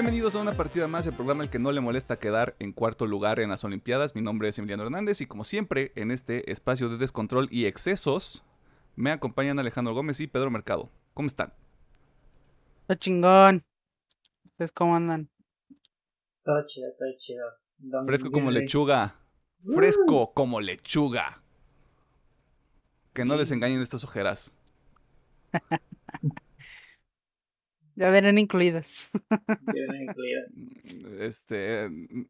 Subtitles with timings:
[0.00, 3.04] Bienvenidos a una partida más, el programa el que no le molesta quedar en cuarto
[3.04, 4.14] lugar en las Olimpiadas.
[4.14, 8.42] Mi nombre es Emiliano Hernández y como siempre en este espacio de descontrol y excesos
[8.96, 10.88] me acompañan Alejandro Gómez y Pedro Mercado.
[11.12, 11.52] ¿Cómo están?
[12.80, 13.62] Está chingón.
[14.46, 15.28] ¿Ustedes cómo andan?
[16.44, 17.44] Todo chido, todo chido.
[17.76, 19.16] Don Fresco como lechuga.
[19.74, 21.42] Fresco como lechuga.
[23.12, 24.54] Que no les engañen estas ojeras.
[28.00, 29.10] Ya verán incluidas.
[29.72, 30.74] Vienen incluidas.
[31.20, 31.88] Este.
[31.90, 32.24] mm,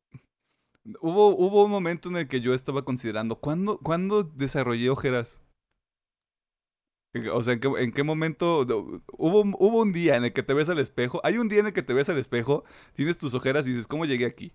[1.01, 5.43] Hubo, hubo un momento en el que yo estaba considerando, ¿cuándo, ¿cuándo desarrollé ojeras?
[7.33, 8.61] O sea, ¿en qué, en qué momento?
[9.19, 11.21] Hubo, un- hubo un día en el que te ves al espejo.
[11.25, 13.87] Hay un día en el que te ves al espejo, tienes tus ojeras y dices,
[13.87, 14.53] ¿cómo llegué aquí?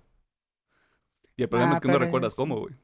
[1.37, 2.37] Y el problema Ah, es que no recuerdas sí.
[2.37, 2.75] cómo, güey.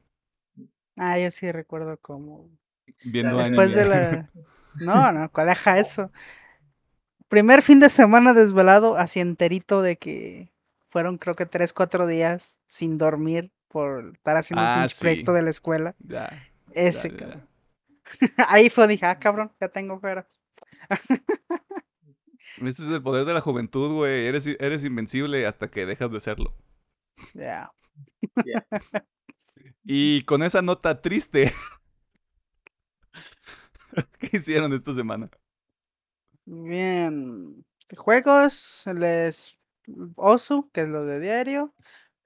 [0.96, 2.50] Ah, yo sí recuerdo cómo.
[3.04, 4.30] Viendo Después Después de la.
[4.74, 6.10] No, no, deja eso.
[7.32, 10.52] Primer fin de semana desvelado, así enterito de que
[10.90, 15.00] fueron creo que tres, cuatro días sin dormir por estar haciendo Ah, un pinche sí.
[15.00, 15.94] proyecto de la escuela.
[16.00, 16.28] Ya,
[16.74, 17.20] Ese, ya, ya.
[17.20, 17.48] cabrón.
[18.48, 20.28] Ahí fue, dije, ah, cabrón, ya tengo fuera.
[22.58, 24.26] Ese es el poder de la juventud, güey.
[24.26, 26.54] Eres, eres invencible hasta que dejas de serlo.
[27.32, 27.72] Ya.
[29.84, 31.50] Y con esa nota triste,
[34.18, 35.30] ¿qué hicieron esta semana?
[36.44, 37.64] Bien.
[37.96, 39.58] Juegos, les
[40.16, 41.72] Osu, que es lo de diario.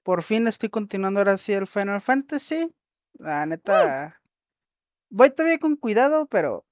[0.03, 2.71] Por fin estoy continuando ahora sí el Final Fantasy.
[3.19, 4.21] La neta.
[5.09, 6.65] Voy todavía con cuidado, pero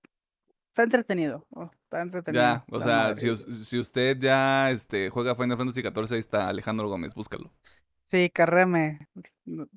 [0.69, 1.45] está entretenido.
[1.51, 2.43] oh, está entretenido.
[2.43, 6.47] Ya, o sea, si, us- si usted ya este, juega Final Fantasy XIV, ahí está
[6.49, 7.51] Alejandro Gómez, búscalo.
[8.11, 9.07] Sí, carréme.
[9.45, 9.67] No-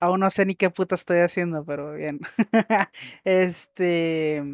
[0.00, 2.20] Aún no sé ni qué puta estoy haciendo, pero bien.
[3.24, 4.44] Este.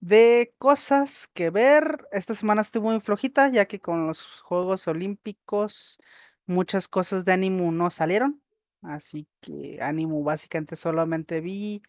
[0.00, 5.98] De cosas que ver, esta semana estuvo muy flojita, ya que con los Juegos Olímpicos
[6.46, 8.40] muchas cosas de Animu no salieron.
[8.82, 11.82] Así que Animu básicamente solamente vi.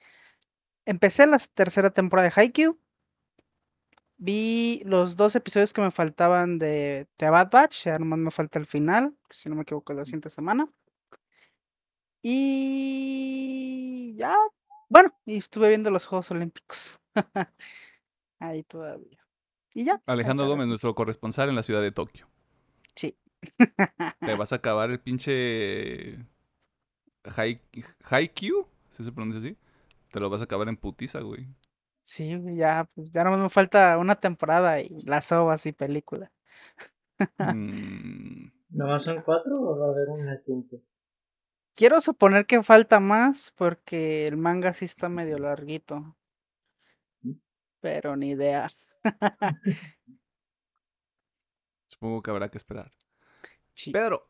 [0.86, 2.80] Empecé la tercera temporada de Haikyuu.
[4.18, 8.60] Vi los dos episodios que me faltaban de The Bad Batch, ya nomás me falta
[8.60, 10.68] el final, si no me equivoco, la siguiente semana.
[12.22, 14.36] Y ya,
[14.90, 17.00] bueno, y estuve viendo los Juegos Olímpicos.
[18.40, 19.20] Ahí todavía.
[19.74, 20.02] Y ya.
[20.06, 22.28] Alejandro Gómez, nuestro corresponsal en la ciudad de Tokio.
[22.96, 23.18] Sí.
[24.20, 26.18] Te vas a acabar el pinche
[27.24, 27.62] Hai-
[28.04, 29.58] Haikyuu, ¿sí se pronuncia así?
[30.12, 31.42] Te lo vas a acabar en putiza, güey.
[32.02, 36.32] Sí, güey, ya, pues ya no me falta una temporada y las ovas y película.
[37.38, 40.78] Mm, ¿Nomás son cuatro o va a haber una quinta?
[41.76, 46.16] Quiero suponer que falta más porque el manga sí está medio larguito.
[47.82, 48.68] Pero ni idea.
[51.88, 52.92] supongo que habrá que esperar.
[53.74, 53.92] Sí.
[53.92, 54.30] Pedro,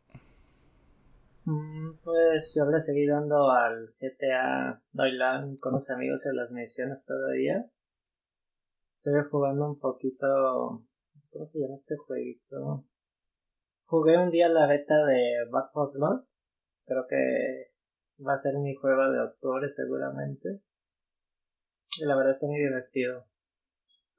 [1.46, 7.06] Mm, Pues yo le seguí dando al GTA Doylan con los amigos en las misiones
[7.08, 7.66] todavía.
[8.90, 10.86] Estoy jugando un poquito.
[11.32, 12.86] ¿Cómo se llama este jueguito?
[13.86, 16.26] Jugué un día la beta de Back 4 Blood.
[16.86, 17.74] Creo que
[18.24, 20.62] va a ser mi juego de octubre seguramente.
[22.00, 23.26] Y la verdad está muy divertido.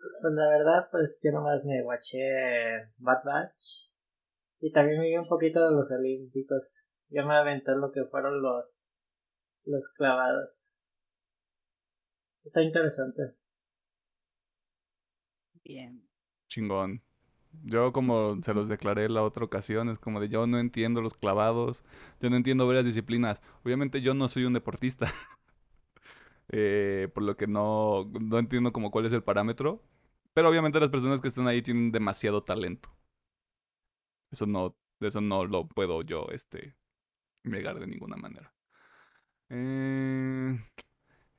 [0.01, 2.19] Pues la verdad, pues yo nomás me watché
[2.99, 3.91] Bad Batch.
[4.61, 6.93] Y también me vi un poquito de los olímpicos.
[7.09, 8.97] Yo me aventé lo que fueron los
[9.65, 10.81] los clavados.
[12.45, 13.35] Está interesante.
[15.65, 16.09] Bien.
[16.49, 17.03] chingón.
[17.65, 21.15] Yo como se los declaré la otra ocasión, es como de yo no entiendo los
[21.15, 21.85] clavados,
[22.21, 23.43] yo no entiendo varias disciplinas.
[23.65, 25.07] Obviamente yo no soy un deportista,
[26.51, 29.83] eh, por lo que no, no entiendo como cuál es el parámetro.
[30.35, 32.91] Pero obviamente las personas que están ahí tienen demasiado talento.
[34.31, 36.77] Eso no, eso no lo puedo yo, este,
[37.43, 38.55] negar de ninguna manera.
[39.49, 40.59] Eh,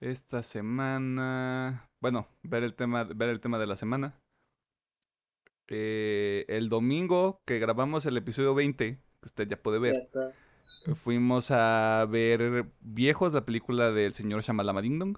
[0.02, 4.20] esta semana, bueno, ver el tema, ver el tema de la semana.
[5.68, 10.10] Eh, el domingo que grabamos el episodio 20, que usted ya puede ver.
[10.96, 15.18] Fuimos a ver Viejos, la película del señor Shamalama Ding Dong.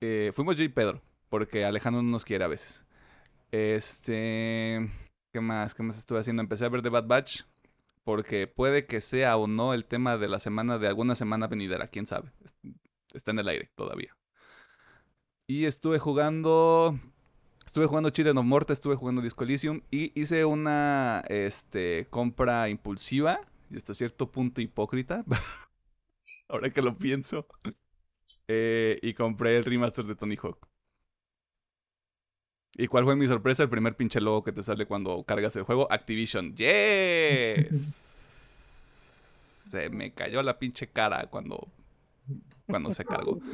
[0.00, 2.84] Eh, fuimos yo y Pedro, porque Alejandro no nos quiere a veces.
[3.50, 4.90] Este,
[5.32, 5.74] ¿qué más?
[5.74, 6.42] ¿Qué más estuve haciendo?
[6.42, 7.42] Empecé a ver The Bad Batch,
[8.04, 11.88] porque puede que sea o no el tema de la semana, de alguna semana venidera,
[11.88, 12.30] quién sabe.
[13.12, 14.16] Está en el aire todavía.
[15.46, 16.98] Y estuve jugando
[17.68, 23.42] Estuve jugando Children of Morta, estuve jugando Disco Elysium y hice una este, compra impulsiva
[23.70, 25.24] y hasta cierto punto hipócrita.
[26.48, 27.46] Ahora que lo pienso.
[28.46, 30.68] Eh, y compré el remaster de Tony Hawk.
[32.74, 33.62] ¿Y cuál fue mi sorpresa?
[33.62, 35.90] El primer pinche logo que te sale cuando cargas el juego.
[35.90, 36.54] Activision.
[36.56, 37.68] ¡Yes!
[39.70, 41.68] se me cayó la pinche cara cuando,
[42.66, 43.38] cuando se cargó.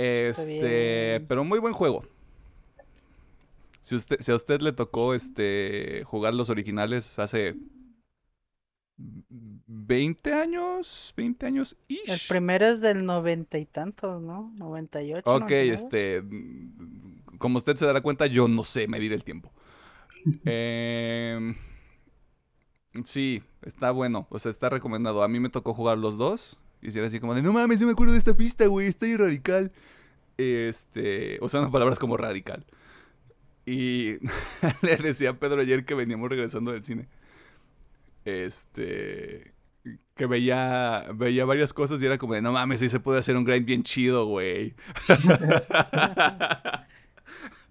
[0.00, 1.98] Este, pero muy buen juego.
[3.80, 7.56] Si, usted, si a usted le tocó este, jugar los originales hace
[8.98, 12.28] 20 años, 20 años El ish.
[12.28, 14.52] primero es del noventa y tantos, ¿no?
[14.56, 15.22] 98.
[15.24, 15.74] Ok, 99.
[15.74, 16.22] este,
[17.38, 19.52] como usted se dará cuenta, yo no sé medir el tiempo.
[20.44, 21.54] Em,
[23.04, 25.22] sí, está bueno, o sea, está recomendado.
[25.22, 27.78] A mí me tocó jugar los dos y si era así como de, no mames,
[27.78, 29.72] yo me acuerdo de esta pista, güey, estoy radical.
[30.36, 32.64] Este, usando palabras como radical.
[33.64, 34.16] Y
[34.82, 37.08] le decía a Pedro ayer que veníamos regresando del cine.
[38.28, 39.52] Este,
[40.14, 43.36] que veía, veía varias cosas y era como de, no mames, ahí se puede hacer
[43.36, 44.74] un grind bien chido, güey.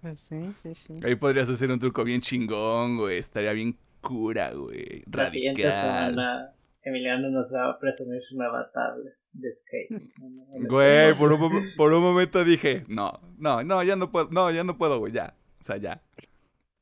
[0.00, 0.92] Pues sí, sí, sí.
[1.04, 3.18] Ahí podrías hacer un truco bien chingón, güey.
[3.18, 5.02] Estaría bien cura, güey.
[5.12, 5.82] La siguiente Radical.
[5.82, 6.52] semana,
[6.82, 9.88] Emiliano nos va a presumir su nueva tablet de skate.
[10.70, 14.62] Güey, por un, por un momento dije, no, no, no, ya no puedo, no, ya
[14.62, 15.34] no puedo, güey, ya.
[15.60, 16.00] O sea, ya.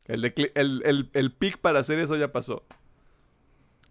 [0.06, 2.62] El, decli- el, el, el pick para hacer eso ya pasó.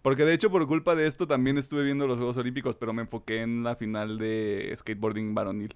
[0.06, 3.02] Porque de hecho, por culpa de esto, también estuve viendo los Juegos Olímpicos, pero me
[3.02, 5.76] enfoqué en la final de skateboarding varonil.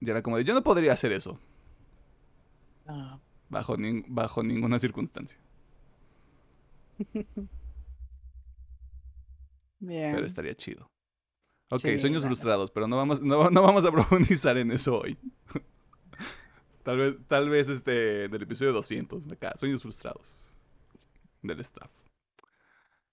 [0.00, 1.38] Y era como de, yo no podría hacer eso,
[2.88, 3.18] Ah,
[3.50, 5.38] bajo, nin- bajo ninguna circunstancia.
[9.78, 10.12] bien.
[10.14, 10.86] Pero estaría chido.
[11.70, 15.18] Ok, Sí, sueños frustrados, pero no vamos, no, no vamos a profundizar en eso hoy.
[16.84, 20.56] tal vez, tal vez este, del episodio 200, de acá, sueños frustrados
[21.42, 21.90] del staff.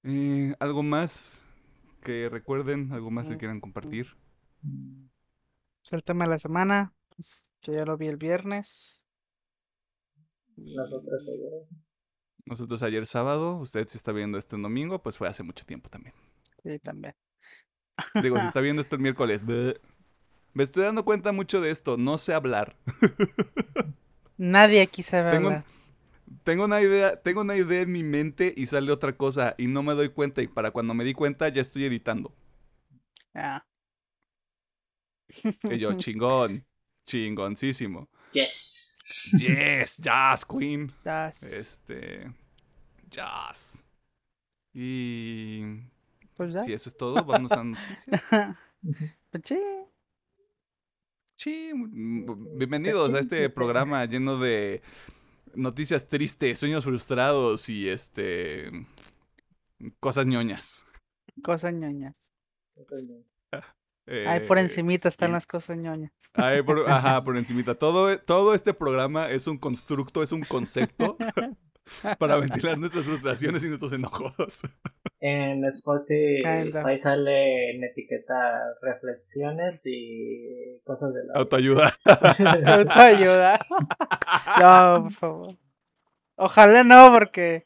[0.04, 1.46] Eh, ¿Algo más
[2.04, 2.92] que recuerden?
[2.92, 3.38] ¿Algo más que Mm.
[3.38, 4.16] quieran compartir?
[5.86, 6.94] Es el tema de la semana.
[7.62, 9.06] Yo ya lo vi el viernes.
[10.58, 11.68] Nosotros ayer.
[12.46, 15.90] Nosotros ayer sábado, usted si está viendo esto en domingo, pues fue hace mucho tiempo
[15.90, 16.14] también.
[16.64, 17.16] Sí, también.
[18.24, 19.80] Digo, si está viendo esto el miércoles, bleh.
[20.56, 22.76] me estoy dando cuenta mucho de esto, no sé hablar.
[24.38, 25.66] Nadie aquí sabe Tengo hablar.
[26.44, 29.84] Tengo una idea, tengo una idea en mi mente y sale otra cosa y no
[29.84, 32.34] me doy cuenta y para cuando me di cuenta ya estoy editando.
[33.34, 33.66] Ah,
[35.72, 36.66] Y yo, chingón,
[37.06, 38.10] chingoncísimo.
[38.32, 39.30] Yes.
[39.38, 40.92] Yes, jazz, queen.
[41.30, 42.32] es- Este,
[43.10, 43.86] jazz.
[44.74, 45.62] Y
[46.36, 46.62] Pues ya.
[46.62, 48.22] si eso es todo, vamos a noticias.
[49.32, 49.58] Pues sí.
[51.38, 51.72] Sí,
[52.56, 54.82] bienvenidos a este programa lleno de
[55.56, 58.72] noticias tristes, sueños frustrados y este
[60.00, 60.86] cosas ñoñas.
[61.44, 62.32] Cosas ñoñas.
[62.76, 63.24] Eso no.
[64.06, 66.12] Ahí por Eh, encimita están las cosas ñoñas.
[66.34, 67.76] Ahí por, ajá, por encimita.
[67.76, 71.18] Todo, todo este programa es un constructo, es un concepto
[72.20, 74.62] para ventilar nuestras frustraciones y nuestros enojos.
[75.26, 76.44] En Spotify
[76.84, 81.94] ahí sale en etiqueta reflexiones y cosas de la Autoayuda.
[82.66, 83.58] Autoayuda.
[84.60, 85.58] No, por favor.
[86.36, 87.64] Ojalá no, porque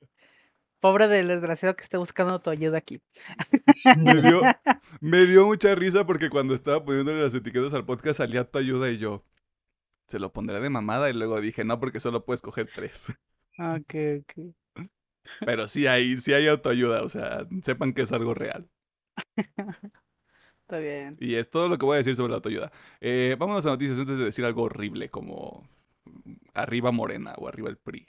[0.79, 3.01] pobre del desgraciado que esté buscando autoayuda aquí.
[3.97, 4.41] Me dio,
[5.01, 8.99] me dio mucha risa porque cuando estaba poniéndole las etiquetas al podcast salía autoayuda y
[8.99, 9.25] yo
[10.07, 13.17] se lo pondré de mamada y luego dije, no, porque solo puedes coger tres.
[13.57, 14.53] Ok, ok.
[15.45, 18.69] Pero sí hay, sí hay autoayuda, o sea, sepan que es algo real.
[20.61, 21.15] Está bien.
[21.19, 22.71] Y es todo lo que voy a decir sobre la autoayuda.
[22.99, 25.67] Eh, vámonos a noticias antes de decir algo horrible como
[26.53, 28.07] arriba Morena o arriba el PRI.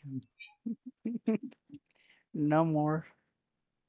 [2.33, 3.05] No more.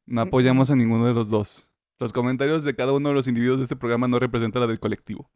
[0.06, 1.72] No apoyamos a ninguno de los dos.
[2.00, 4.80] Los comentarios de cada uno de los individuos de este programa no representan la del
[4.80, 5.30] colectivo.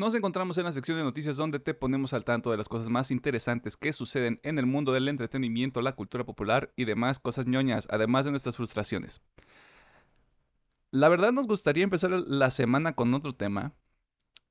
[0.00, 2.88] Nos encontramos en la sección de noticias donde te ponemos al tanto de las cosas
[2.88, 7.46] más interesantes que suceden en el mundo del entretenimiento, la cultura popular y demás cosas
[7.46, 9.20] ñoñas, además de nuestras frustraciones.
[10.90, 13.74] La verdad nos gustaría empezar la semana con otro tema.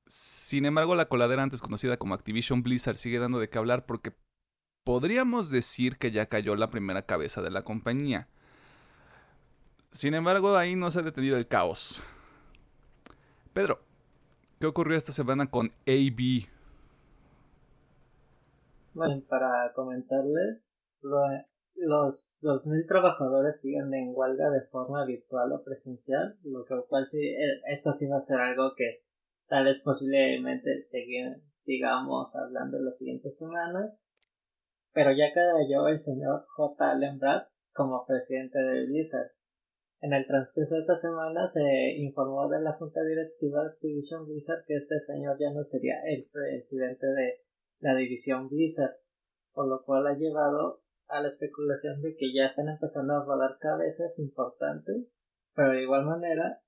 [0.06, 4.14] Sin embargo, la coladera antes conocida como Activision Blizzard sigue dando de qué hablar porque
[4.84, 8.28] podríamos decir que ya cayó la primera cabeza de la compañía.
[9.90, 12.00] Sin embargo, ahí no se ha detenido el caos.
[13.52, 13.89] Pedro,
[14.60, 16.46] ¿qué ocurrió esta semana con AB?
[18.92, 26.64] Bueno, para comentarles, los 2.000 trabajadores siguen en huelga de forma virtual o presencial, lo
[26.88, 29.02] cual sí, eh, esto sí va a ser algo que
[29.48, 30.78] tal vez posiblemente
[31.46, 34.14] sigamos hablando en las siguientes semanas.
[34.92, 36.90] Pero ya cayó el señor J.
[36.90, 39.30] Allen Brad como presidente de Blizzard.
[40.02, 44.64] En el transcurso de esta semana se informó de la junta directiva de Activision Blizzard
[44.66, 47.42] que este señor ya no sería el presidente de
[47.80, 48.96] la división Blizzard,
[49.52, 53.58] por lo cual ha llevado a la especulación de que ya están empezando a rodar
[53.58, 56.62] cabezas importantes, pero de igual manera,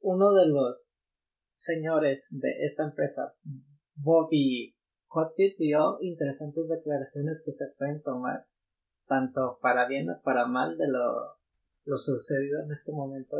[0.00, 0.96] uno de los
[1.54, 3.34] señores de esta empresa,
[3.94, 4.76] Bobby
[5.08, 8.46] Kotick, dio interesantes declaraciones que se pueden tomar
[9.08, 11.39] tanto para bien o para mal de lo,
[11.84, 13.36] lo sucedido en este momento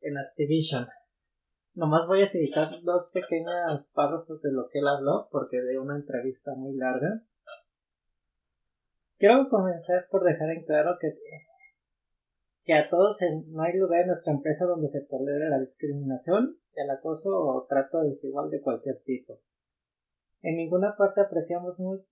[0.00, 0.86] en Activision.
[1.74, 5.96] Nomás voy a citar dos pequeños párrafos de lo que él habló, porque de una
[5.96, 7.22] entrevista muy larga.
[9.18, 11.14] Quiero comenzar por dejar en claro que,
[12.64, 16.90] que a todos no hay lugar en nuestra empresa donde se tolere la discriminación, el
[16.90, 19.40] acoso o trato desigual de cualquier tipo.
[20.42, 22.02] En ninguna parte apreciamos, muy,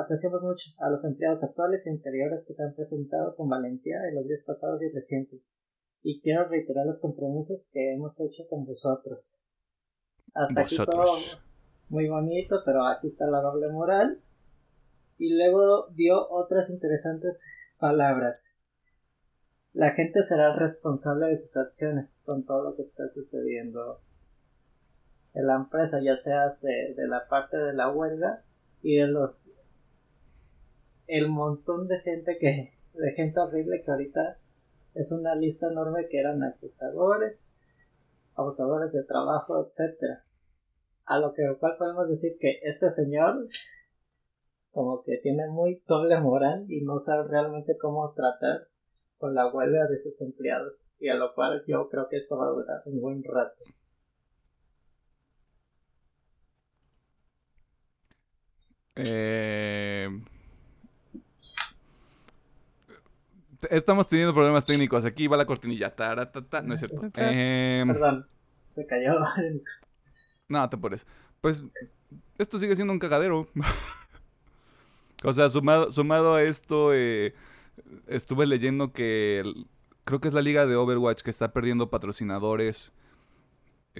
[0.00, 4.14] apreciamos mucho a los empleados actuales e interiores que se han presentado con valentía en
[4.14, 5.40] los días pasados y recientes
[6.02, 9.48] y quiero reiterar los compromisos que hemos hecho con vosotros.
[10.34, 11.04] Hasta aquí todo
[11.88, 14.22] muy bonito, pero aquí está la doble moral.
[15.18, 17.46] Y luego dio otras interesantes
[17.78, 18.62] palabras.
[19.72, 24.00] La gente será responsable de sus acciones con todo lo que está sucediendo
[25.34, 26.46] en la empresa, ya sea
[26.96, 28.44] de la parte de la huelga
[28.82, 29.57] y de los
[31.08, 34.38] el montón de gente que de gente horrible que ahorita
[34.94, 37.64] es una lista enorme que eran acusadores,
[38.34, 40.20] abusadores de trabajo, etc.
[41.04, 43.48] A lo que cual podemos decir que este señor
[44.72, 48.68] como que tiene muy doble moral y no sabe realmente cómo tratar
[49.18, 52.46] con la huelga de sus empleados y a lo cual yo creo que esto va
[52.46, 53.64] a durar un buen rato.
[58.96, 60.08] Eh,
[63.70, 65.04] Estamos teniendo problemas técnicos.
[65.04, 65.94] Aquí va la cortinilla.
[66.64, 67.10] No es cierto.
[67.16, 68.26] Em, Perdón,
[68.70, 69.14] se cayó.
[70.48, 71.06] no, te pones.
[71.40, 71.62] Pues
[72.38, 73.48] esto sigue siendo un cagadero.
[75.24, 77.34] o sea, sumado, sumado a esto, eh,
[78.06, 79.42] estuve leyendo que
[80.04, 82.92] creo que es la liga de Overwatch que está perdiendo patrocinadores.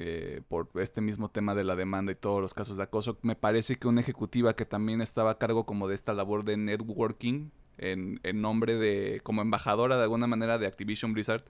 [0.01, 3.19] Eh, por este mismo tema de la demanda y todos los casos de acoso.
[3.23, 6.57] Me parece que una ejecutiva que también estaba a cargo como de esta labor de
[6.57, 11.45] networking en, nombre de, como embajadora de alguna manera de Activision Blizzard,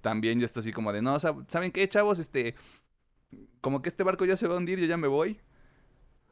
[0.00, 2.18] también ya está así como de, no, ¿saben qué, chavos?
[2.18, 2.54] Este,
[3.60, 5.40] como que este barco ya se va a hundir, yo ya me voy.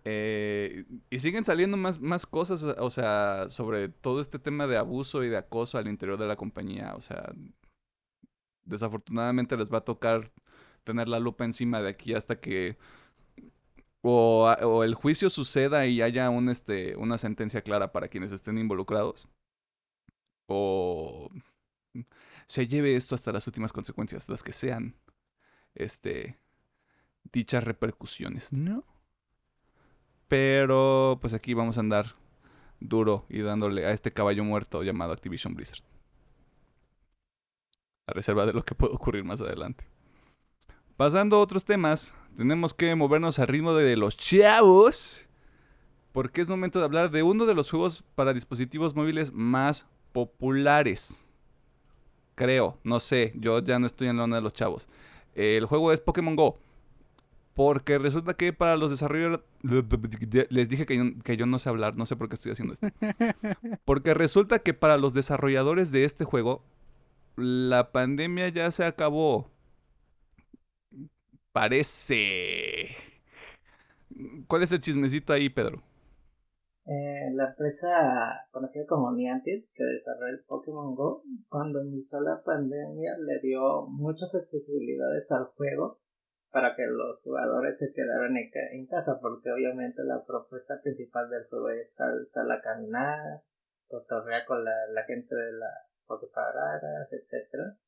[0.05, 5.25] Eh, y siguen saliendo más, más cosas, o sea, sobre todo este tema de abuso
[5.25, 6.95] y de acoso al interior de la compañía.
[6.95, 7.33] O sea,
[8.65, 10.31] desafortunadamente les va a tocar
[10.85, 12.79] tener la lupa encima de aquí hasta que
[14.09, 19.29] o, el juicio suceda y haya este, una sentencia clara para quienes estén involucrados,
[20.47, 21.31] o
[22.47, 24.95] se lleve esto hasta las últimas consecuencias, las que sean
[25.75, 26.39] este,
[27.33, 28.85] dichas repercusiones, ¿no?
[30.29, 32.07] Pero pues aquí vamos a andar
[32.79, 35.85] duro y dándole a este caballo muerto llamado Activision Blizzard.
[38.07, 39.96] A reserva de lo que puede ocurrir más adelante.
[40.97, 45.27] Pasando a otros temas, tenemos que movernos al ritmo de los chavos.
[46.13, 51.31] Porque es momento de hablar de uno de los juegos para dispositivos móviles más populares.
[52.35, 54.89] Creo, no sé, yo ya no estoy en la onda de los chavos.
[55.35, 56.59] El juego es Pokémon Go.
[57.53, 59.45] Porque resulta que para los desarrolladores...
[60.49, 62.73] Les dije que yo, que yo, no sé hablar, no sé por qué estoy haciendo
[62.73, 62.89] esto.
[63.85, 66.63] Porque resulta que para los desarrolladores de este juego,
[67.37, 69.51] la pandemia ya se acabó
[71.57, 72.93] parece.
[74.47, 75.83] ¿Cuál es el chismecito ahí, Pedro?
[76.85, 83.17] Eh, la empresa conocida como Niantic, que desarrolla el Pokémon Go, cuando inició la pandemia
[83.19, 85.99] le dio muchas accesibilidades al juego
[86.51, 91.71] para que los jugadores se quedaran en, casa, porque obviamente la propuesta principal del juego
[91.71, 93.43] es salir a caminar,
[93.89, 97.79] cotorrear con la, la gente de las Poképaradas, etcétera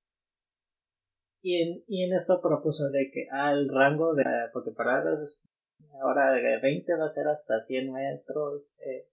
[1.41, 5.05] y en, y en eso propuso de que al rango de porque para
[6.03, 9.09] ahora de 20 va a ser hasta 100 metros eh,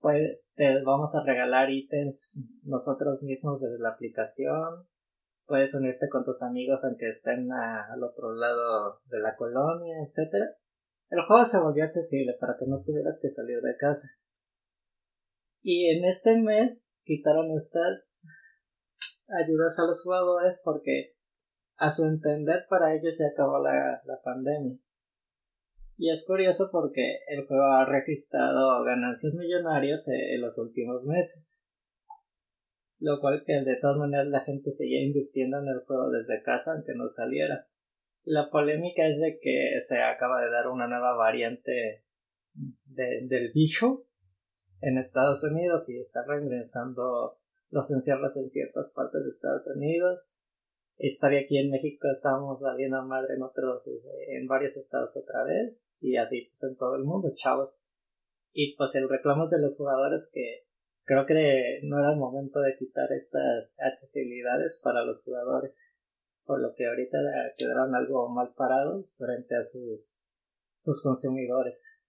[0.00, 4.86] pues te vamos a regalar ítems nosotros mismos desde la aplicación.
[5.46, 10.56] Puedes unirte con tus amigos aunque estén al otro lado de la colonia etcétera.
[11.10, 14.08] El juego se volvió accesible para que no tuvieras que salir de casa.
[15.62, 18.26] Y en este mes quitaron estas
[19.28, 21.13] ayudas a los jugadores porque
[21.84, 24.78] a su entender para ellos ya acabó la, la pandemia.
[25.98, 31.70] Y es curioso porque el juego ha registrado ganancias millonarias en los últimos meses.
[33.00, 36.72] Lo cual que de todas maneras la gente seguía invirtiendo en el juego desde casa
[36.72, 37.68] aunque no saliera.
[38.22, 42.02] La polémica es de que se acaba de dar una nueva variante
[42.54, 44.06] del bicho
[44.80, 47.38] en Estados Unidos y está reingresando
[47.68, 50.50] los encierros en ciertas partes de Estados Unidos.
[50.96, 55.96] Estaría aquí en México, estábamos valiendo madre en otros, este, en varios estados otra vez,
[56.00, 57.84] y así pues en todo el mundo, chavos.
[58.52, 60.66] Y pues el reclamo de los jugadores que
[61.04, 65.92] creo que no era el momento de quitar estas accesibilidades para los jugadores,
[66.44, 67.18] por lo que ahorita
[67.58, 70.32] quedaron algo mal parados frente a sus,
[70.78, 72.04] sus consumidores.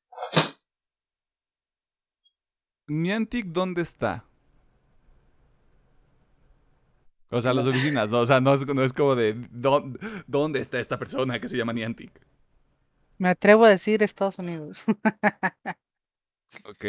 [2.88, 4.25] Niantic, ¿dónde está?
[7.36, 8.20] O sea, las oficinas, ¿no?
[8.20, 11.74] o sea, no es, no es como de ¿dónde, está esta persona que se llama
[11.74, 12.22] Niantic?
[13.18, 14.86] Me atrevo a decir Estados Unidos.
[16.63, 16.86] ok.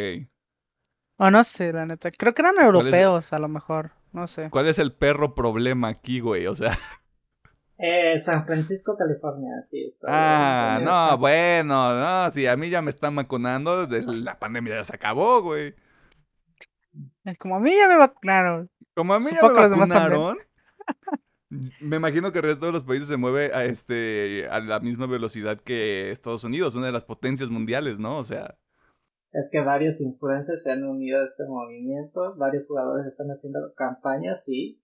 [1.17, 2.11] O no sé, la neta.
[2.11, 3.91] Creo que eran europeos, a lo mejor.
[4.13, 4.49] No sé.
[4.49, 6.47] ¿Cuál es el perro problema aquí, güey?
[6.47, 6.71] O sea.
[7.79, 9.83] Eh, San Francisco, California, sí.
[9.85, 14.83] Está ah, no, bueno, no, sí, a mí ya me están vacunando, la pandemia ya
[14.83, 15.75] se acabó, güey.
[17.37, 18.71] Como a mí ya me vacunaron.
[18.97, 20.37] Como a mí ya me vacunaron.
[21.79, 25.05] Me imagino que el resto de los países se mueve a este a la misma
[25.05, 28.17] velocidad que Estados Unidos, una de las potencias mundiales, ¿no?
[28.17, 28.57] O sea.
[29.31, 34.43] Es que varios influencers se han unido a este movimiento, varios jugadores están haciendo campañas,
[34.43, 34.81] sí,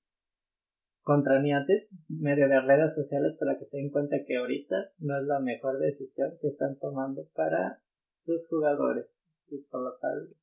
[1.02, 5.26] contra Niantic, medio de redes sociales para que se den cuenta que ahorita no es
[5.26, 7.82] la mejor decisión que están tomando para
[8.14, 9.36] sus jugadores.
[9.48, 10.36] Y por lo tal,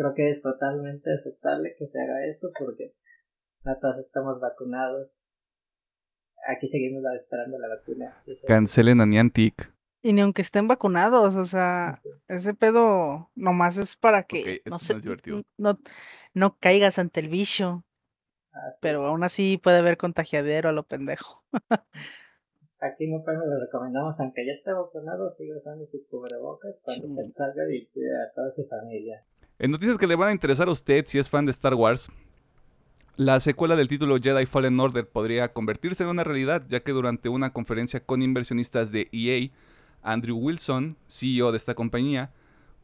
[0.00, 5.30] creo que es totalmente aceptable que se haga esto porque pues, no todos estamos vacunados.
[6.48, 8.16] Aquí seguimos esperando la vacuna.
[8.46, 9.74] Cancelen a Niantic.
[10.02, 11.92] Y ni aunque estén vacunados, o sea,
[12.28, 14.78] ese pedo nomás es para que no,
[15.58, 15.78] no,
[16.32, 17.82] no, caigas ante el bicho.
[18.80, 21.44] Pero aún así puede haber contagiadero a lo pendejo.
[22.80, 27.62] Aquí no le recomendamos, aunque ya esté vacunado, siga usando su cubrebocas cuando se salga
[27.70, 29.22] y cuide a toda su familia.
[29.60, 32.10] En noticias que le van a interesar a usted si es fan de Star Wars,
[33.16, 37.28] la secuela del título Jedi Fallen Order podría convertirse en una realidad, ya que durante
[37.28, 39.50] una conferencia con inversionistas de EA,
[40.02, 42.32] Andrew Wilson, CEO de esta compañía,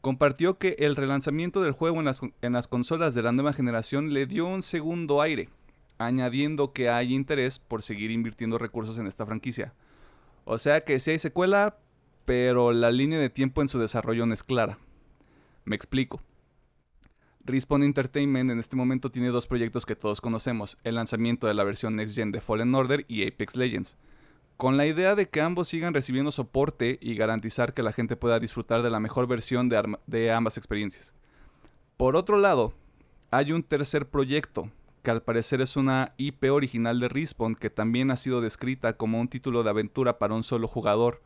[0.01, 4.45] compartió que el relanzamiento del juego en las, consolas de la nueva generación le dio
[4.45, 5.49] un segundo aire,
[5.97, 9.73] añadiendo que hay interés por seguir invirtiendo recursos en esta franquicia.
[10.45, 11.79] O sea que sí hay secuela,
[12.25, 14.77] pero la línea de tiempo en su desarrollo no es clara.
[15.65, 16.21] Me explico.
[17.47, 21.63] Respawn Entertainment en este momento tiene dos proyectos que todos conocemos, el lanzamiento de la
[21.63, 23.95] versión Next Gen de Fallen Order y Apex Legends,
[24.57, 28.41] con la idea de que ambos sigan recibiendo soporte y garantizar que la gente pueda
[28.41, 31.15] disfrutar de la mejor versión de, de ambas experiencias.
[31.95, 32.73] Por otro lado,
[33.31, 34.69] hay un tercer proyecto,
[35.01, 39.21] que al parecer es una IP original de Respawn que también ha sido descrita como
[39.21, 41.21] un título de aventura para un solo jugador,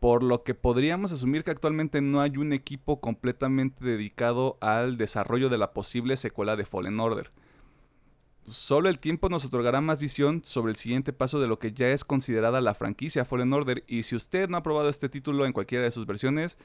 [0.00, 5.48] por lo que podríamos asumir que actualmente no hay un equipo completamente dedicado al desarrollo
[5.48, 7.30] de la posible secuela de Fallen Order.
[8.44, 11.88] Solo el tiempo nos otorgará más visión sobre el siguiente paso de lo que ya
[11.88, 15.52] es considerada la franquicia Fallen Order y si usted no ha probado este título en
[15.52, 16.58] cualquiera de sus versiones,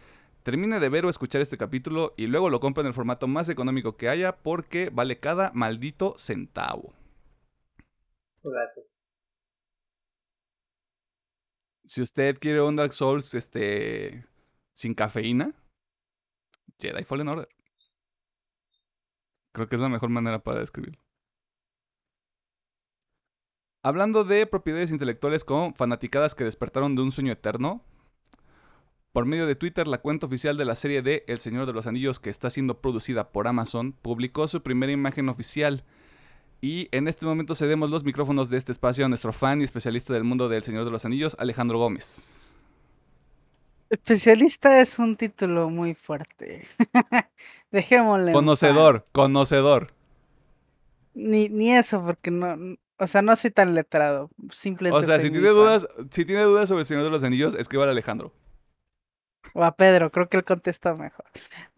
[0.44, 3.50] termine de ver o escuchar este capítulo y luego lo compre en el formato más
[3.50, 6.94] económico que haya porque vale cada maldito centavo.
[8.44, 8.91] Gracias
[11.92, 14.26] si usted quiere un Dark Souls este,
[14.74, 15.54] sin cafeína,
[16.80, 17.50] Jedi Fallen Order.
[19.52, 21.04] Creo que es la mejor manera para describirlo.
[23.84, 27.84] Hablando de propiedades intelectuales con fanaticadas que despertaron de un sueño eterno,
[29.12, 31.88] por medio de Twitter, la cuenta oficial de la serie de El Señor de los
[31.88, 35.84] Anillos, que está siendo producida por Amazon, publicó su primera imagen oficial
[36.62, 40.14] y en este momento cedemos los micrófonos de este espacio a nuestro fan y especialista
[40.14, 42.40] del mundo del Señor de los Anillos, Alejandro Gómez.
[43.90, 46.66] Especialista es un título muy fuerte.
[47.72, 48.32] Dejémosle.
[48.32, 49.88] Conocedor, conocedor.
[51.14, 54.30] Ni, ni eso, porque no, o sea, no soy tan letrado.
[54.52, 55.04] Simplemente.
[55.04, 57.86] O sea, si tiene dudas, si tiene dudas sobre el Señor de los Anillos, escriba
[57.86, 58.32] a Alejandro.
[59.54, 61.26] O a Pedro, creo que él contesta mejor.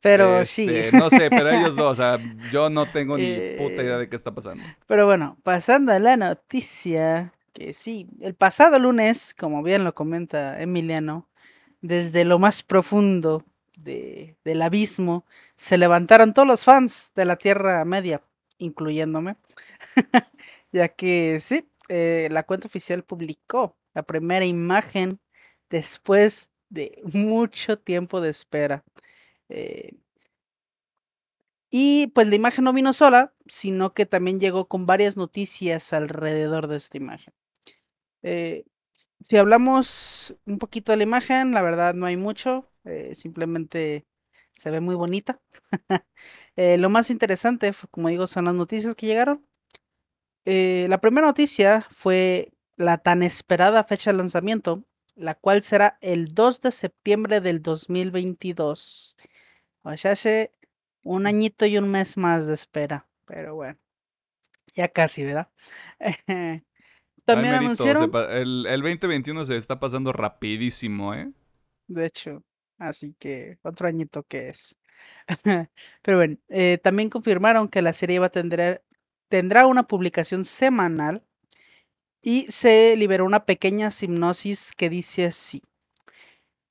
[0.01, 0.67] Pero sí.
[0.69, 2.19] Este, no sé, pero ellos dos, o sea,
[2.51, 4.63] yo no tengo ni puta idea de qué está pasando.
[4.87, 10.61] Pero bueno, pasando a la noticia, que sí, el pasado lunes, como bien lo comenta
[10.61, 11.29] Emiliano,
[11.81, 13.43] desde lo más profundo
[13.77, 18.21] de, del abismo, se levantaron todos los fans de la Tierra Media,
[18.57, 19.35] incluyéndome,
[20.71, 25.19] ya que sí, eh, la cuenta oficial publicó la primera imagen
[25.69, 28.83] después de mucho tiempo de espera.
[29.49, 29.91] Eh,
[31.69, 36.67] y pues la imagen no vino sola, sino que también llegó con varias noticias alrededor
[36.67, 37.33] de esta imagen.
[38.23, 38.65] Eh,
[39.27, 44.05] si hablamos un poquito de la imagen, la verdad no hay mucho, eh, simplemente
[44.55, 45.41] se ve muy bonita.
[46.55, 49.45] Lo más interesante, como digo, son las noticias que llegaron.
[50.45, 56.61] la primera noticia fue la tan esperada fecha de lanzamiento, la cual será el 2
[56.61, 59.15] de septiembre del 2022.
[59.83, 60.51] O sea, hace
[61.03, 63.77] un añito y un mes más de espera, pero bueno,
[64.73, 65.49] ya casi, ¿verdad?
[67.25, 68.11] También anunciaron...
[68.31, 71.31] el, el 2021 se está pasando rapidísimo, ¿eh?
[71.87, 72.43] De hecho,
[72.77, 74.77] así que otro añito que es.
[76.01, 78.83] pero bueno, eh, también confirmaron que la serie va a tener,
[79.29, 81.25] tendrá una publicación semanal
[82.23, 85.61] y se liberó una pequeña hipnosis que dice así.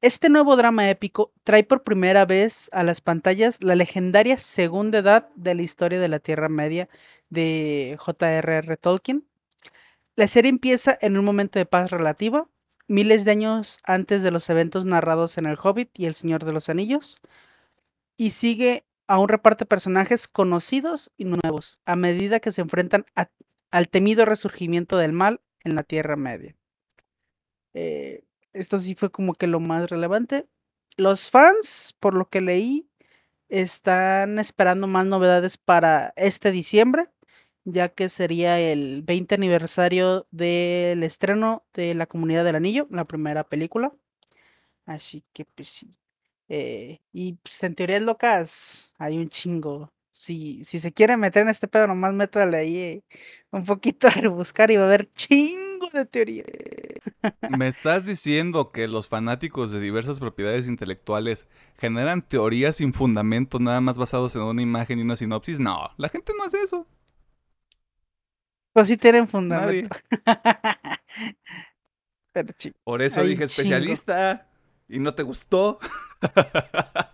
[0.01, 5.29] Este nuevo drama épico trae por primera vez a las pantallas la legendaria segunda edad
[5.37, 6.89] de la historia de la Tierra Media
[7.29, 8.77] de J.R.R.
[8.79, 9.25] Tolkien.
[10.17, 12.49] La serie empieza en un momento de paz relativa,
[12.89, 16.53] miles de años antes de los eventos narrados en El Hobbit y El Señor de
[16.53, 17.19] los Anillos,
[18.17, 23.07] y sigue a un reparto de personajes conocidos y nuevos a medida que se enfrentan
[23.73, 26.55] al temido resurgimiento del mal en la Tierra Media.
[27.75, 30.47] Eh, esto sí fue como que lo más relevante.
[30.97, 32.87] Los fans, por lo que leí,
[33.49, 37.09] están esperando más novedades para este diciembre,
[37.65, 43.45] ya que sería el 20 aniversario del estreno de La Comunidad del Anillo, la primera
[43.45, 43.93] película.
[44.85, 45.97] Así que pues sí.
[46.49, 49.91] Eh, y pues, en teorías locas hay un chingo.
[50.15, 53.03] Si, si se quiere meter en este pedo, nomás métale ahí eh,
[53.51, 56.47] un poquito a rebuscar y va a haber chingo de teorías.
[57.49, 61.49] ¿Me estás diciendo que los fanáticos de diversas propiedades intelectuales
[61.79, 65.59] generan teorías sin fundamento nada más basados en una imagen y una sinopsis?
[65.59, 66.87] No, la gente no hace eso.
[68.75, 69.97] Pues sí tienen fundamento.
[72.33, 74.47] Pero Por eso dije especialista
[74.89, 75.79] y no te gustó.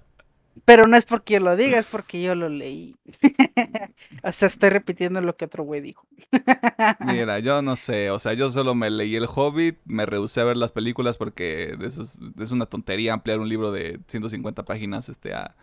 [0.69, 2.95] Pero no es porque yo lo diga, es porque yo lo leí.
[4.23, 6.07] o sea, estoy repitiendo lo que otro güey dijo.
[7.07, 10.45] Mira, yo no sé, o sea, yo solo me leí El Hobbit, me rehusé a
[10.45, 15.33] ver las películas porque eso es, una tontería ampliar un libro de 150 páginas este,
[15.33, 15.57] a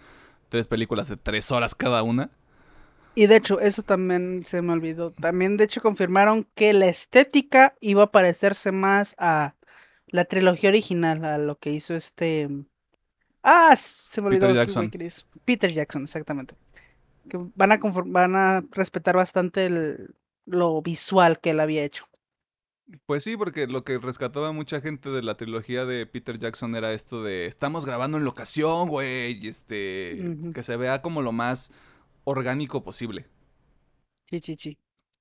[0.50, 2.32] tres películas de tres horas cada una.
[3.14, 5.12] Y de hecho, eso también se me olvidó.
[5.12, 9.54] También, de hecho, confirmaron que la estética iba a parecerse más a
[10.08, 12.50] la trilogía original, a lo que hizo este
[13.48, 14.48] Ah, se me olvidó.
[14.48, 14.92] Peter Jackson.
[15.46, 16.56] Peter Jackson, exactamente.
[17.30, 19.70] Que van a, van a respetar bastante
[20.46, 22.06] lo visual que él había hecho.
[23.06, 26.92] Pues sí, porque lo que rescataba mucha gente de la trilogía de Peter Jackson era
[26.94, 30.18] esto de estamos grabando en locación, güey, este,
[30.54, 31.72] que se vea como lo más
[32.24, 33.28] orgánico posible.
[34.30, 34.78] Sí, sí, sí.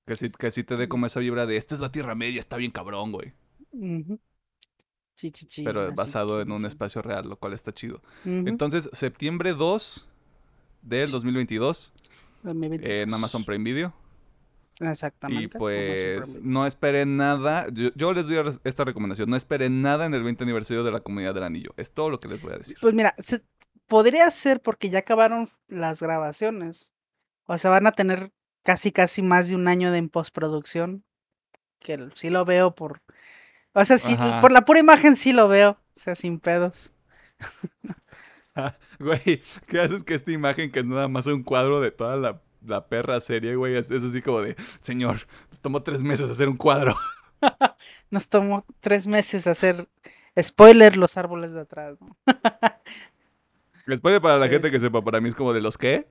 [0.06, 2.40] Que sí, que sí te dé como esa vibra de esta es la Tierra Media,
[2.40, 3.34] está bien cabrón, güey.
[5.64, 8.02] Pero basado en un espacio real, lo cual está chido.
[8.24, 10.08] Entonces, septiembre 2
[10.82, 11.92] del 2022,
[12.44, 13.94] en Amazon Prime Video.
[14.80, 15.44] Exactamente.
[15.44, 17.66] Y pues no esperen nada.
[17.94, 19.30] Yo, les doy esta recomendación.
[19.30, 21.72] No esperen nada en el 20 aniversario de la Comunidad del Anillo.
[21.76, 22.76] Es todo lo que les voy a decir.
[22.80, 23.14] Pues mira,
[23.86, 26.92] podría ser porque ya acabaron las grabaciones.
[27.46, 28.32] O sea, van a tener
[28.64, 31.04] casi, casi más de un año de en postproducción.
[31.78, 33.00] Que sí lo veo por
[33.74, 35.78] o sea, sí, por la pura imagen sí lo veo.
[35.96, 36.90] O sea, sin pedos.
[38.98, 42.88] güey, ¿qué haces que esta imagen que es nada más un cuadro de toda la,
[42.88, 43.76] perra serie, güey?
[43.76, 46.94] Es, así como de, señor, nos tomó tres meses hacer un cuadro.
[48.10, 49.88] nos tomó tres meses hacer,
[50.40, 51.96] spoiler, los árboles de atrás.
[52.00, 52.16] ¿no?
[53.96, 56.08] spoiler para la gente que sepa, para mí es como de los qué?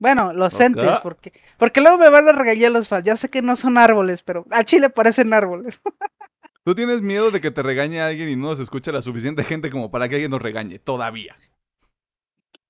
[0.00, 3.04] Bueno, los entes, porque, porque luego me van a regañar los fans.
[3.04, 5.80] Ya sé que no son árboles, pero a Chile parecen árboles.
[6.64, 9.68] ¿Tú tienes miedo de que te regañe alguien y no nos escuche la suficiente gente
[9.68, 10.78] como para que alguien nos regañe?
[10.78, 11.36] Todavía.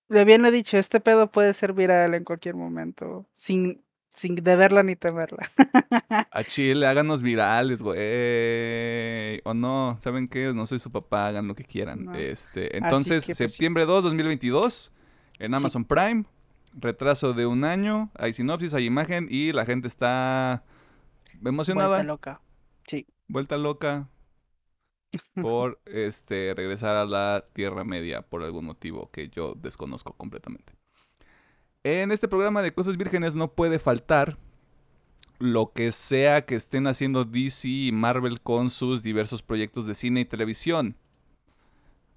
[0.08, 4.82] Le bien he dicho, este pedo puede ser viral en cualquier momento, sin, sin deberla
[4.82, 5.48] ni temerla.
[6.32, 9.40] A Chile, háganos virales, güey.
[9.44, 10.52] O no, ¿saben qué?
[10.52, 12.12] No soy su papá, hagan lo que quieran.
[12.16, 14.92] Este, entonces, pues, septiembre 2, 2022,
[15.38, 16.24] en Amazon Prime
[16.72, 20.64] retraso de un año, hay sinopsis, hay imagen y la gente está
[21.44, 21.88] emocionada.
[21.88, 22.40] Vuelta loca.
[22.86, 23.06] Sí.
[23.28, 24.08] Vuelta loca.
[25.42, 30.72] por este regresar a la Tierra Media por algún motivo que yo desconozco completamente.
[31.82, 34.38] En este programa de Cosas Vírgenes no puede faltar
[35.38, 40.20] lo que sea que estén haciendo DC y Marvel con sus diversos proyectos de cine
[40.20, 40.96] y televisión.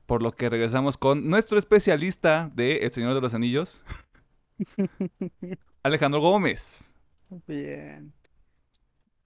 [0.05, 3.85] Por lo que regresamos con nuestro especialista de El Señor de los Anillos,
[5.83, 6.95] Alejandro Gómez.
[7.47, 8.13] Bien.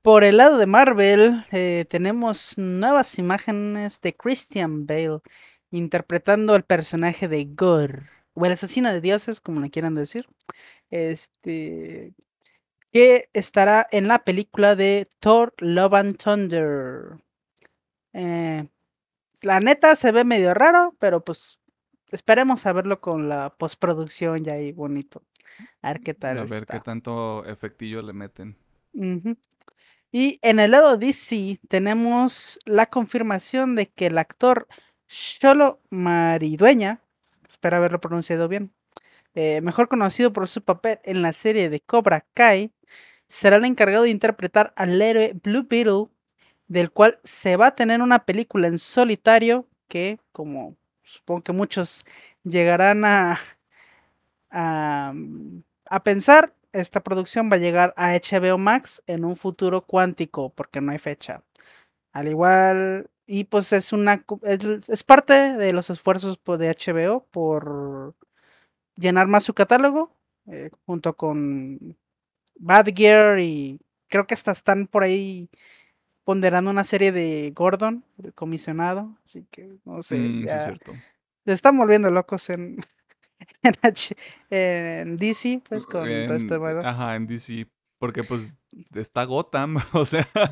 [0.01, 5.19] Por el lado de Marvel, eh, tenemos nuevas imágenes de Christian Bale
[5.71, 10.27] interpretando el personaje de Gore, o el asesino de dioses, como le quieran decir.
[10.89, 12.13] Este.
[12.91, 17.17] Que estará en la película de Thor Love and Thunder.
[18.13, 18.67] Eh,
[19.41, 21.59] la neta se ve medio raro, pero pues
[22.11, 25.23] esperemos a verlo con la postproducción ya ahí bonito.
[25.81, 26.39] A ver qué tal.
[26.39, 26.73] A ver está.
[26.73, 28.57] qué tanto efectillo le meten.
[30.11, 34.67] Y en el lado DC tenemos la confirmación de que el actor
[35.07, 37.01] Xolo Maridueña,
[37.47, 38.73] espero haberlo pronunciado bien,
[39.35, 42.71] eh, mejor conocido por su papel en la serie de Cobra Kai,
[43.27, 46.05] será el encargado de interpretar al héroe Blue Beetle,
[46.67, 50.75] del cual se va a tener una película en solitario que, como
[51.07, 52.05] supongo que muchos
[52.43, 53.37] llegarán a,
[54.49, 55.13] a,
[55.89, 60.81] a pensar, esta producción va a llegar a HBO Max en un futuro cuántico, porque
[60.81, 61.43] no hay fecha.
[62.13, 67.25] Al igual, y pues es una es, es parte de los esfuerzos po- de HBO
[67.31, 68.15] por
[68.97, 70.11] llenar más su catálogo,
[70.47, 71.97] eh, junto con
[72.59, 75.49] Bad Gear y creo que hasta están por ahí
[76.27, 80.59] ponderando una serie de Gordon, el comisionado, así que no sé, Mm, sí, es ya
[80.65, 80.91] cierto.
[81.45, 82.79] se están volviendo locos en,
[83.63, 84.13] en, H-
[84.49, 86.81] en DC, pues con todo este pedo.
[86.85, 87.65] Ajá, en DC.
[87.97, 88.57] Porque pues
[88.93, 89.77] está Gotham.
[89.93, 90.51] O sea, ¿para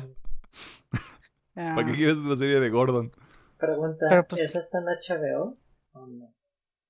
[1.84, 3.12] qué Ah, quieres una serie de Gordon?
[3.58, 5.58] Pregunta, Pero, pues- ¿esa está en HBO
[5.92, 6.32] o no?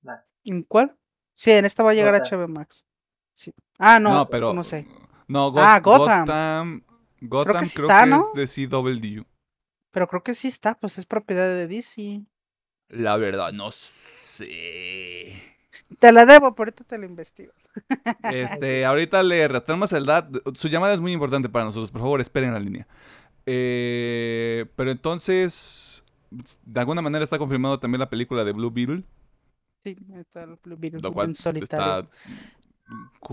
[0.01, 0.41] Max.
[0.45, 0.95] ¿En cuál?
[1.33, 2.39] Sí, en esta va a llegar Gotham.
[2.39, 2.85] HBO Max.
[3.33, 3.53] Sí.
[3.79, 4.53] Ah, no, No, pero.
[4.53, 4.87] no sé.
[5.27, 6.21] No, Go- Ah, Gotham.
[6.25, 6.81] Gotham.
[7.21, 8.25] Gotham sí creo está, que ¿no?
[8.35, 9.23] es de CW.
[9.91, 12.21] Pero creo que sí está, pues es propiedad de DC.
[12.89, 15.41] La verdad, no sé.
[15.99, 17.53] Te la debo, pero ahorita te la investigo.
[18.23, 20.29] Este, ahorita le retomamos el DAT.
[20.55, 21.91] Su llamada es muy importante para nosotros.
[21.91, 22.87] Por favor, esperen la línea.
[23.45, 26.29] Eh, pero entonces,
[26.63, 29.03] de alguna manera está confirmado también la película de Blue Beetle.
[29.83, 31.99] Sí, está el Blue Beetle Lo cual en solitario.
[31.99, 32.09] está.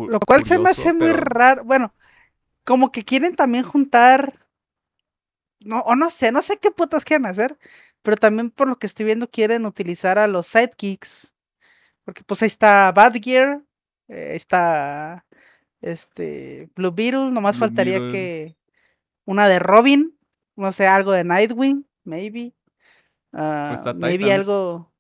[0.09, 1.65] Lo cual se me hace muy raro.
[1.65, 1.93] Bueno,
[2.65, 4.47] como que quieren también juntar.
[5.61, 7.59] No, o no sé, no sé qué putas quieren hacer.
[8.03, 11.35] Pero también por lo que estoy viendo, quieren utilizar a los sidekicks.
[12.05, 13.63] Porque pues ahí está Bad Gear.
[14.09, 15.25] eh, ahí está
[15.81, 17.31] este Blue Beetle.
[17.31, 18.13] Nomás Blue faltaría Beetle.
[18.13, 18.57] que
[19.25, 20.19] una de Robin.
[20.57, 22.55] No sé, algo de Nightwing, maybe.
[23.33, 24.93] Ah, está maybe algo.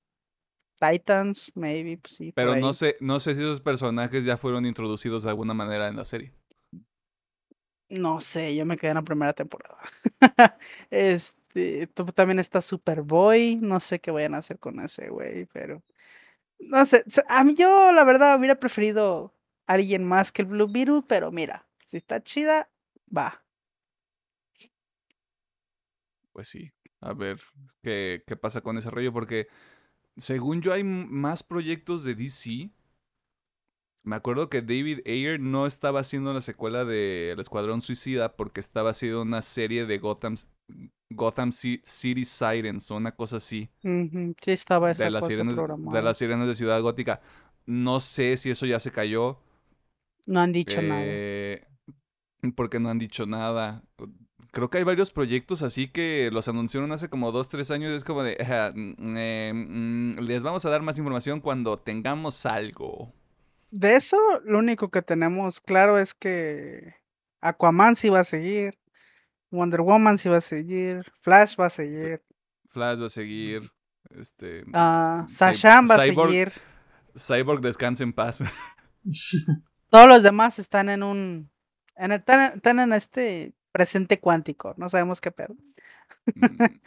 [0.80, 2.32] Titans, maybe, pues sí.
[2.32, 5.96] Pero no sé, no sé si esos personajes ya fueron introducidos de alguna manera en
[5.96, 6.32] la serie.
[7.98, 9.78] No sé, yo me quedé en la primera temporada.
[10.90, 15.82] este, también está Superboy, no sé qué vayan a hacer con ese güey, pero
[16.58, 19.34] no sé, a mí yo la verdad hubiera preferido
[19.66, 22.70] a alguien más que el Blue Beetle, pero mira, si está chida,
[23.16, 23.44] va.
[26.32, 27.40] Pues sí, a ver
[27.82, 29.46] qué, qué pasa con ese rollo, porque
[30.16, 32.70] según yo hay más proyectos de DC.
[34.04, 38.60] Me acuerdo que David Ayer no estaba haciendo la secuela de El Escuadrón Suicida porque
[38.60, 40.36] estaba haciendo una serie de Gotham,
[41.10, 43.70] Gotham Ci- City Sirens o una cosa así,
[44.42, 47.20] sí estaba esa de las, cosa sirenas, de las sirenas de Ciudad Gótica.
[47.64, 49.38] No sé si eso ya se cayó.
[50.26, 51.02] No han dicho nada.
[51.02, 51.66] Eh,
[52.54, 53.82] porque no han dicho nada.
[54.52, 57.92] Creo que hay varios proyectos así que los anunciaron hace como dos, tres años.
[57.92, 62.44] Es como de, "Ajá, mm, eh, mm, les vamos a dar más información cuando tengamos
[62.46, 63.12] algo.
[63.76, 66.94] De eso, lo único que tenemos claro es que
[67.40, 68.78] Aquaman sí va a seguir,
[69.50, 72.22] Wonder Woman sí va a seguir, Flash va a seguir.
[72.68, 73.72] Flash va a seguir.
[74.10, 76.52] Este, Ah, Cy- Shazam va a Cyborg- seguir.
[77.16, 78.42] Cyborg descansa en paz.
[79.90, 81.50] Todos los demás están en un.
[81.96, 84.74] En el- están, están en este presente cuántico.
[84.76, 85.56] No sabemos qué pedo.
[86.34, 86.36] Mm,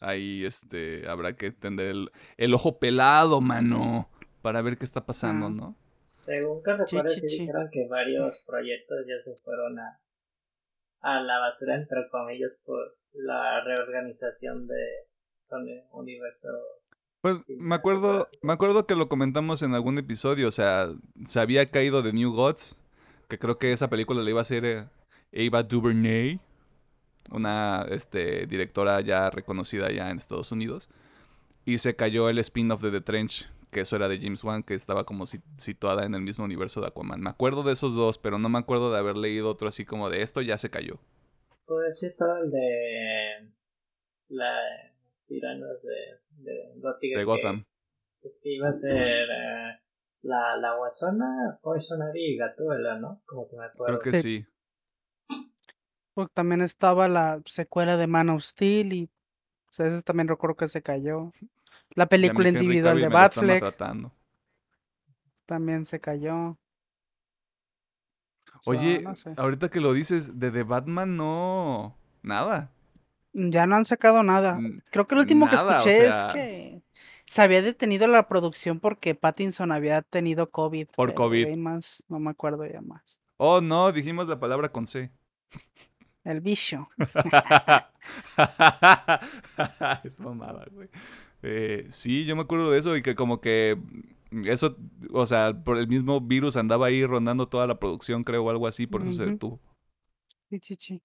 [0.00, 4.08] Ahí este, habrá que tener el, el ojo pelado, mano,
[4.42, 5.50] para ver qué está pasando, Ah.
[5.50, 5.76] ¿no?
[6.16, 10.00] Según que recuerdo, sí dijeron que varios proyectos ya se fueron a,
[11.02, 15.08] a la basura, entre comillas, por la reorganización de
[15.42, 16.48] Sony Universo.
[17.20, 20.88] Pues me acuerdo, me acuerdo que lo comentamos en algún episodio, o sea,
[21.26, 22.80] se había caído de New Gods,
[23.28, 26.40] que creo que esa película la iba a hacer eh, Ava DuVernay,
[27.30, 30.88] una este, directora ya reconocida ya en Estados Unidos.
[31.66, 34.72] Y se cayó el spin-off de The Trench, que eso era de James Wan, que
[34.72, 37.20] estaba como situada en el mismo universo de Aquaman.
[37.20, 40.08] Me acuerdo de esos dos, pero no me acuerdo de haber leído otro así como
[40.08, 40.98] de esto ya se cayó.
[41.66, 43.52] Pues sí estaba el de
[44.28, 47.66] las siranas de, de, de Gotham.
[48.42, 49.78] Que, iba a ser eh,
[50.22, 53.20] la, la guasona, Poison Ivy y Gatuela, ¿no?
[53.26, 53.98] Como que me acuerdo.
[53.98, 54.46] Creo que sí.
[56.14, 59.10] Porque también estaba la secuela de Man of Steel y
[59.68, 61.30] o sea, ese también recuerdo que se cayó.
[61.90, 63.76] La película individual de Batfleck
[65.46, 66.58] también se cayó.
[68.66, 69.04] Oye,
[69.36, 71.96] ahorita que lo dices, de The Batman no.
[72.22, 72.72] Nada.
[73.32, 74.58] Ya no han sacado nada.
[74.90, 76.82] Creo que lo último que escuché es que
[77.26, 80.88] se había detenido la producción porque Pattinson había tenido COVID.
[80.96, 81.56] Por COVID.
[81.56, 83.20] Más, no me acuerdo ya más.
[83.36, 85.12] Oh, no, dijimos la palabra con C.
[86.24, 86.88] El bicho.
[90.04, 90.88] es mamada, güey.
[91.48, 93.78] Eh, sí, yo me acuerdo de eso y que como que
[94.44, 94.76] eso,
[95.12, 98.66] o sea, por el mismo virus andaba ahí rondando toda la producción, creo, o algo
[98.66, 99.60] así, por eso se detuvo.
[100.50, 101.02] Sí, sí, sí.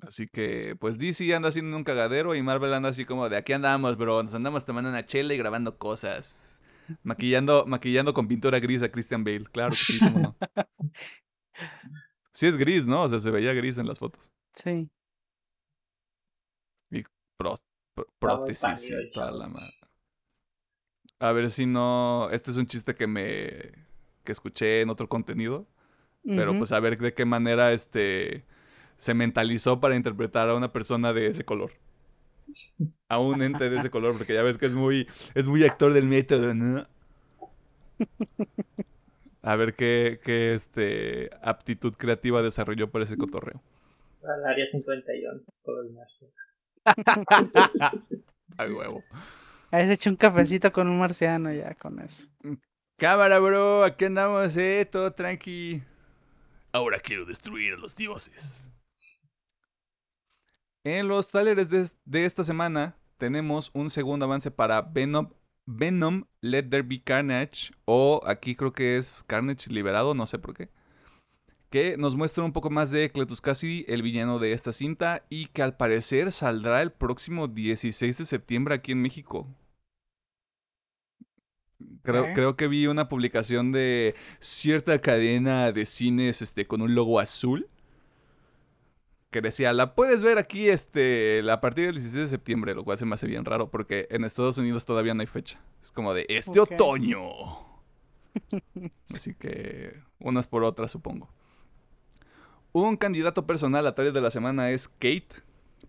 [0.00, 3.52] Así que, pues DC anda haciendo un cagadero y Marvel anda así como de aquí
[3.52, 6.60] andamos, bro, nos andamos tomando una chela y grabando cosas.
[7.02, 10.36] Maquillando, maquillando con pintura gris a Christian Bale, claro que sí, cómo no.
[12.32, 13.02] Sí es gris, ¿no?
[13.02, 14.32] O sea, se veía gris en las fotos.
[14.54, 14.90] Sí.
[16.90, 17.04] Y
[18.18, 19.72] prótesis y toda la madre.
[21.18, 22.28] A ver si no.
[22.30, 23.72] Este es un chiste que me.
[24.24, 25.66] que escuché en otro contenido.
[26.24, 28.44] Pero pues a ver de qué manera este.
[28.96, 31.72] se mentalizó para interpretar a una persona de ese color.
[33.08, 35.08] A un ente de ese color, porque ya ves que es muy.
[35.34, 36.86] es muy actor del método, ¿no?
[39.42, 43.60] A ver qué, qué este, aptitud creativa desarrolló para ese cotorreo.
[44.22, 45.92] Al área 51, por el
[48.58, 49.02] Ay, huevo.
[49.70, 52.28] Has hecho un cafecito con un marciano ya con eso.
[52.98, 55.82] Cámara, bro, aquí andamos, eh, todo tranqui.
[56.72, 58.70] Ahora quiero destruir a los dioses.
[60.84, 65.30] En los talleres de, de esta semana tenemos un segundo avance para Venom
[65.66, 70.54] Venom Let There Be Carnage, o aquí creo que es Carnage Liberado, no sé por
[70.54, 70.70] qué,
[71.72, 75.46] que nos muestra un poco más de Cletus Cassidy, el villano de esta cinta, y
[75.46, 79.48] que al parecer saldrá el próximo 16 de septiembre aquí en México.
[82.02, 87.18] Creo, creo, que vi una publicación de cierta cadena de cines este, con un logo
[87.18, 87.68] azul
[89.30, 92.98] que decía, la puedes ver aquí este, a partir del 16 de septiembre, lo cual
[92.98, 95.58] se me hace bien raro porque en Estados Unidos todavía no hay fecha.
[95.80, 97.22] Es como de este otoño.
[99.14, 101.30] Así que unas por otras, supongo.
[102.72, 105.42] Un candidato personal a tarea de la semana es Kate,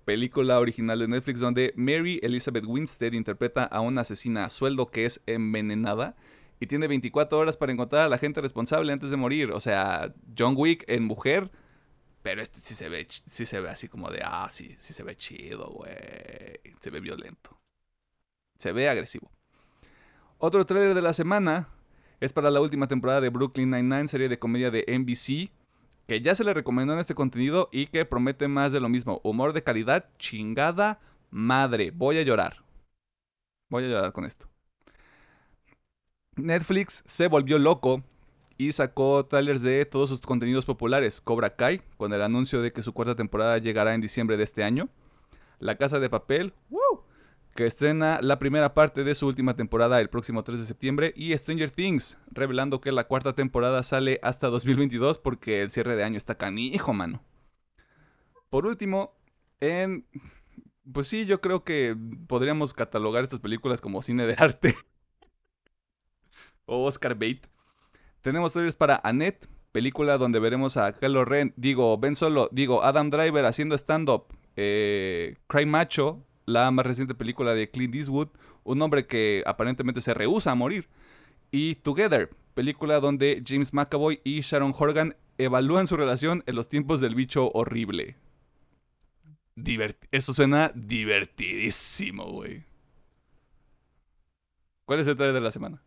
[0.06, 5.06] película original de Netflix donde Mary Elizabeth Winstead interpreta a una asesina a sueldo que
[5.06, 6.16] es envenenada
[6.60, 9.52] y tiene 24 horas para encontrar a la gente responsable antes de morir.
[9.52, 11.52] O sea, John Wick en mujer
[12.24, 15.04] pero este sí se ve, sí se ve así como de, ah, sí, sí se
[15.04, 15.92] ve chido, güey.
[16.80, 17.60] Se ve violento.
[18.58, 19.30] Se ve agresivo.
[20.38, 21.68] Otro trailer de la semana
[22.22, 25.52] es para la última temporada de Brooklyn Nine-Nine, serie de comedia de NBC,
[26.08, 29.22] que ya se le recomendó en este contenido y que promete más de lo mismo.
[29.24, 31.92] Humor de calidad, chingada madre.
[31.92, 32.64] Voy a llorar.
[33.70, 34.48] Voy a llorar con esto.
[36.36, 38.04] Netflix se volvió loco
[38.58, 41.22] y sacó trailers de todos sus contenidos populares.
[41.22, 44.64] Cobra Kai, con el anuncio de que su cuarta temporada llegará en diciembre de este
[44.64, 44.90] año.
[45.60, 46.54] La Casa de Papel,
[47.56, 51.14] que estrena la primera parte de su última temporada el próximo 3 de septiembre.
[51.16, 56.04] Y Stranger Things, revelando que la cuarta temporada sale hasta 2022 porque el cierre de
[56.04, 57.24] año está canijo, mano.
[58.50, 59.16] Por último,
[59.60, 60.06] en...
[60.92, 61.96] Pues sí, yo creo que
[62.28, 64.76] podríamos catalogar estas películas como cine de arte.
[66.66, 67.42] o Oscar Bate.
[68.22, 73.10] Tenemos trailers para Annette, película donde veremos a Kylo Ren, digo, Ben Solo, digo, Adam
[73.10, 74.26] Driver haciendo stand-up.
[74.56, 78.30] Eh, Cry Macho, la más reciente película de Clint Eastwood,
[78.64, 80.90] un hombre que aparentemente se rehúsa a morir.
[81.52, 87.00] Y Together, película donde James McAvoy y Sharon Horgan evalúan su relación en los tiempos
[87.00, 88.18] del bicho horrible.
[90.12, 92.66] Eso suena divertidísimo, güey.
[94.86, 95.82] ¿Cuál es el trailer de la semana?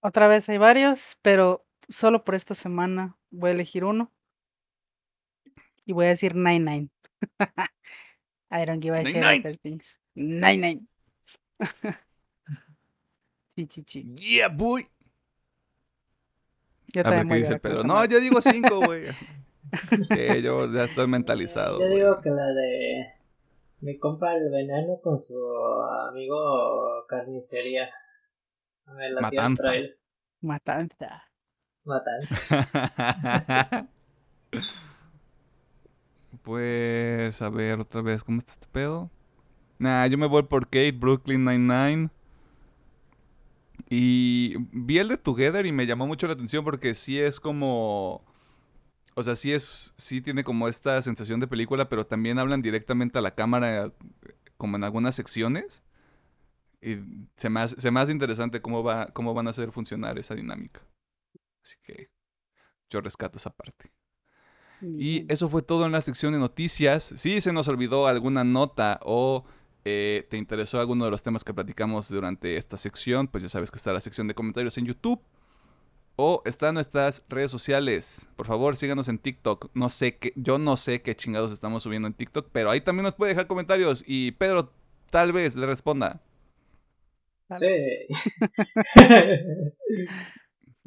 [0.00, 4.12] Otra vez hay varios, pero solo por esta semana voy a elegir uno.
[5.84, 6.88] Y voy a decir Nine Nine.
[8.50, 9.98] I don't give a shit other things.
[10.14, 10.88] Nine Nine.
[13.56, 14.16] sí, sí, sí.
[14.16, 14.88] Yeah, boy.
[16.92, 17.84] Yo A ver qué dice Pedro.
[17.84, 19.06] No, yo digo cinco, güey.
[20.02, 21.78] Sí, yo ya estoy mentalizado.
[21.78, 23.14] Yo digo que la de
[23.80, 25.38] mi compa el veneno con su
[26.08, 27.90] amigo carnicería.
[28.86, 29.62] Me la Matanza.
[29.62, 29.96] trail.
[30.40, 31.24] Matanza.
[31.84, 32.68] Matanza.
[36.42, 39.10] pues, a ver, otra vez, ¿cómo está este pedo?
[39.78, 42.10] Nah, yo me voy por Kate, Brooklyn Nine-Nine.
[43.88, 48.24] Y vi el de Together y me llamó mucho la atención porque sí es como...
[49.14, 49.92] O sea, sí es...
[49.96, 53.92] Sí tiene como esta sensación de película, pero también hablan directamente a la cámara
[54.56, 55.82] como en algunas secciones.
[56.82, 56.98] Y
[57.36, 60.34] se me hace, se me hace interesante cómo, va, cómo van a hacer funcionar esa
[60.34, 60.80] dinámica.
[61.62, 62.10] Así que
[62.90, 63.92] yo rescato esa parte.
[64.82, 67.12] Y eso fue todo en la sección de noticias.
[67.16, 69.44] Si se nos olvidó alguna nota o
[69.84, 73.70] eh, te interesó alguno de los temas que platicamos durante esta sección, pues ya sabes
[73.70, 75.20] que está la sección de comentarios en YouTube.
[76.16, 78.28] O está en nuestras redes sociales.
[78.36, 79.70] Por favor, síganos en TikTok.
[79.72, 83.04] No sé qué, yo no sé qué chingados estamos subiendo en TikTok, pero ahí también
[83.04, 84.04] nos puede dejar comentarios.
[84.06, 84.70] Y Pedro
[85.10, 86.20] tal vez le responda.
[87.58, 87.66] Sí.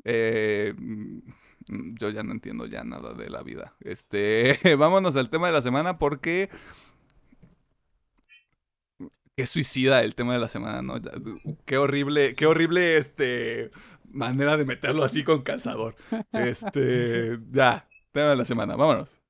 [0.06, 1.20] Eh, mm,
[1.68, 3.76] yo ya no entiendo ya nada de la vida.
[3.82, 6.50] Este, vámonos al tema de la semana porque
[9.36, 10.96] qué suicida el tema de la semana, ¿no?
[11.66, 13.72] Qué horrible, qué horrible este
[14.12, 15.96] manera de meterlo así con calzador.
[16.32, 19.23] Este, ya, tema de la semana, vámonos.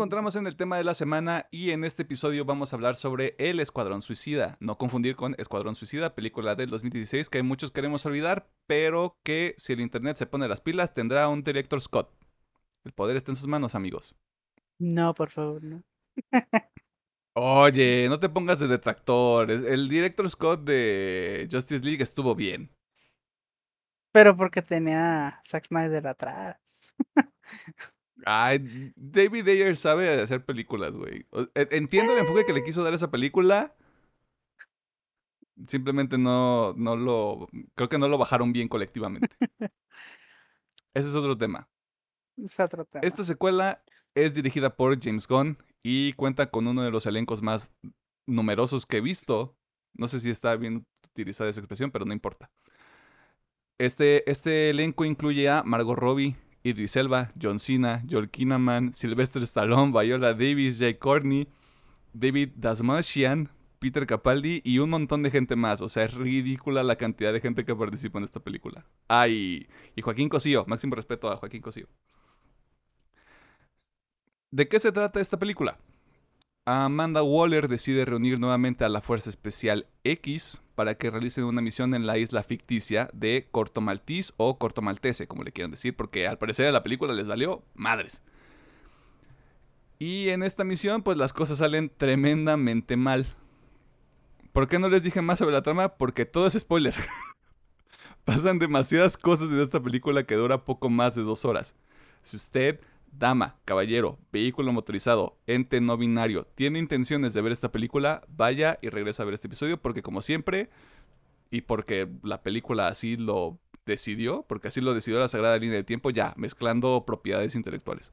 [0.00, 3.34] Encontramos en el tema de la semana y en este episodio vamos a hablar sobre
[3.38, 4.56] El Escuadrón Suicida.
[4.58, 9.74] No confundir con Escuadrón Suicida, película del 2016 que muchos queremos olvidar, pero que si
[9.74, 12.10] el internet se pone las pilas tendrá un director Scott.
[12.82, 14.16] El poder está en sus manos, amigos.
[14.78, 15.82] No, por favor, no.
[17.34, 19.50] Oye, no te pongas de detractor.
[19.50, 22.74] El director Scott de Justice League estuvo bien.
[24.12, 26.94] Pero porque tenía a Zack Snyder atrás.
[28.26, 31.26] Ay, David Ayer sabe hacer películas, güey.
[31.54, 33.74] E- Entiendo el enfoque que le quiso dar a esa película.
[35.66, 37.48] Simplemente no, no lo.
[37.74, 39.28] Creo que no lo bajaron bien colectivamente.
[40.94, 41.68] Ese es otro tema.
[42.36, 43.06] Es otro tema.
[43.06, 43.82] Esta secuela
[44.14, 47.72] es dirigida por James Gunn y cuenta con uno de los elencos más
[48.26, 49.56] numerosos que he visto.
[49.94, 52.50] No sé si está bien utilizada esa expresión, pero no importa.
[53.78, 59.92] Este, este elenco incluye a Margot Robbie, Idris Elba, John Cena, Joel Kinnaman, Sylvester Stallone,
[59.92, 61.48] Viola Davis, Jay Courtney,
[62.12, 65.80] David Dasmalchian, Peter Capaldi y un montón de gente más.
[65.80, 68.84] O sea, es ridícula la cantidad de gente que participa en esta película.
[69.08, 70.64] Ah, y, y Joaquín Cosío.
[70.66, 71.86] Máximo respeto a Joaquín Cosío.
[74.52, 75.78] ¿De qué se trata esta película?
[76.66, 81.94] Amanda Waller decide reunir nuevamente a la Fuerza Especial X para que realicen una misión
[81.94, 86.26] en la isla ficticia de Corto Maltese o Corto Maltese, como le quieran decir, porque
[86.26, 88.22] al parecer a la película les valió madres.
[89.98, 93.26] Y en esta misión, pues las cosas salen tremendamente mal.
[94.52, 95.90] ¿Por qué no les dije más sobre la trama?
[95.90, 96.94] Porque todo es spoiler.
[98.24, 101.74] Pasan demasiadas cosas en esta película que dura poco más de dos horas.
[102.22, 102.80] Si usted
[103.12, 108.88] dama, caballero, vehículo motorizado, ente no binario, tiene intenciones de ver esta película, vaya y
[108.88, 110.70] regresa a ver este episodio porque como siempre,
[111.50, 115.84] y porque la película así lo decidió, porque así lo decidió la Sagrada Línea del
[115.84, 118.12] Tiempo, ya, mezclando propiedades intelectuales.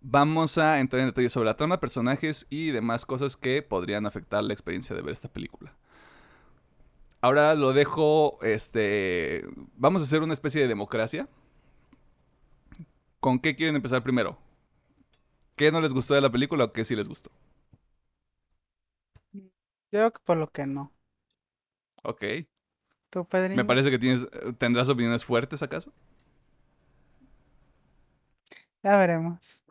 [0.00, 4.42] Vamos a entrar en detalles sobre la trama, personajes y demás cosas que podrían afectar
[4.44, 5.74] la experiencia de ver esta película.
[7.20, 9.44] Ahora lo dejo, este,
[9.76, 11.28] vamos a hacer una especie de democracia.
[13.26, 14.38] ¿Con qué quieren empezar primero?
[15.56, 17.32] ¿Qué no les gustó de la película o qué sí les gustó?
[19.32, 19.42] Yo
[19.90, 20.92] creo que por lo que no.
[22.04, 22.22] Ok.
[23.10, 23.56] ¿Tú, Pedrín?
[23.56, 25.92] Me parece que tienes, tendrás opiniones fuertes acaso.
[28.84, 29.64] Ya veremos.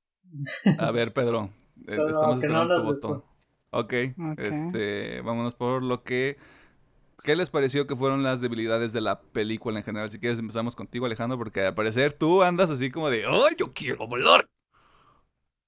[0.79, 1.49] A ver, Pedro,
[1.87, 3.07] eh, estamos no esperando tu les gustó.
[3.07, 3.25] voto.
[3.71, 3.93] Ok,
[4.33, 4.39] Ok.
[4.39, 6.37] este, vámonos por lo que...
[7.25, 10.11] ¿Qué les pareció que fueron las debilidades de la película en general?
[10.11, 13.73] Si quieres empezamos contigo, Alejandro, porque al parecer tú andas así como de, ¡ay, yo
[13.73, 14.47] quiero volar!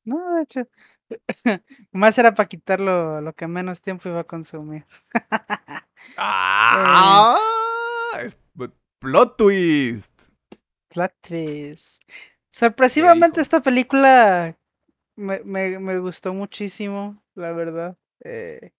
[0.05, 0.67] No, de hecho.
[1.91, 4.85] Más era para quitar lo, lo que menos tiempo iba a consumir.
[6.15, 7.37] ¡Ah!
[8.23, 8.37] Es
[8.99, 10.29] plot twist.
[10.89, 12.03] plot twist.
[12.51, 14.55] Sorpresivamente esta película
[15.15, 17.97] me, me, me, gustó muchísimo, la verdad.
[18.23, 18.73] Eh,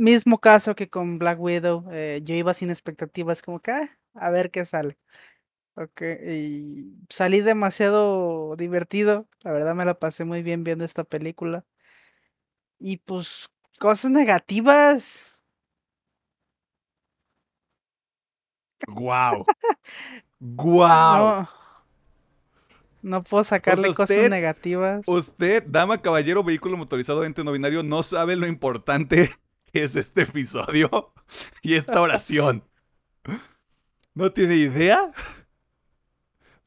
[0.00, 4.30] mismo caso que con Black Widow, eh, yo iba sin expectativas, como que ah, a
[4.30, 4.98] ver qué sale.
[5.74, 11.64] Ok, y salí demasiado divertido, la verdad me la pasé muy bien viendo esta película.
[12.78, 13.48] Y pues
[13.78, 15.40] cosas negativas.
[18.94, 19.44] Guau.
[20.40, 21.42] Guau.
[21.42, 21.48] No,
[23.02, 25.06] no puedo sacarle cosas negativas.
[25.06, 29.30] Usted, dama, caballero, vehículo motorizado, ente no binario, no sabe lo importante
[29.72, 31.12] es este episodio
[31.62, 32.64] y esta oración.
[34.14, 35.12] No tiene idea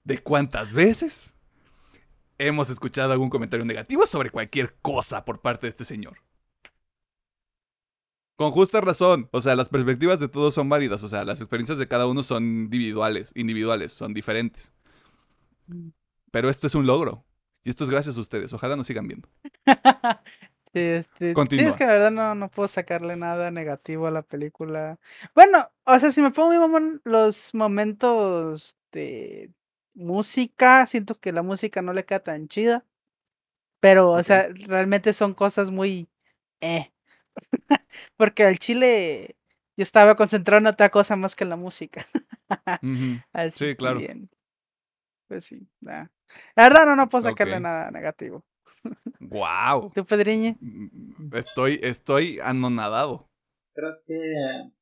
[0.03, 1.35] de cuántas veces
[2.37, 6.17] hemos escuchado algún comentario negativo sobre cualquier cosa por parte de este señor.
[8.35, 11.77] Con justa razón, o sea, las perspectivas de todos son válidas, o sea, las experiencias
[11.77, 14.73] de cada uno son individuales, individuales, son diferentes.
[16.31, 17.25] Pero esto es un logro.
[17.63, 18.51] Y esto es gracias a ustedes.
[18.53, 19.29] Ojalá nos sigan viendo.
[20.73, 21.69] Sí, este, sí, Continúa.
[21.69, 24.99] es que la verdad no, no puedo sacarle nada negativo a la película.
[25.35, 29.51] Bueno, o sea, si me pongo muy mamón, los momentos de
[29.93, 32.85] música, siento que la música no le queda tan chida.
[33.79, 36.09] Pero, o sea, realmente son cosas muy...
[36.61, 36.91] Eh.
[38.17, 39.35] Porque al chile
[39.77, 42.03] yo estaba concentrado en otra cosa más que en la música.
[43.33, 43.99] Así Sí, claro.
[45.27, 46.07] Pues sí, nah.
[46.55, 48.43] La verdad no, no puedo sacarle nada negativo.
[49.19, 49.91] ¡Guau!
[49.93, 50.57] ¿Tú, Pedriñe?
[51.33, 53.29] Estoy, estoy anonadado.
[53.73, 54.17] Creo que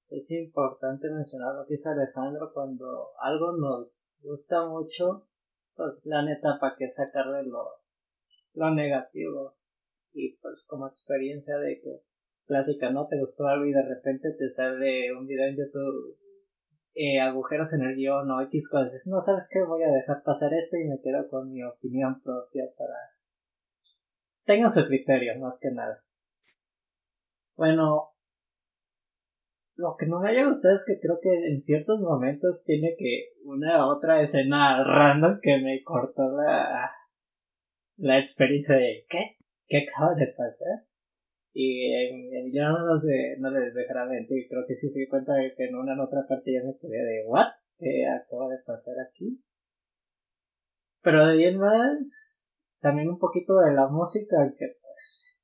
[0.09, 5.27] es importante mencionar lo que dice Alejandro cuando algo nos gusta mucho,
[5.75, 7.65] pues la neta, ¿para qué sacarle lo,
[8.53, 9.55] lo negativo?
[10.13, 12.03] Y pues como experiencia de que
[12.45, 13.07] clásica, ¿no?
[13.07, 16.17] Te gustó algo y de repente te sale un video en YouTube,
[16.93, 18.91] eh, agujeros en el guion o X cosas.
[18.91, 22.21] Dices, No sabes qué, voy a dejar pasar esto y me quedo con mi opinión
[22.21, 23.10] propia para...
[24.51, 26.03] Tengan su criterio, más que nada.
[27.55, 28.11] Bueno,
[29.75, 33.29] lo que no me haya gustado es que creo que en ciertos momentos tiene que
[33.45, 36.91] una otra escena random que me cortó la,
[37.95, 39.19] la experiencia de ¿qué?
[39.67, 40.85] ¿Qué acaba de pasar?
[41.53, 45.33] Y eh, yo no, sé, no les dejará mentir, creo que sí se dio cuenta
[45.35, 47.47] de que en una en otra parte ya me quedé de ¿what?
[47.77, 49.41] ¿Qué acaba de pasar aquí?
[51.01, 55.37] Pero de ahí en más, también un poquito de la música que pues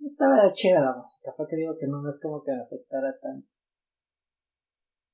[0.00, 3.46] estaba chida la música, porque digo que no, no es como que me afectara tanto.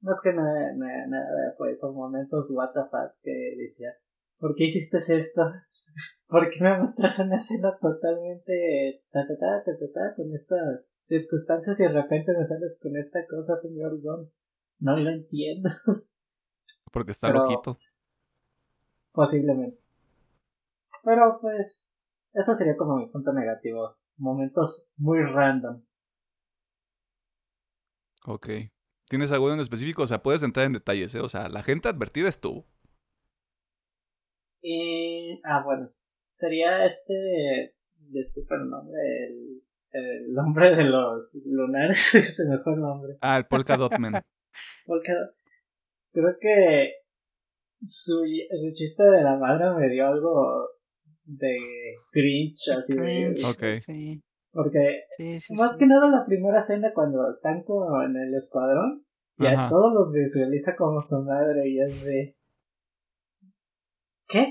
[0.00, 3.90] Más que nada, nada, nada, pues son momentos what the fuck que decía,
[4.38, 5.42] ¿por qué hiciste esto?
[6.28, 11.00] ¿Por qué me mostraste una escena totalmente ta ta ta ta ta, ta con estas
[11.02, 14.30] circunstancias y de repente me sales con esta cosa, señor Gon?
[14.80, 15.70] No lo entiendo.
[16.92, 17.78] Porque está Pero- loquito.
[19.12, 19.85] Posiblemente.
[21.04, 23.96] Pero pues, eso sería como mi punto negativo.
[24.16, 25.84] Momentos muy random.
[28.26, 28.48] Ok.
[29.08, 30.02] ¿Tienes alguno en específico?
[30.02, 31.20] O sea, puedes entrar en detalles, ¿eh?
[31.20, 32.66] O sea, la gente advertida estuvo.
[34.62, 41.98] Y, ah, bueno, sería este, disculpa el nombre, el, el nombre de los lunares,
[42.36, 43.16] se me fue el nombre.
[43.20, 44.14] Ah, el Polka Dot Man.
[44.86, 45.12] Porque
[46.12, 46.94] creo que
[47.84, 50.68] su, su chiste de la madre me dio algo
[51.26, 51.56] de
[52.10, 53.34] cringe, así de...
[53.34, 53.64] Cringe, Ok.
[53.84, 54.22] Sí,
[54.52, 55.54] Porque sí, sí.
[55.54, 55.80] Más sí.
[55.80, 59.04] que nada la primera escena cuando están como en el escuadrón
[59.38, 59.66] y Ajá.
[59.66, 62.36] a todos los visualiza como su madre y es de...
[64.28, 64.44] ¿Qué?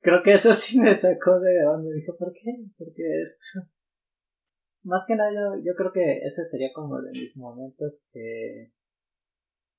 [0.00, 1.90] Creo que eso sí me sacó de onda.
[1.90, 2.50] Dije, ¿por qué?
[2.76, 3.68] ¿Por qué esto?
[4.84, 8.70] Más que nada yo, yo creo que ese sería como de mis momentos que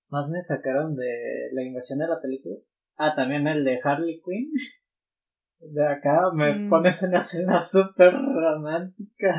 [0.10, 2.56] más me sacaron de la inversión de la película.
[2.97, 4.51] Ah, también el de Harley Quinn.
[5.72, 6.70] De acá me Mm.
[6.70, 9.34] pones una escena súper romántica.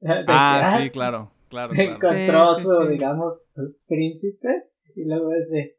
[0.00, 1.32] de Ah, sí, sí, claro.
[1.48, 1.90] Claro, claro.
[1.94, 2.88] encontró Sí, su, sí.
[2.88, 4.70] digamos, su príncipe.
[4.94, 5.78] Y luego es de.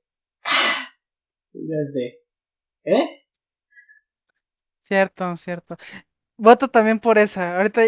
[1.53, 2.19] Y de.
[2.85, 3.05] ¿Eh?
[4.79, 5.75] Cierto, cierto.
[6.37, 7.57] Voto también por esa.
[7.57, 7.81] Ahorita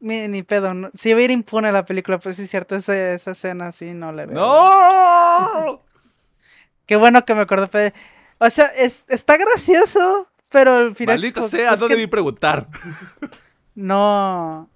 [0.00, 0.74] ni, ni pedo.
[0.74, 3.72] no- Si iba a ir impune la película, pues sí es cierto, esa, esa escena
[3.72, 4.36] sí no le veo.
[4.36, 5.82] ¡No!
[6.86, 7.92] Qué bueno que me acordé.
[8.38, 11.16] O sea, es, está gracioso, pero al final.
[11.16, 12.66] Maldita sea, es no que debí preguntar.
[13.74, 14.68] No.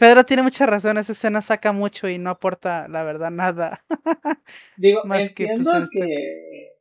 [0.00, 3.84] Pedro tiene mucha razón, esa escena saca mucho y no aporta, la verdad, nada.
[4.76, 6.72] Digo, Más que, entiendo pues, que,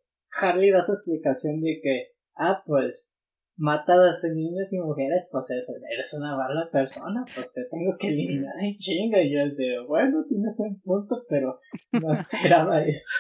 [0.42, 3.16] Harley da su explicación de que, ah, pues,
[3.58, 7.96] mata a los niños y mujeres, pues eso, eres una mala persona, pues te tengo
[7.98, 9.22] que eliminar en chinga.
[9.22, 11.60] Y yo de, bueno, tienes un punto, pero
[11.92, 13.20] no esperaba eso.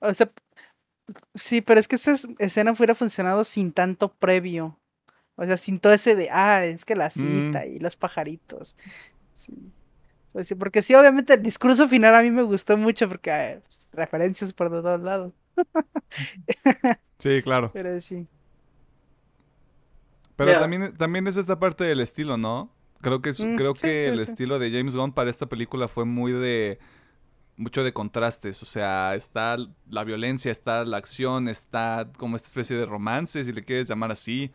[0.00, 0.28] O sea,
[1.34, 4.78] sí, pero es que esa es- escena hubiera funcionado sin tanto previo.
[5.36, 8.76] O sea, sin todo ese de, ah, es que la cita y los pajaritos.
[9.34, 9.52] Sí.
[10.32, 13.58] Pues sí, porque sí, obviamente el discurso final a mí me gustó mucho porque ah,
[13.62, 15.32] pues, referencias por todos lados.
[17.18, 17.70] Sí, claro.
[17.72, 18.26] Pero sí.
[20.36, 22.70] Pero también, también es esta parte del estilo, ¿no?
[23.02, 24.24] Creo que, es- Mm, creo sí, que el sí.
[24.24, 26.78] estilo de James Gunn para esta película fue muy de...
[27.60, 29.58] Mucho de contrastes, o sea, está
[29.90, 34.10] la violencia, está la acción, está como esta especie de romance, si le quieres llamar
[34.10, 34.50] así.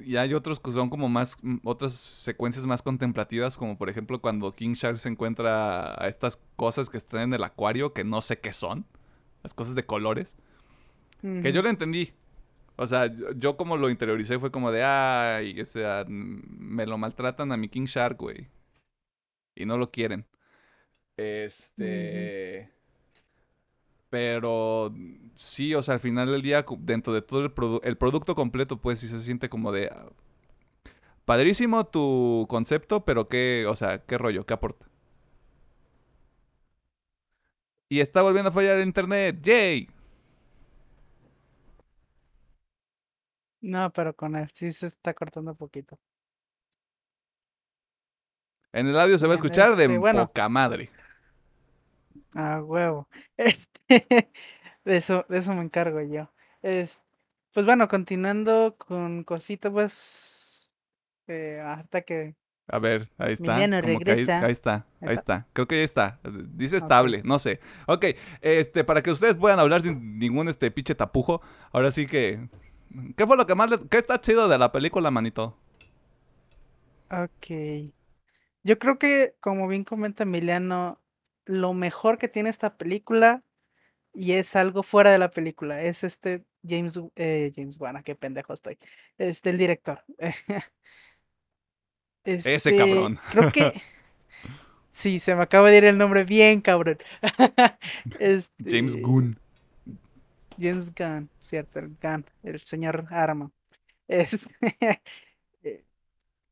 [0.00, 4.54] Y hay otros que son como más, otras secuencias más contemplativas, como por ejemplo cuando
[4.54, 8.38] King Shark se encuentra a estas cosas que están en el acuario, que no sé
[8.38, 8.86] qué son,
[9.42, 10.38] las cosas de colores.
[11.20, 12.14] Que yo lo entendí.
[12.76, 16.96] O sea, yo, yo como lo interioricé fue como de, ay, o sea, me lo
[16.96, 18.48] maltratan a mi King Shark, güey.
[19.54, 20.24] Y no lo quieren.
[21.16, 22.70] Este...
[24.10, 24.94] Pero
[25.36, 28.78] sí, o sea, al final del día, dentro de todo el, produ- el producto completo,
[28.80, 29.88] pues sí se siente como de...
[29.92, 30.08] ah,
[31.24, 34.86] Padrísimo tu concepto, pero qué, o sea, qué rollo, qué aporta.
[37.88, 39.88] Y está volviendo a fallar el internet, ¡yay!
[43.60, 45.98] No, pero con él sí se está cortando un poquito.
[48.72, 50.26] En el audio se va a escuchar de este, bueno.
[50.26, 50.90] poca madre.
[52.36, 53.08] Ah, huevo.
[53.38, 54.30] Este,
[54.84, 56.30] de eso, de eso me encargo yo.
[56.62, 57.00] Es,
[57.52, 60.72] pues bueno, continuando con cositas, pues,
[61.28, 62.36] eh, hasta que
[62.68, 63.70] A ver, ahí está.
[63.70, 64.38] Emiliano como que ahí, regresa.
[64.40, 65.46] ahí está, ahí está.
[65.52, 66.18] Creo que ahí está.
[66.24, 67.06] Dice Ok.
[67.06, 67.60] estable, no sé.
[67.86, 68.06] Ok,
[68.40, 71.40] este, para que ustedes puedan hablar sin ningún este pinche tapujo,
[71.72, 72.48] ahora sí que.
[73.16, 73.80] ¿Qué fue lo que más les...
[73.90, 75.56] ¿Qué está chido de la película, manito?
[77.10, 77.50] Ok.
[78.62, 81.00] Yo creo que, como bien comenta Emiliano,
[81.46, 83.42] lo mejor que tiene esta película,
[84.12, 88.52] y es algo fuera de la película, es este James, eh, James Wan, qué pendejo
[88.52, 88.78] estoy.
[89.18, 90.04] Este, el director.
[92.24, 93.18] Ese Este, cabrón.
[93.30, 93.82] Creo que.
[94.90, 96.96] Sí, se me acaba de ir el nombre bien, cabrón.
[98.18, 99.38] James Este, Gunn.
[100.58, 103.50] James Gunn, cierto, el Gunn, el señor Arma.
[104.08, 104.48] Este,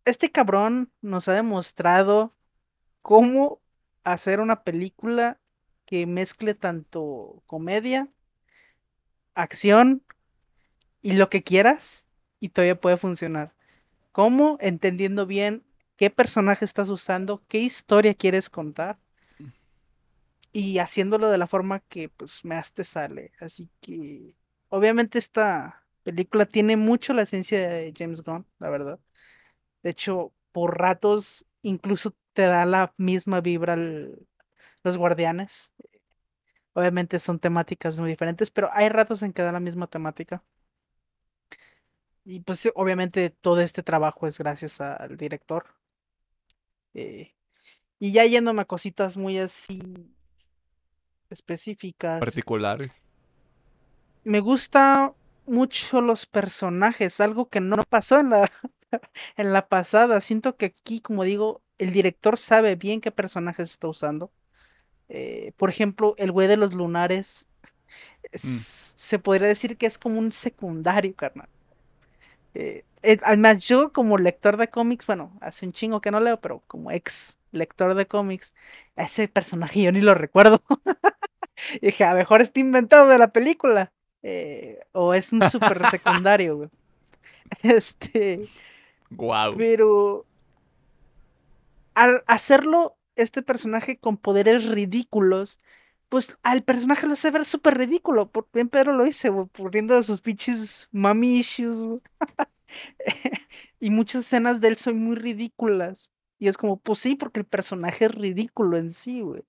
[0.04, 2.30] este cabrón nos ha demostrado
[3.02, 3.62] cómo
[4.04, 5.40] hacer una película
[5.86, 8.08] que mezcle tanto comedia,
[9.34, 10.02] acción
[11.02, 12.06] y lo que quieras
[12.40, 13.54] y todavía puede funcionar.
[14.12, 14.56] ¿Cómo?
[14.60, 15.64] Entendiendo bien
[15.96, 18.96] qué personaje estás usando, qué historia quieres contar
[20.52, 23.32] y haciéndolo de la forma que pues más te sale.
[23.40, 24.28] Así que
[24.68, 29.00] obviamente esta película tiene mucho la esencia de James Gunn, la verdad.
[29.82, 34.26] De hecho, por ratos incluso te da la misma vibra el-
[34.84, 35.72] los guardianes.
[36.74, 40.44] Obviamente son temáticas muy diferentes, pero hay ratos en que da la misma temática.
[42.24, 45.66] Y pues obviamente todo este trabajo es gracias al director.
[46.94, 47.34] Eh,
[47.98, 49.80] y ya yéndome a cositas muy así
[51.30, 52.20] específicas.
[52.20, 53.02] Particulares.
[54.24, 55.12] Me gusta
[55.46, 58.50] mucho los personajes, algo que no pasó en la,
[59.36, 60.20] en la pasada.
[60.20, 64.30] Siento que aquí, como digo, el director sabe bien qué personajes está usando.
[65.08, 67.48] Eh, por ejemplo, el güey de los lunares.
[68.32, 71.48] es- Se podría decir que es como un secundario, carnal.
[72.54, 76.40] Eh, eh, además, yo como lector de cómics, bueno, hace un chingo que no leo,
[76.40, 78.52] pero como ex lector de cómics,
[78.96, 80.62] ese personaje yo ni lo recuerdo.
[81.80, 83.92] Y dije, a lo mejor está inventado de la película.
[84.22, 86.68] eh, o es un súper secundario, güey.
[87.62, 88.48] Este,
[89.16, 89.56] Wow.
[89.56, 90.26] pero
[91.94, 95.60] al hacerlo este personaje con poderes ridículos,
[96.08, 98.30] pues al personaje lo hace ver súper ridículo.
[98.30, 101.84] Por bien Pedro lo hice, poniendo sus pinches mommy issues.
[103.80, 106.10] Y muchas escenas de él son muy ridículas.
[106.38, 109.44] Y es como, pues sí, porque el personaje es ridículo en sí, güey.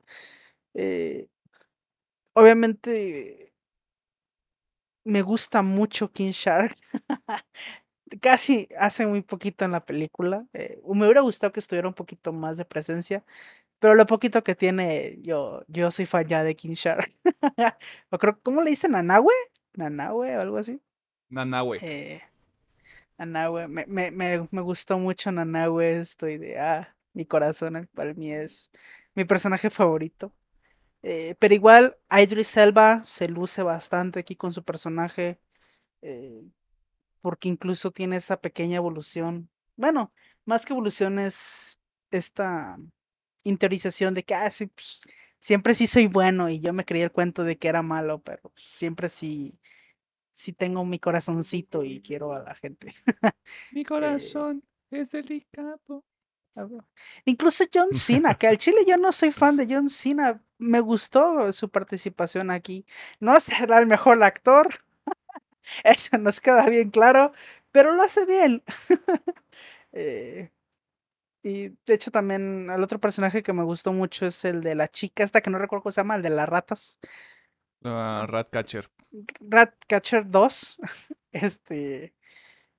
[0.73, 1.27] Eh,
[2.33, 3.53] obviamente
[5.05, 6.75] me gusta mucho King Shark.
[8.21, 10.45] Casi hace muy poquito en la película.
[10.53, 13.23] eh, me hubiera gustado que estuviera un poquito más de presencia.
[13.79, 17.13] Pero lo poquito que tiene, yo, yo soy fan ya de King Shark.
[18.09, 18.91] o creo, ¿cómo le dicen?
[18.91, 19.33] ¿Nanahue?
[19.73, 20.81] ¿Nanahue o algo así?
[21.29, 21.79] Nanahue.
[21.81, 22.21] Eh,
[23.17, 28.31] Nanahue, me, me, me, me gustó mucho Nanahue, estoy de, ah, mi corazón para mí
[28.31, 28.71] es
[29.15, 30.33] mi personaje favorito.
[31.03, 35.39] Eh, pero igual, Idris Elba se luce bastante aquí con su personaje,
[36.01, 36.43] eh,
[37.25, 39.49] porque incluso tiene esa pequeña evolución.
[39.77, 40.13] Bueno,
[40.45, 41.79] más que evolución es
[42.11, 42.77] esta
[43.43, 45.01] interiorización de que, ah, sí, pues,
[45.39, 48.51] siempre sí soy bueno y yo me creía el cuento de que era malo, pero
[48.55, 49.59] siempre sí,
[50.33, 52.93] sí tengo mi corazoncito y quiero a la gente.
[53.71, 56.05] Mi corazón es delicado.
[57.25, 60.43] Incluso John Cena, que al chile yo no soy fan de John Cena.
[60.59, 62.85] Me gustó su participación aquí.
[63.19, 64.84] No será el mejor actor.
[65.83, 67.33] Eso nos queda bien claro,
[67.71, 68.63] pero lo hace bien.
[69.97, 70.51] Eh,
[71.41, 74.89] y de hecho también el otro personaje que me gustó mucho es el de la
[74.89, 76.99] chica, esta que no recuerdo cómo se llama, el de las ratas.
[77.81, 78.89] Uh, Ratcatcher.
[79.39, 80.77] Ratcatcher 2.
[81.31, 82.13] Este.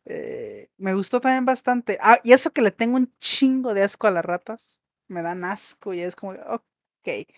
[0.05, 1.99] Eh, me gustó también bastante.
[2.01, 4.81] Ah, y eso que le tengo un chingo de asco a las ratas.
[5.09, 7.29] Me dan asco y es como, ok.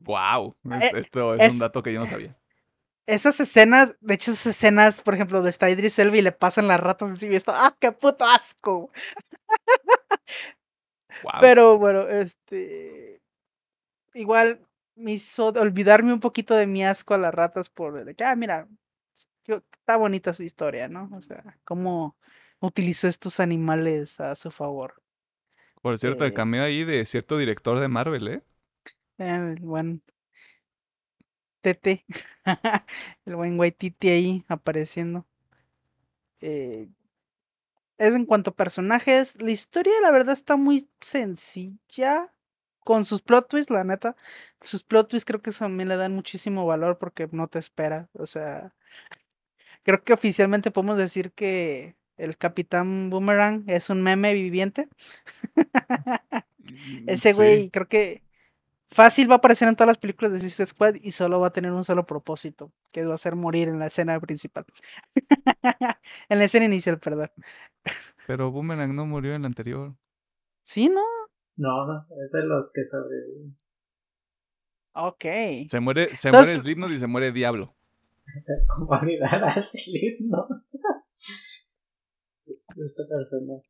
[0.00, 0.56] Wow.
[0.94, 2.36] esto es, un dato que yo no sabía.
[3.08, 6.68] Esas escenas, de hecho, esas escenas, por ejemplo, de está Idris Elba y le pasan
[6.68, 8.90] las ratas encima y esto, ¡ah, qué puto asco!
[11.40, 13.22] Pero bueno, este.
[14.12, 14.60] Igual
[14.94, 18.36] me hizo olvidarme un poquito de mi asco a las ratas por de que, ah,
[18.36, 18.68] mira,
[19.46, 21.08] está bonita su historia, ¿no?
[21.14, 22.14] O sea, cómo
[22.60, 25.00] utilizó estos animales a su favor.
[25.80, 28.42] Por cierto, el eh cameo ahí de cierto director de Marvel, ¿eh?
[29.16, 29.98] eh bueno,
[31.74, 32.04] Tete,
[33.26, 35.26] el buen Waititi ahí apareciendo.
[36.40, 36.88] Eh,
[37.98, 42.32] es en cuanto a personajes, la historia la verdad está muy sencilla
[42.84, 44.16] con sus plot twists, la neta.
[44.62, 48.24] Sus plot twists creo que también le dan muchísimo valor porque no te espera, o
[48.24, 48.74] sea,
[49.82, 54.88] creo que oficialmente podemos decir que el Capitán Boomerang es un meme viviente.
[55.54, 58.22] Mm, Ese güey creo que
[58.90, 61.52] Fácil va a aparecer en todas las películas de Suicide Squad y solo va a
[61.52, 64.64] tener un solo propósito, que va a ser morir en la escena principal.
[66.28, 67.30] en la escena inicial, perdón.
[68.26, 69.94] Pero Boomerang no murió en la anterior.
[70.62, 71.02] ¿Sí, no?
[71.56, 73.58] No, no, es de los que sobreviven.
[74.94, 75.24] Ok.
[75.68, 77.76] Se muere, se muere Slipknot y se muere Diablo.
[78.68, 80.48] ¿Cómo olvidar a Slipknot?
[82.76, 83.62] Esta persona.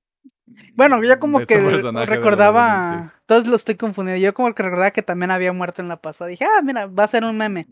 [0.75, 5.31] Bueno, yo como que recordaba, todos lo estoy confundiendo, yo como que recordaba que también
[5.31, 7.67] había muerto en la pasada, dije, ah, mira, va a ser un meme.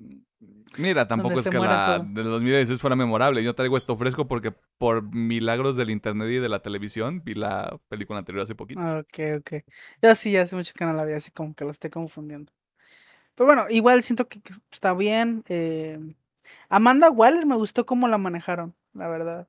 [0.79, 5.03] Mira, tampoco es que la de 2016 fuera memorable, yo traigo esto fresco porque por
[5.15, 8.81] milagros del internet y de la televisión vi la película anterior hace poquito.
[8.81, 9.65] Ok, ok.
[10.03, 12.53] Yo sí, hace mucho que no la vi, así como que lo estoy confundiendo.
[13.35, 15.45] Pero bueno, igual siento que está bien.
[15.49, 15.99] Eh,
[16.69, 19.49] Amanda Waller me gustó cómo la manejaron, la verdad.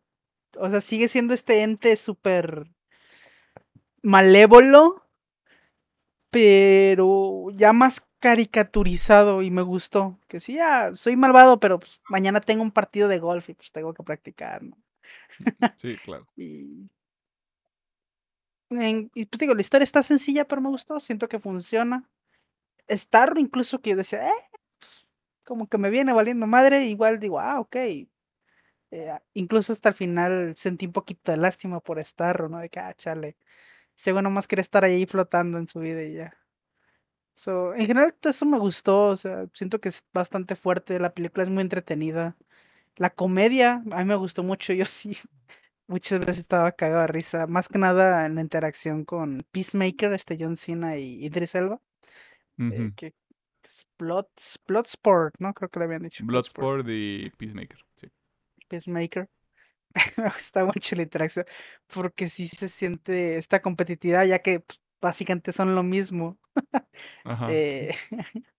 [0.58, 2.68] O sea, sigue siendo este ente súper
[4.04, 5.04] malévolo,
[6.30, 10.20] pero ya más caricaturizado y me gustó.
[10.28, 13.72] Que sí, ya soy malvado, pero pues, mañana tengo un partido de golf y pues
[13.72, 14.78] tengo que practicar, ¿no?
[15.78, 16.28] Sí, claro.
[16.36, 16.90] y,
[18.70, 22.10] y pues digo, la historia está sencilla, pero me gustó, siento que funciona.
[22.90, 24.32] Starro incluso que yo decía, eh,
[25.44, 27.76] como que me viene valiendo madre, igual digo, ah, ok.
[28.92, 32.60] Eh, incluso hasta el final sentí un poquito de lástima por Starro, ¿no?
[32.60, 33.38] De que, ah, chale
[33.98, 36.38] Según nomás quiere estar ahí flotando en su vida y ya.
[37.34, 39.08] So, en general, todo eso me gustó.
[39.08, 41.00] O sea, siento que es bastante fuerte.
[41.00, 42.38] La película es muy entretenida.
[42.96, 44.72] La comedia, a mí me gustó mucho.
[44.74, 45.18] Yo sí,
[45.88, 47.48] muchas veces estaba cagado de risa.
[47.48, 51.82] Más que nada en la interacción con Peacemaker, este John Cena y Idris Elba.
[52.60, 53.14] Eh, que
[53.64, 53.86] es
[54.68, 55.54] Bloodsport, ¿no?
[55.54, 56.24] Creo que le habían dicho.
[56.26, 58.08] Bloodsport y Peacemaker, sí.
[58.68, 59.28] Peacemaker.
[60.18, 61.46] me gusta mucho la interacción
[61.88, 66.38] porque sí se siente esta competitividad ya que pues, básicamente son lo mismo.
[67.50, 67.96] Eh,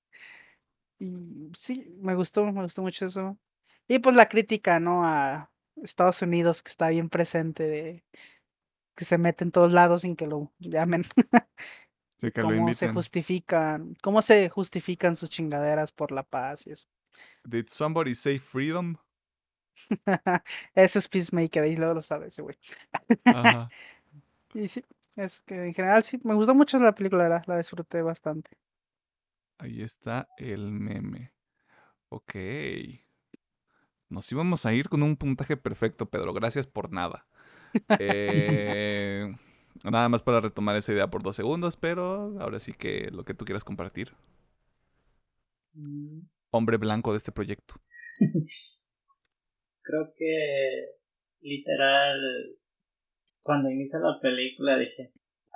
[1.01, 3.36] y sí, me gustó, me gustó mucho eso.
[3.89, 5.05] Y pues la crítica, ¿no?
[5.05, 5.51] A
[5.82, 8.05] Estados Unidos que está bien presente de
[8.95, 11.03] que se mete en todos lados sin que lo llamen.
[12.18, 16.89] Sí, que cómo se justifican, cómo se justifican sus chingaderas por la paz y eso.
[17.45, 18.97] Did somebody say freedom?
[20.74, 22.57] Eso es Peacemaker, ahí luego lo sabe ese güey.
[24.55, 24.85] y sí,
[25.16, 28.57] es que en general sí, me gustó mucho la película, la, disfruté bastante.
[29.59, 31.33] Ahí está el meme.
[32.09, 32.35] Ok.
[34.09, 36.33] Nos íbamos a ir con un puntaje perfecto, Pedro.
[36.33, 37.26] Gracias por nada.
[37.99, 39.35] Eh,
[39.85, 43.35] nada más para retomar esa idea por dos segundos, pero ahora sí que lo que
[43.35, 44.14] tú quieras compartir.
[45.74, 46.20] Mm.
[46.51, 47.74] Hombre blanco de este proyecto.
[49.89, 50.99] Creo que
[51.41, 52.20] literal
[53.41, 55.14] cuando inicia la película dije,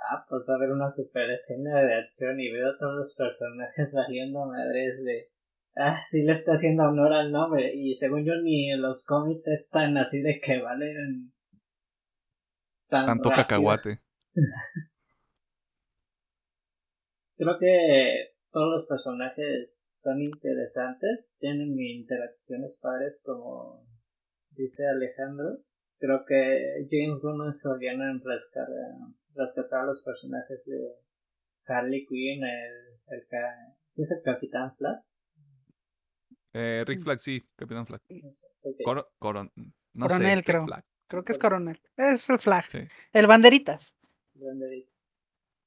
[0.09, 3.15] ah, pues va a haber una super escena de acción y veo a todos los
[3.15, 5.29] personajes valiendo madres de,
[5.75, 9.47] ah, sí le está haciendo honor al nombre y según yo ni en los cómics
[9.49, 11.31] están así de que valen
[12.87, 14.01] tanto cacahuate.
[17.35, 23.92] Creo que todos los personajes son interesantes, tienen interacciones padres como
[24.55, 25.59] dice Alejandro.
[25.99, 28.67] Creo que James Gunn es bien en rescatar,
[29.35, 30.95] rescatar a los personajes de
[31.65, 33.23] Harley Quinn, el, el,
[33.85, 35.01] ¿sí es el Capitán Flag?
[36.53, 38.01] Eh, Rick Flag, sí, Capitán Flag.
[39.17, 39.51] coron,
[39.93, 40.65] no coronel, creo.
[41.07, 41.81] Creo que es coronel.
[41.97, 42.65] Es el Flag.
[43.11, 43.95] El Banderitas.
[44.33, 45.11] Banderitas.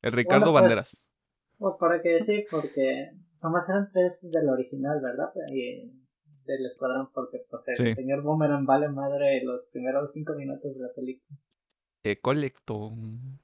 [0.02, 1.10] El Ricardo pues, Banderas.
[1.58, 3.10] Bueno, para qué decir, porque
[3.42, 5.32] nomás eran tres del original, ¿verdad?
[5.50, 6.05] Y
[6.46, 10.92] del escuadrón, porque pues, el señor Boomerang vale madre los primeros cinco minutos de la
[10.94, 11.38] película.
[12.02, 12.92] Eh, colecto.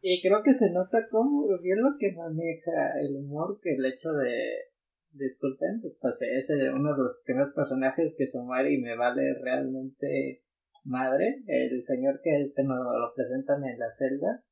[0.00, 4.12] Y creo que se nota como bien lo que maneja el humor, que el hecho
[4.12, 4.70] de.
[5.14, 10.42] Disculpen, pues es uno de los primeros personajes que se muere y me vale realmente
[10.84, 11.42] madre.
[11.46, 14.42] El señor que te lo presentan en la celda.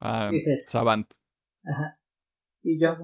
[0.00, 1.06] Ah, dices, Savant.
[1.62, 2.00] Ajá.
[2.62, 2.96] Y yo,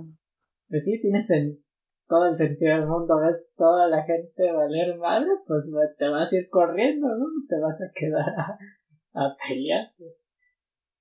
[0.68, 1.62] pues sí, tienes en
[2.08, 6.36] todo el sentido del mundo, ves toda la gente valer madre, pues te vas a
[6.38, 7.26] ir corriendo, ¿no?
[7.46, 8.58] Te vas a quedar
[9.12, 9.92] a, pelear.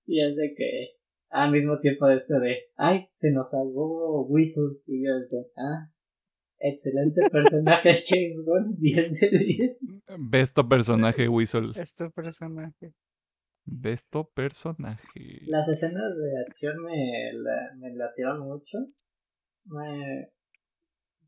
[0.05, 0.97] Y hace que
[1.29, 4.81] al mismo tiempo de esto de, ay, se nos salvó Whistle.
[4.85, 5.91] Y yo desde, ah,
[6.59, 9.77] excelente personaje Chase Gunn, 10 de 10.
[10.19, 11.71] Besto personaje Whistle.
[11.73, 12.93] Besto personaje.
[13.65, 15.41] Besto personaje.
[15.47, 18.77] Las escenas de acción me, la, me latieron mucho.
[19.65, 20.31] Me,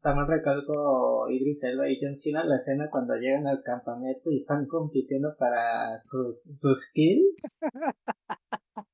[0.02, 4.66] también recalco Idris Elba y John Cena la escena cuando llegan al campamento y están
[4.68, 7.60] compitiendo para sus, sus kills.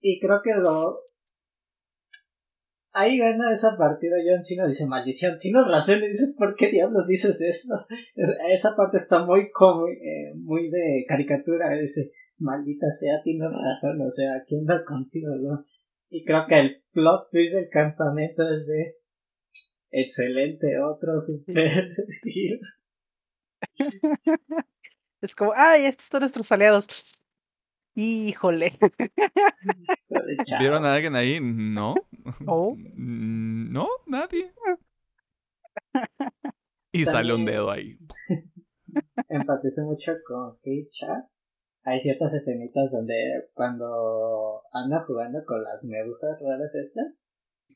[0.00, 1.00] y creo que lo...
[2.92, 7.06] Ahí gana esa partida John Cena, dice, maldición, tienes razón, y dices, ¿por qué diablos
[7.06, 7.74] dices esto?
[8.50, 14.42] Esa parte está muy, eh, muy de caricatura, dice, maldita sea, tienes razón, o sea,
[14.44, 15.64] ¿quién anda contigo, no?
[16.08, 18.99] Y creo que el plot twist del campamento es de
[19.90, 21.70] excelente, otro super
[25.20, 27.18] Es como, ay, estos son nuestros aliados.
[27.96, 28.70] Híjole.
[30.58, 31.38] ¿Vieron a alguien ahí?
[31.40, 31.94] No.
[32.46, 32.76] Oh.
[32.96, 34.52] No, nadie.
[36.92, 37.96] Y sale un dedo ahí.
[39.28, 41.30] Empatizo mucho con K-Chat
[41.82, 47.29] hay ciertas escenitas donde cuando anda jugando con las medusas raras estas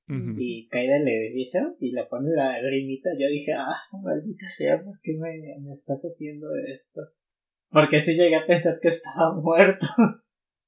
[0.06, 5.00] y cae del edificio y le pone la grimita, yo dije, ah, maldita sea, ¿por
[5.02, 5.30] qué me,
[5.60, 7.00] me estás haciendo esto?
[7.70, 9.86] Porque si llegué a pensar que estaba muerto.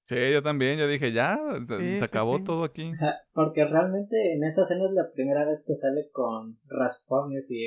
[0.09, 2.93] Sí, yo también, yo dije, ya, se acabó todo aquí.
[3.33, 7.65] Porque realmente en esa escena es la primera vez que sale con raspones y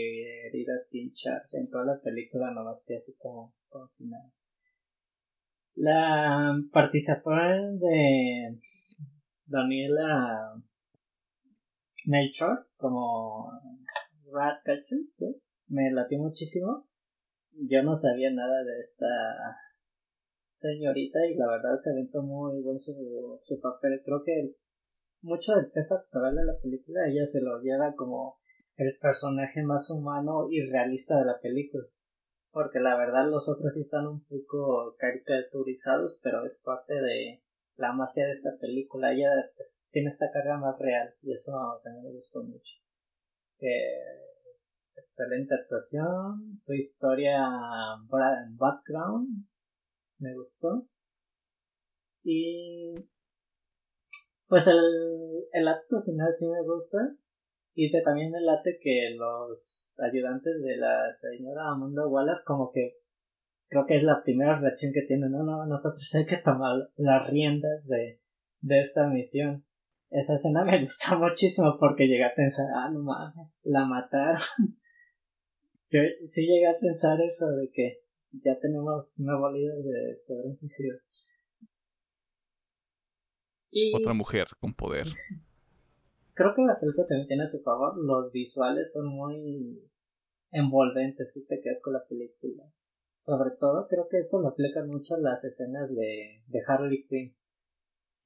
[0.47, 4.32] heridas pinchar en toda la película, nomás que así como, como si nada.
[5.76, 8.57] La participación de
[9.45, 10.63] Daniela
[12.08, 13.52] Melchor como
[14.32, 16.88] Ratcatcher, pues, me latió muchísimo.
[17.52, 19.08] Yo no sabía nada de esta
[20.54, 24.02] señorita y la verdad se aventó muy bien su, su papel.
[24.04, 24.56] Creo que
[25.22, 28.39] mucho del peso actoral de la película ella se lo lleva como
[28.78, 31.84] el personaje más humano y realista de la película
[32.52, 37.43] porque la verdad los otros sí están un poco caricaturizados, pero es parte de
[37.80, 39.11] la magia de esta película.
[39.11, 39.30] Ella
[39.91, 41.51] tiene esta carga más real y eso
[41.84, 42.75] también me gustó mucho.
[44.95, 47.47] excelente actuación, su historia
[48.57, 49.47] background
[50.19, 50.88] me gustó
[52.23, 52.93] y
[54.47, 56.97] pues el, el acto final sí me gusta
[57.73, 62.99] y también me late que los ayudantes de la señora Amanda Waller como que
[63.70, 67.30] creo que es la primera reacción que tienen, no, no, nosotros hay que tomar las
[67.30, 68.22] riendas de,
[68.61, 69.65] de esta misión.
[70.09, 74.41] Esa escena me gustó muchísimo porque llegué a pensar, ah, no mames, la mataron.
[75.91, 80.95] Yo sí llegué a pensar eso de que ya tenemos nuevo líder de Escuadrón Suicida.
[83.72, 83.95] Y...
[83.95, 85.07] Otra mujer con poder.
[86.39, 87.97] creo que la película también tiene a su favor.
[87.97, 89.91] Los visuales son muy
[90.51, 92.63] envolventes si te quedas con la película.
[93.20, 97.36] Sobre todo creo que esto lo aplican mucho a las escenas de, de Harley Quinn.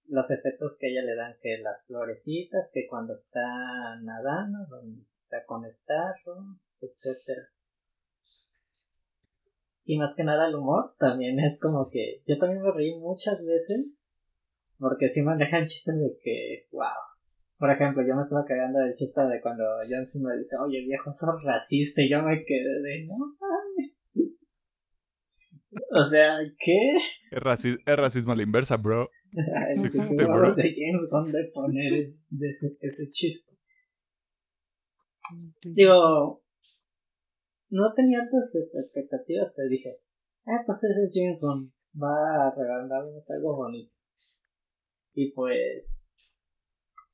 [0.06, 5.44] Los efectos que ella le dan, que las florecitas, que cuando está nadando, donde está
[5.48, 7.50] con Starro, etc.
[9.86, 13.44] Y más que nada el humor también es como que yo también me reí muchas
[13.44, 14.20] veces
[14.78, 16.92] porque sí manejan chistes de que, wow,
[17.58, 21.12] por ejemplo, yo me estaba cagando del chiste de cuando John me dice, oye viejo,
[21.12, 23.16] sos racista, y yo me quedé de, no
[25.92, 26.92] O sea, ¿qué?
[27.32, 29.08] Es, racismo a la inversa, bro.
[29.32, 30.54] sí existe, bro.
[30.54, 31.94] de James Bond de poner
[32.42, 33.62] ese, ese chiste.
[35.64, 36.44] Digo,
[37.70, 39.90] no tenía tantas expectativas, pero dije,
[40.46, 43.98] ah, pues ese es James Bond, va a regalarnos algo bonito.
[45.14, 46.18] Y pues,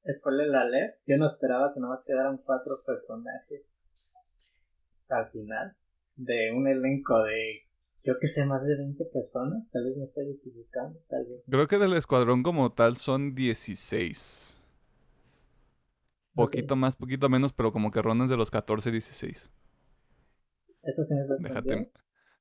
[0.07, 3.93] spoiler alert, yo no esperaba que más quedaran cuatro personajes
[5.10, 5.76] al final
[6.16, 7.68] de un elenco de
[8.10, 11.45] yo que sé, más de 20 personas, tal vez me estoy equivocando, tal vez.
[11.47, 14.64] Creo que del escuadrón como tal son 16.
[16.34, 19.51] Poquito más, poquito menos, pero como que rondan de los 14, 16.
[20.82, 21.62] Eso sí me sorprendió.
[21.62, 21.91] Déjate,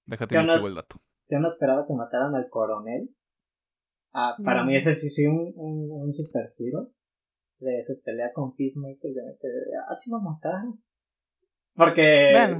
[0.06, 0.96] déjate investigo el dato.
[1.28, 3.14] Yo no esperaba que mataran al coronel.
[4.14, 6.94] Ah, para mí ese sí sí un, un, un super giro.
[7.58, 10.82] De su pelea con Peacemaker, de, de, ah, sí lo mataron.
[11.74, 12.56] Porque,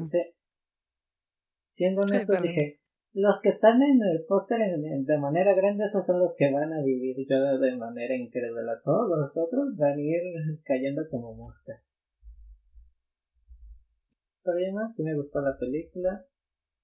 [1.57, 2.78] siendo honestos, dije,
[3.19, 6.85] los que están en el póster de manera grande, esos son los que van a
[6.85, 8.63] vivir yo de manera increíble.
[8.85, 10.23] Todos los otros van a ir
[10.63, 12.05] cayendo como moscas.
[14.45, 16.27] Pero además, sí me gustó la película.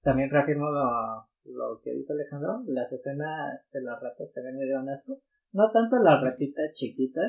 [0.01, 2.63] También reafirmo lo, lo que dice Alejandro.
[2.67, 5.21] Las escenas de las ratas se ven medio asco.
[5.53, 7.21] No tanto la ratita chiquita.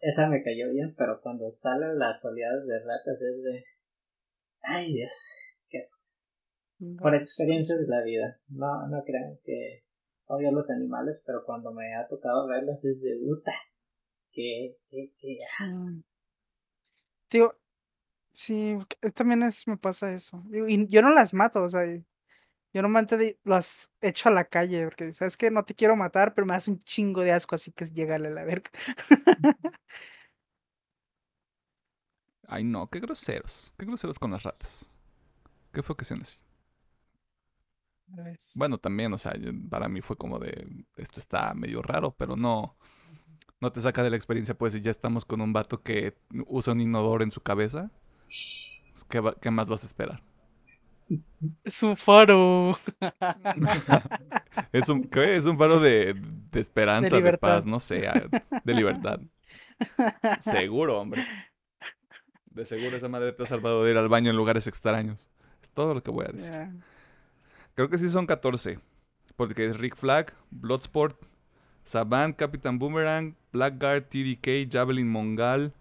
[0.00, 3.64] Esa me cayó bien, pero cuando salen las oleadas de ratas es de...
[4.62, 6.09] Ay Dios, qué asco
[6.98, 8.40] por experiencias de la vida.
[8.48, 9.84] No, no crean que
[10.26, 13.52] odio a los animales, pero cuando me ha tocado verlas es de puta.
[14.32, 16.04] Qué, qué, qué asco.
[17.30, 17.54] Digo,
[18.30, 18.78] sí,
[19.14, 20.42] también es, me pasa eso.
[20.48, 21.84] Digo, y yo no las mato, o sea,
[22.72, 26.46] yo normalmente las echo a la calle, porque sabes que no te quiero matar, pero
[26.46, 28.70] me hace un chingo de asco, así que es llegarle a la verga.
[32.46, 33.74] Ay, no, qué groseros.
[33.76, 34.90] Qué groseros con las ratas.
[35.72, 36.38] ¿Qué fue que se así?
[38.54, 39.32] Bueno, también, o sea,
[39.68, 42.76] para mí fue como de, esto está medio raro, pero no,
[43.60, 46.72] no te saca de la experiencia, pues, si ya estamos con un vato que usa
[46.72, 47.90] un inodoro en su cabeza,
[48.26, 49.06] pues,
[49.40, 50.22] ¿qué, más vas a esperar?
[51.64, 52.72] Es un faro.
[54.72, 55.36] es, un, ¿qué?
[55.36, 58.08] es un faro de, de esperanza, de, de, paz, no sé,
[58.64, 59.20] de libertad.
[60.38, 61.24] Seguro, hombre.
[62.46, 65.30] De seguro esa madre te ha salvado de ir al baño en lugares extraños.
[65.62, 66.52] Es todo lo que voy a decir.
[67.74, 68.78] Creo que sí son 14.
[69.36, 71.18] Porque es Rick Flag, Bloodsport,
[71.84, 75.72] Saban, Captain Boomerang, Blackguard, TDK, Javelin Mongal,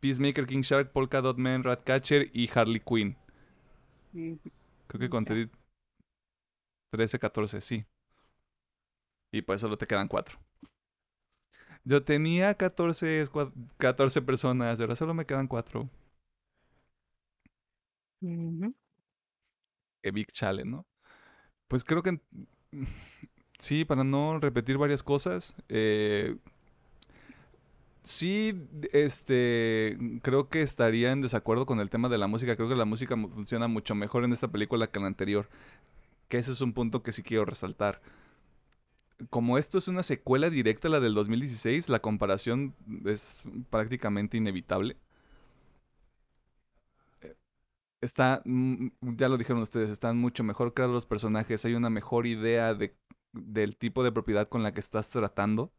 [0.00, 3.16] Peacemaker, King Shark, Polka Dot Man, Ratcatcher y Harley Quinn.
[4.86, 5.48] Creo que conté
[6.90, 7.84] 13, 14, sí.
[9.32, 10.38] Y pues solo te quedan 4.
[11.84, 13.24] Yo tenía 14,
[13.76, 15.88] 14 personas, ahora solo me quedan 4.
[18.20, 18.81] Qué
[20.10, 20.86] big challenge, ¿no?
[21.68, 22.20] Pues creo que
[23.58, 25.54] sí, para no repetir varias cosas.
[25.68, 26.36] Eh,
[28.02, 28.54] sí,
[28.92, 32.56] este, creo que estaría en desacuerdo con el tema de la música.
[32.56, 35.48] Creo que la música funciona mucho mejor en esta película que en la anterior.
[36.28, 38.00] Que ese es un punto que sí quiero resaltar.
[39.30, 42.74] Como esto es una secuela directa a la del 2016, la comparación
[43.04, 43.40] es
[43.70, 44.96] prácticamente inevitable
[48.02, 52.26] está, mm, ya lo dijeron ustedes, están mucho mejor creados los personajes, hay una mejor
[52.26, 52.96] idea de,
[53.32, 55.72] del tipo de propiedad con la que estás tratando.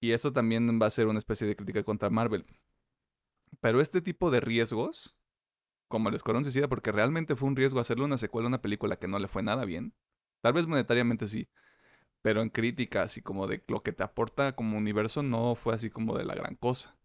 [0.00, 2.46] Y eso también va a ser una especie de crítica contra Marvel.
[3.60, 5.16] Pero este tipo de riesgos,
[5.88, 9.08] como el Escuadrón porque realmente fue un riesgo hacerle una secuela a una película que
[9.08, 9.94] no le fue nada bien.
[10.40, 11.48] Tal vez monetariamente sí,
[12.22, 15.90] pero en crítica, así como de lo que te aporta como universo, no fue así
[15.90, 16.97] como de la gran cosa.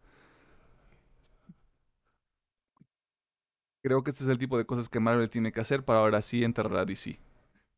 [3.84, 6.22] Creo que este es el tipo de cosas que Marvel tiene que hacer para ahora
[6.22, 7.20] sí enterrar a DC.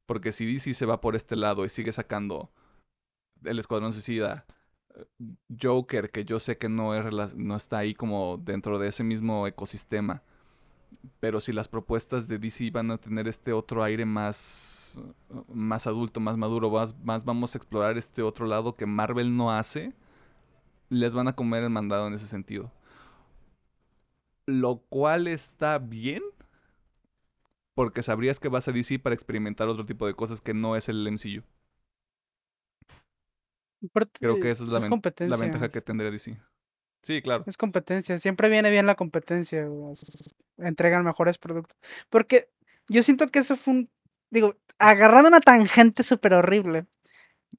[0.05, 2.51] Porque si DC se va por este lado y sigue sacando
[3.43, 4.45] el Escuadrón Suicida,
[4.95, 5.05] eh,
[5.59, 9.47] Joker, que yo sé que no, es, no está ahí como dentro de ese mismo
[9.47, 10.21] ecosistema.
[11.19, 14.99] Pero si las propuestas de DC van a tener este otro aire más,
[15.51, 19.51] más adulto, más maduro, más, más vamos a explorar este otro lado que Marvel no
[19.51, 19.93] hace,
[20.89, 22.71] les van a comer el mandado en ese sentido
[24.45, 26.21] lo cual está bien.
[27.73, 30.87] Porque sabrías que vas a DC para experimentar otro tipo de cosas que no es
[30.87, 31.43] el MCU.
[34.13, 36.39] Creo que esa es, la, la, ventaja que tendría DC.
[37.03, 37.43] Sí, claro.
[37.45, 38.17] Es competencia.
[38.17, 39.67] Siempre viene bien la competencia.
[40.57, 41.77] Entregan mejores productos.
[42.09, 42.49] Porque
[42.87, 43.89] yo siento que eso fue un.
[44.31, 46.87] Digo, agarrando una tangente súper horrible.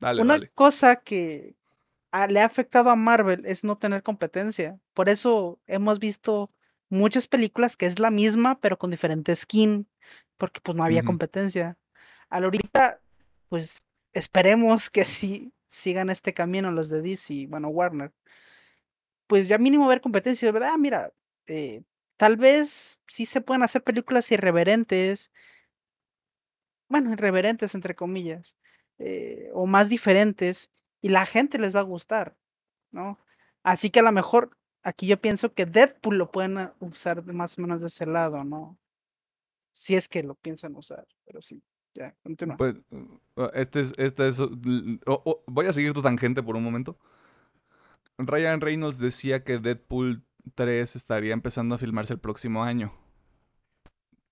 [0.00, 1.54] una cosa que
[2.28, 4.80] le ha afectado a Marvel es no tener competencia.
[4.94, 6.50] Por eso hemos visto
[6.88, 9.88] muchas películas que es la misma, pero con diferente skin,
[10.36, 11.78] porque pues no había competencia.
[12.28, 13.00] Al ahorita,
[13.48, 13.82] pues
[14.12, 18.12] esperemos que sí sigan este camino los de DC, bueno, Warner.
[19.26, 20.70] pues ya mínimo ver competencia, ¿verdad?
[20.74, 21.12] Ah, mira,
[21.46, 21.82] eh,
[22.16, 25.30] tal vez sí se pueden hacer películas irreverentes,
[26.88, 28.56] bueno, irreverentes entre comillas,
[28.98, 30.70] eh, o más diferentes,
[31.00, 32.36] y la gente les va a gustar,
[32.90, 33.18] ¿no?
[33.62, 34.56] Así que a lo mejor
[34.86, 38.44] aquí yo pienso que Deadpool lo pueden ah, usar más o menos de ese lado,
[38.44, 38.78] ¿no?
[39.72, 41.62] Si es que lo piensan usar, pero sí.
[41.92, 42.56] Ya, continúa.
[42.56, 44.38] Pues, uh, este es, es,
[45.46, 46.98] voy a seguir tu tangente por un momento.
[48.18, 50.22] Ryan Reynolds decía que Deadpool
[50.54, 52.92] 3 estaría empezando a filmarse el próximo año.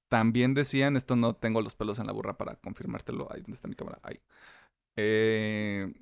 [0.09, 3.67] También decían, esto no tengo los pelos en la burra para confirmártelo, ahí donde está
[3.67, 4.21] mi cámara, ahí.
[4.97, 5.93] Eh,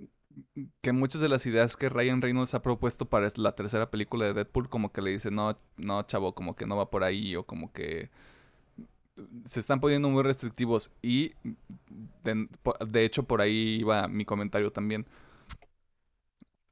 [0.81, 4.35] que muchas de las ideas que Ryan Reynolds ha propuesto para la tercera película de
[4.35, 7.45] Deadpool, como que le dice, no, no, chavo, como que no va por ahí, o
[7.45, 8.11] como que
[9.45, 10.91] se están poniendo muy restrictivos.
[11.03, 11.33] Y
[12.25, 15.07] de hecho, por ahí iba mi comentario también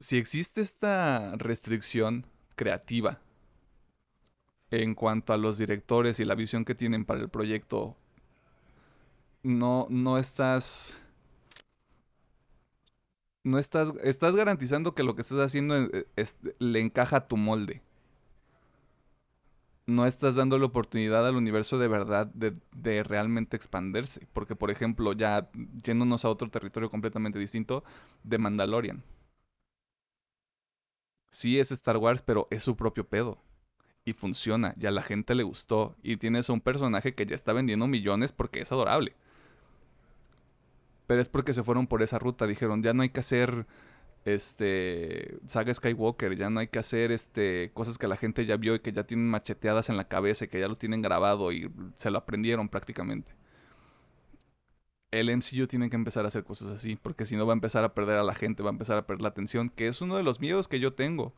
[0.01, 3.19] si existe esta restricción creativa
[4.71, 7.95] en cuanto a los directores y la visión que tienen para el proyecto,
[9.43, 11.01] no, no estás.
[13.43, 13.91] No estás.
[14.03, 16.05] Estás garantizando que lo que estás haciendo eh,
[16.59, 17.81] le encaja a tu molde.
[19.87, 24.27] No estás dando la oportunidad al universo de verdad de, de realmente expandirse.
[24.31, 25.49] Porque, por ejemplo, ya
[25.83, 27.83] yéndonos a otro territorio completamente distinto,
[28.23, 29.03] de Mandalorian
[31.31, 33.39] sí es Star Wars, pero es su propio pedo.
[34.05, 35.95] Y funciona, y a la gente le gustó.
[36.03, 39.15] Y tienes un personaje que ya está vendiendo millones porque es adorable.
[41.11, 42.47] Pero es porque se fueron por esa ruta.
[42.47, 43.67] Dijeron, ya no hay que hacer
[44.23, 48.75] este saga Skywalker, ya no hay que hacer este cosas que la gente ya vio
[48.75, 51.69] y que ya tienen macheteadas en la cabeza y que ya lo tienen grabado y
[51.97, 53.35] se lo aprendieron prácticamente
[55.11, 57.83] el MCU tiene que empezar a hacer cosas así, porque si no va a empezar
[57.83, 60.15] a perder a la gente, va a empezar a perder la atención, que es uno
[60.15, 61.33] de los miedos que yo tengo.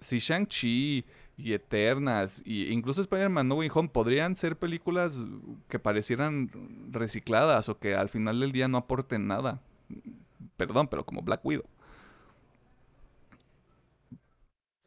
[0.00, 1.04] Si Shang-Chi
[1.36, 5.26] y Eternals, e incluso Spider-Man No Way Home podrían ser películas
[5.68, 6.50] que parecieran
[6.90, 9.60] recicladas o que al final del día no aporten nada.
[10.56, 11.64] Perdón, pero como Black Widow.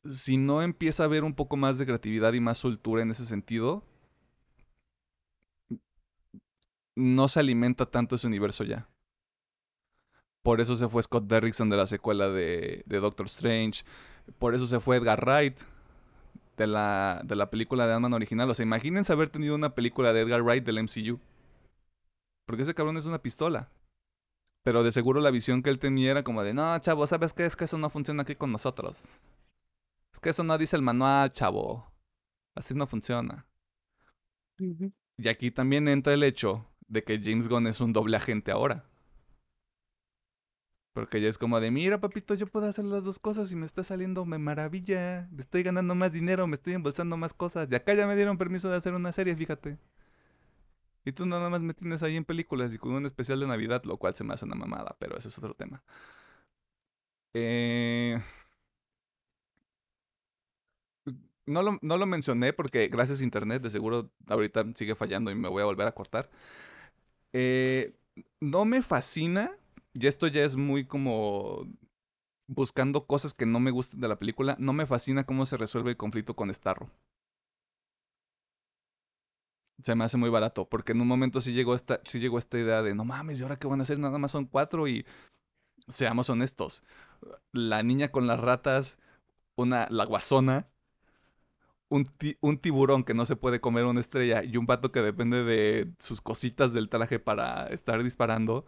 [0.06, 3.26] Si no empieza a haber un poco más de creatividad y más soltura en ese
[3.26, 3.84] sentido,
[6.96, 8.88] no se alimenta tanto ese universo ya.
[10.44, 13.84] Por eso se fue Scott Derrickson de la secuela de, Doctor Strange.
[14.40, 15.60] Por eso se fue Edgar Wright
[16.58, 18.50] de la, de la película de Ant-Man original.
[18.50, 21.20] O sea, imagínense haber tenido una película de Edgar Wright del MCU.
[22.46, 23.70] Porque ese cabrón es una pistola.
[24.64, 27.46] Pero de seguro la visión que él tenía era como de, no, chavo, ¿sabes qué?
[27.46, 29.02] Es que eso no funciona aquí con nosotros.
[30.14, 31.92] Es que eso no dice el manual, chavo.
[32.56, 33.48] Así no funciona.
[35.18, 38.86] Y aquí también entra el hecho de que James Gunn es un doble agente ahora.
[40.94, 43.66] Porque ya es como de, mira papito, yo puedo hacer las dos cosas y me
[43.66, 45.30] está saliendo me maravilla.
[45.32, 47.72] Me estoy ganando más dinero, me estoy embolsando más cosas.
[47.72, 49.78] Y acá ya me dieron permiso de hacer una serie, fíjate.
[51.06, 53.84] Y tú nada más me tienes ahí en películas y con un especial de Navidad,
[53.86, 55.82] lo cual se me hace una mamada, pero ese es otro tema.
[57.34, 58.22] Eh...
[61.46, 65.36] No lo, no lo mencioné porque gracias a internet de seguro ahorita sigue fallando y
[65.36, 66.30] me voy a volver a cortar.
[67.34, 67.94] Eh,
[68.40, 69.52] no me fascina,
[69.94, 71.68] y esto ya es muy como
[72.48, 75.92] buscando cosas que no me gustan de la película, no me fascina cómo se resuelve
[75.92, 76.90] el conflicto con Starro.
[79.84, 82.60] Se me hace muy barato, porque en un momento sí llegó esta, sí llegó esta
[82.60, 83.98] idea de, no mames, ¿y ahora qué van a hacer?
[84.00, 85.06] Nada más son cuatro y
[85.88, 86.84] seamos honestos.
[87.52, 89.00] La niña con las ratas,
[89.56, 90.68] una, la guasona,
[91.92, 95.92] un, tiburón que no se puede comer una estrella y un pato que depende de
[96.00, 98.66] sus cositas del traje para estar disparando.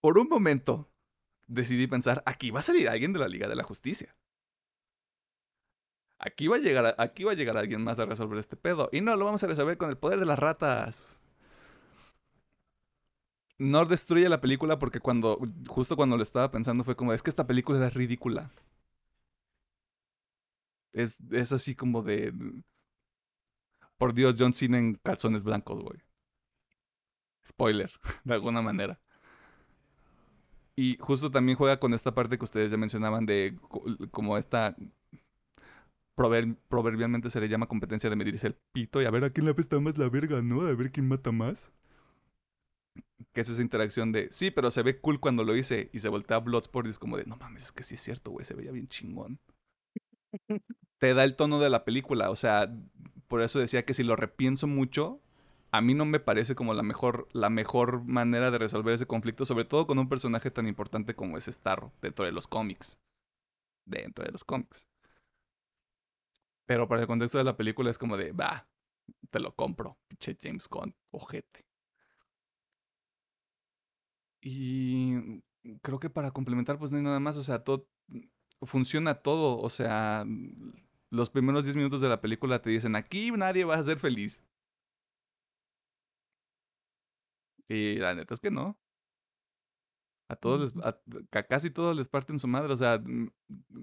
[0.00, 0.88] Por un momento
[1.46, 4.16] decidí pensar, aquí va a salir alguien de la Liga de la Justicia.
[6.18, 8.88] Aquí va a llegar, aquí va a llegar alguien más a resolver este pedo.
[8.92, 11.18] Y no, lo vamos a resolver con el poder de las ratas.
[13.58, 17.30] No destruye la película porque cuando, justo cuando lo estaba pensando fue como, es que
[17.30, 18.52] esta película es ridícula.
[20.92, 22.32] Es, es así como de.
[23.96, 26.00] Por Dios, John Cena en calzones blancos, güey.
[27.46, 27.92] Spoiler,
[28.24, 29.00] de alguna manera.
[30.82, 33.56] Y justo también juega con esta parte que ustedes ya mencionaban de
[34.10, 34.74] como esta
[36.16, 39.52] proverbialmente se le llama competencia de medirse el pito y a ver a quién le
[39.52, 40.62] apesta más la verga, ¿no?
[40.62, 41.70] A ver quién mata más.
[43.32, 46.08] Que es esa interacción de, sí, pero se ve cool cuando lo hice y se
[46.08, 48.44] voltea a Bloodsport y es como de, no mames, es que sí es cierto, güey,
[48.44, 49.38] se veía bien chingón
[50.98, 52.30] te da el tono de la película.
[52.30, 52.74] O sea,
[53.28, 55.20] por eso decía que si lo repienso mucho,
[55.72, 59.44] a mí no me parece como la mejor, la mejor manera de resolver ese conflicto,
[59.46, 63.00] sobre todo con un personaje tan importante como es Starro dentro de los cómics.
[63.86, 64.86] dentro de los cómics.
[66.66, 68.66] Pero para el contexto de la película es como de, va,
[69.30, 71.66] te lo compro, pinche James Gunn, ojete.
[74.40, 75.42] Y
[75.82, 77.88] creo que para complementar, pues no hay nada más, o sea, todo
[78.62, 80.24] funciona todo, o sea,
[81.10, 84.44] los primeros 10 minutos de la película te dicen, aquí nadie va a ser feliz.
[87.68, 88.78] Y la neta es que no.
[90.28, 90.98] A todos les, a,
[91.38, 93.28] a casi todos les parten su madre, o sea, mm,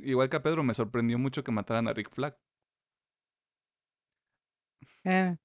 [0.04, 2.36] igual que a Pedro me sorprendió mucho que mataran a Rick Flag.
[5.04, 5.36] Eh,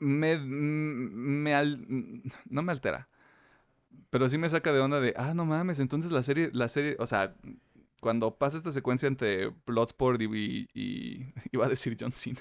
[0.00, 3.08] Me, mm, me al- mm, no me altera.
[4.10, 6.96] Pero sí me saca de onda de, ah, no mames, entonces la serie, la serie,
[6.98, 7.34] o sea,
[8.00, 12.40] cuando pasa esta secuencia entre Bloodsport y, y, y- iba a decir John Cena.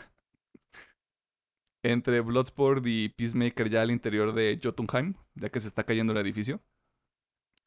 [1.88, 6.20] Entre Bloodsport y Peacemaker ya al interior de Jotunheim, ya que se está cayendo el
[6.20, 6.62] edificio.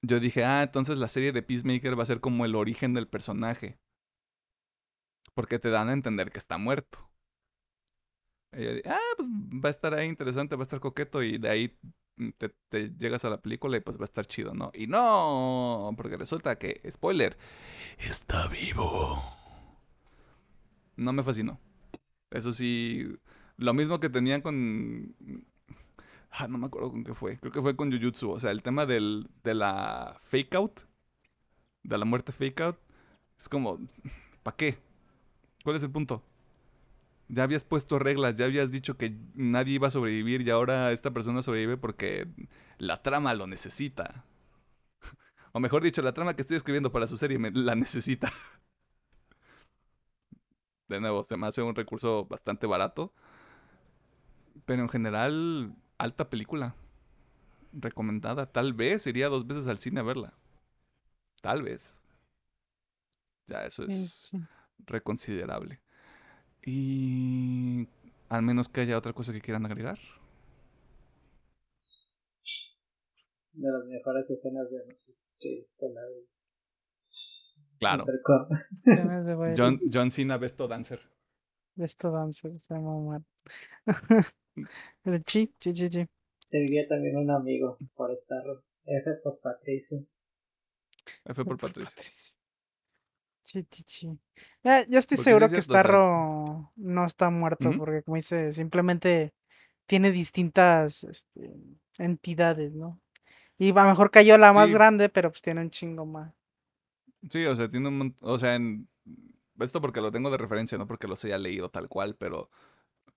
[0.03, 3.09] Yo dije, ah, entonces la serie de Peacemaker va a ser como el origen del
[3.09, 3.79] personaje.
[5.33, 7.11] Porque te dan a entender que está muerto.
[8.53, 11.49] Y yo ah, pues va a estar ahí interesante, va a estar coqueto y de
[11.49, 11.79] ahí
[12.37, 14.71] te, te llegas a la película y pues va a estar chido, ¿no?
[14.75, 17.39] Y no, porque resulta que, spoiler,
[17.99, 19.23] está vivo.
[20.97, 21.59] No me fascinó.
[22.31, 23.17] Eso sí,
[23.61, 25.15] lo mismo que tenían con...
[26.31, 27.39] Ah, no me acuerdo con qué fue.
[27.39, 28.31] Creo que fue con Jujutsu.
[28.31, 30.81] O sea, el tema del, de la fake out,
[31.83, 32.79] de la muerte fake out,
[33.39, 33.79] es como,
[34.43, 34.79] ¿para qué?
[35.63, 36.25] ¿Cuál es el punto?
[37.29, 41.11] Ya habías puesto reglas, ya habías dicho que nadie iba a sobrevivir y ahora esta
[41.11, 42.29] persona sobrevive porque
[42.79, 44.25] la trama lo necesita.
[45.53, 48.33] O mejor dicho, la trama que estoy escribiendo para su serie me, la necesita.
[50.89, 53.13] De nuevo, se me hace un recurso bastante barato.
[54.67, 56.75] Pero en general, alta película.
[57.73, 58.47] Recomendada.
[58.47, 60.35] Tal vez iría dos veces al cine a verla.
[61.41, 62.03] Tal vez.
[63.47, 64.39] Ya, eso es sí.
[64.87, 65.81] reconsiderable.
[66.65, 67.89] Y
[68.29, 69.99] al menos que haya otra cosa que quieran agregar.
[73.53, 74.99] De las mejores escenas de
[75.39, 76.03] que he visto la.
[77.79, 78.05] Claro.
[79.57, 81.01] John, John Cena, Besto Dancer.
[81.77, 83.23] Esto dancer, se llama Omar.
[85.05, 86.07] El chi, chi, chi, chi.
[86.51, 88.63] Te diría también un amigo por estarlo.
[88.85, 90.07] F por Patricio.
[91.25, 92.05] F por Patricia.
[93.45, 94.09] Chi, chi, chi.
[94.63, 97.75] Mira, yo estoy Porque sí seguro es que cierto, o sea- Starro no está muerto,
[97.77, 99.33] porque como dice, simplemente
[99.87, 101.53] tiene distintas este,
[101.99, 103.01] entidades, ¿no?
[103.59, 104.75] Y a lo mejor cayó la más Sí.
[104.75, 106.35] grande, pero pues tiene un chingo más.
[107.31, 108.89] Sí, o sea, tiene un O sea, en...
[109.61, 112.51] esto porque lo tengo de referencia, no porque los haya leído tal cual, pero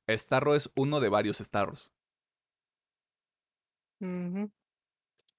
[0.07, 1.93] Starro es uno de varios Starros.
[3.99, 4.51] Ujú,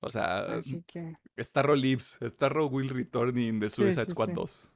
[0.00, 4.34] O sea, Así que, Starro lives, Starro will return in the Suicide sí, Squad sí.
[4.34, 4.74] 2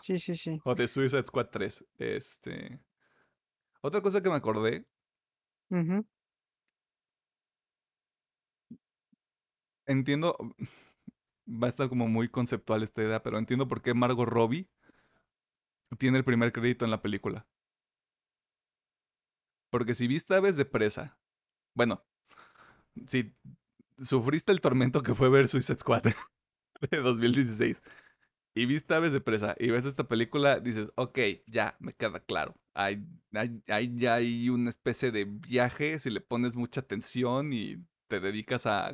[0.00, 0.60] sí, sí, sí.
[0.64, 1.84] o The Suicide Squad 3.
[1.98, 2.80] Este.
[3.80, 4.86] Otra cosa que me acordé,
[9.86, 10.36] entiendo,
[11.46, 14.68] va a estar como muy conceptual esta idea, pero entiendo por qué Margot Robbie
[15.98, 17.46] tiene el primer crédito en la película.
[19.70, 21.18] Porque si viste Aves de Presa,
[21.74, 22.04] bueno,
[23.06, 23.34] si
[24.00, 26.04] sufriste el tormento que fue ver Suicide Squad
[26.90, 27.82] de 2016
[28.54, 32.56] y viste Aves de Presa y ves esta película, dices, ok, ya, me queda claro.
[32.74, 33.04] Hay,
[33.34, 37.78] hay, hay, ya hay una especie de viaje si le pones mucha atención y
[38.08, 38.88] te dedicas a,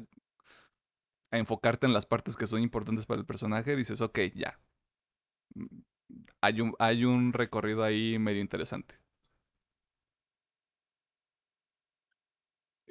[1.30, 4.58] a enfocarte en las partes que son importantes para el personaje, dices, ok, ya.
[5.54, 5.66] Mm,
[6.42, 8.96] Hay un, hay un recorrido ahí medio interesante.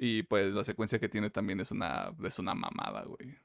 [0.04, 3.38] Y pues la secuencia que tiene también es una, es una mamada, güey.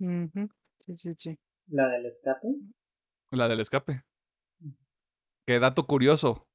[0.00, 0.48] ujú,
[0.84, 1.38] Sí, sí, sí.
[1.68, 2.48] La del escape.
[3.30, 4.04] La del escape.
[5.46, 6.46] Qué dato curioso.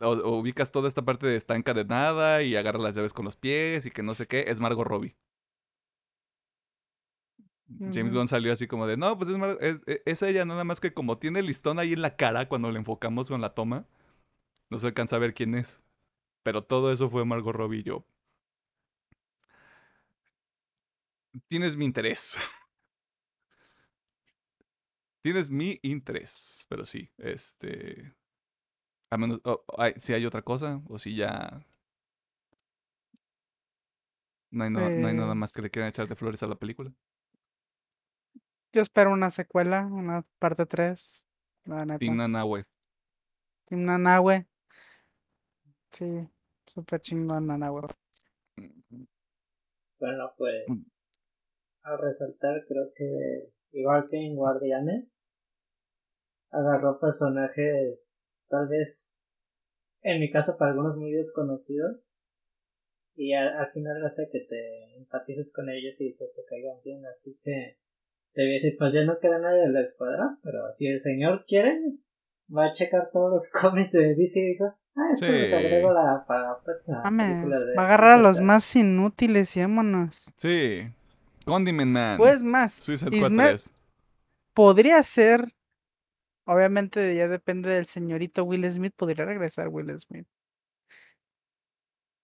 [0.00, 3.36] O- o ubicas toda esta parte de está encadenada y agarra las llaves con los
[3.36, 4.44] pies y que no sé qué.
[4.48, 5.16] Es Margot Robbie.
[7.92, 8.18] James Ujú.
[8.18, 10.80] Gunn salió así como de, no, pues es, Mar- es, e- es ella, nada más
[10.80, 13.86] que como tiene el listón ahí en la cara cuando le enfocamos con la toma,
[14.70, 15.82] no se alcanza a ver quién es.
[16.42, 18.04] Pero todo eso fue Margot Robbie y yo.
[21.48, 22.36] Tienes mi interés.
[25.22, 26.66] Tienes mi interés.
[26.68, 28.14] Pero sí, este.
[29.10, 29.40] A menos.
[29.78, 31.64] hay- si hay otra cosa, o si ya.
[34.50, 36.46] No hay, no, no hay nada más que Pues- le quieran echar de flores a
[36.46, 36.92] la película.
[38.72, 41.24] Yo espero una secuela, una parte 3.
[41.64, 41.98] La neta.
[41.98, 42.64] Team Nanahue.
[43.66, 44.46] Team Nanahue.
[45.94, 46.28] Sí,
[46.66, 47.86] súper chingón Nanahue.
[50.00, 51.24] Bueno, pues.
[51.82, 55.40] a resaltar, creo que igual que en Guardianes,
[56.50, 59.28] agarró personajes tal vez,
[60.02, 62.28] en mi caso para algunos muy desconocidos,
[63.14, 67.38] y al, final hace que te empatices con ellos y que te caigan bien, así
[67.40, 67.78] que
[68.32, 70.98] te voy a decir, pues ya no queda nadie de la escuadra, pero si el
[70.98, 71.78] señor quiere,
[72.48, 76.60] va a checar todos los cómics de DC dijo, ah, esto agrego la, para la
[76.60, 80.30] próxima película de Va a agarrar a los más inútiles y vámonos.
[80.36, 80.92] Sí.
[81.44, 82.16] Condiment Man.
[82.18, 82.72] Pues más.
[82.72, 83.58] Suicide
[84.54, 85.54] Podría ser.
[86.46, 88.92] Obviamente ya depende del señorito Will Smith.
[88.96, 90.26] Podría regresar Will Smith.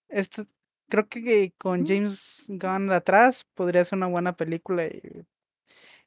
[0.09, 0.45] Esto,
[0.89, 4.87] creo que con James Gunn de atrás podría ser una buena película.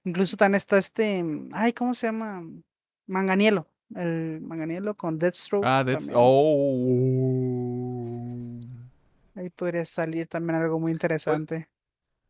[0.03, 1.23] incluso tan está este.
[1.53, 2.43] Ay, ¿cómo se llama?
[3.07, 3.67] Manganielo.
[3.95, 5.65] El Manganielo con Deathstroke.
[5.65, 6.17] Ah, Deathstroke.
[6.19, 7.53] Oh.
[9.35, 11.67] Ahí podría salir también algo muy interesante.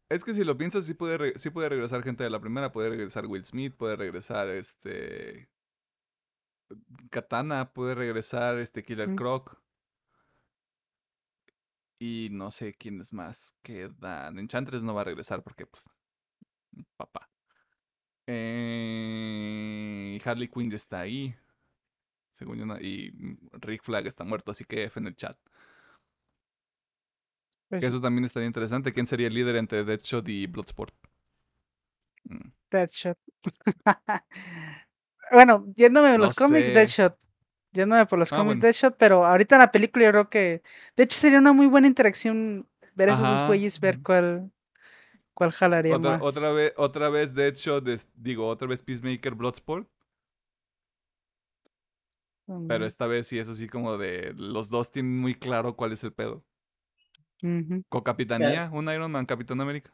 [0.10, 2.90] Es que si lo piensas, sí puede, sí puede regresar gente de la primera, puede
[2.90, 5.50] regresar Will Smith, puede regresar este.
[7.10, 9.60] Katana, puede regresar este Killer Croc.
[12.00, 14.38] Y no sé quiénes más quedan.
[14.40, 15.90] Enchantress no va a regresar porque, pues.
[16.98, 17.30] Papá.
[18.28, 21.36] Eh, Harley Quinn está ahí.
[22.34, 23.14] Según yo, y
[23.54, 25.38] Rick Flag está muerto, así que F en el chat.
[27.70, 28.92] Pues eso también estaría interesante.
[28.92, 30.94] ¿Quién sería el líder entre Deadshot y Bloodsport?
[32.24, 32.50] Mm.
[32.72, 33.18] Deadshot.
[35.32, 37.16] bueno, yéndome por los cómics, Deadshot.
[37.72, 40.64] Yéndome por los ah, cómics, Deadshot, pero ahorita en la película yo creo que.
[40.96, 44.52] De hecho, sería una muy buena interacción ver esos dos güeyes, ver cuál.
[45.36, 46.22] ¿Cuál jalaría otra, más?
[46.22, 47.84] Otra vez, otra vez Deadshot,
[48.16, 49.88] digo, otra vez Peacemaker, Bloodsport.
[52.68, 56.04] Pero esta vez sí es así como de los dos tienen muy claro cuál es
[56.04, 56.46] el pedo.
[57.90, 59.94] Con capitanía, un Iron Man, Capitán América.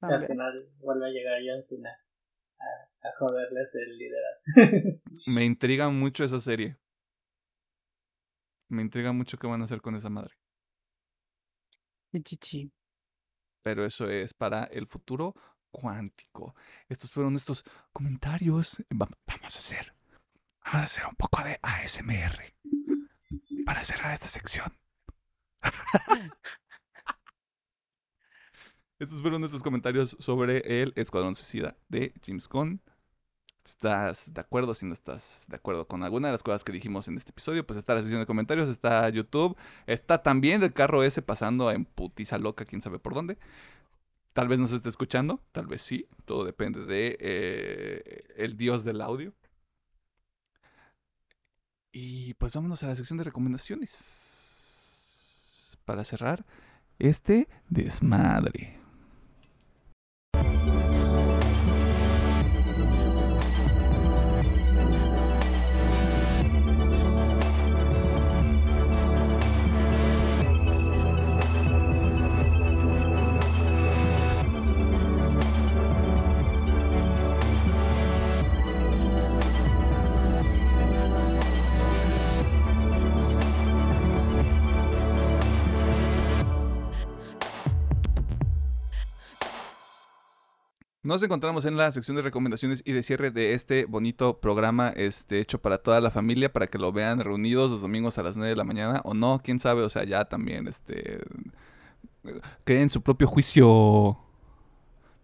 [0.00, 1.90] al final vuelve a llegar John Cena
[2.60, 5.00] a, joderles el liderazgo.
[5.34, 6.76] Me intriga mucho esa serie.
[8.68, 10.34] Me intriga mucho qué van a hacer con esa madre.
[13.62, 15.34] Pero eso es para el futuro
[15.70, 16.54] cuántico.
[16.88, 18.82] Estos fueron estos comentarios.
[18.90, 19.92] vamos a hacer.
[20.64, 22.54] Vamos a hacer un poco de ASMR
[23.66, 24.72] para cerrar esta sección.
[28.98, 32.80] Estos fueron nuestros comentarios sobre el Escuadrón Suicida de James Gunn.
[33.64, 34.74] ¿Estás de acuerdo?
[34.74, 37.66] Si no estás de acuerdo con alguna de las cosas que dijimos en este episodio,
[37.66, 39.56] pues está la sección de comentarios, está YouTube,
[39.86, 43.38] está también el carro ese pasando en putiza loca, quién sabe por dónde.
[44.32, 49.00] Tal vez nos esté escuchando, tal vez sí, todo depende de eh, el dios del
[49.00, 49.34] audio.
[51.92, 56.46] Y pues vámonos a la sección de recomendaciones para cerrar
[56.98, 58.81] este desmadre.
[91.12, 95.40] Nos encontramos en la sección de recomendaciones y de cierre de este bonito programa este,
[95.40, 98.48] hecho para toda la familia, para que lo vean reunidos los domingos a las 9
[98.48, 101.20] de la mañana o no, quién sabe, o sea, ya también este,
[102.64, 104.18] creen su propio juicio.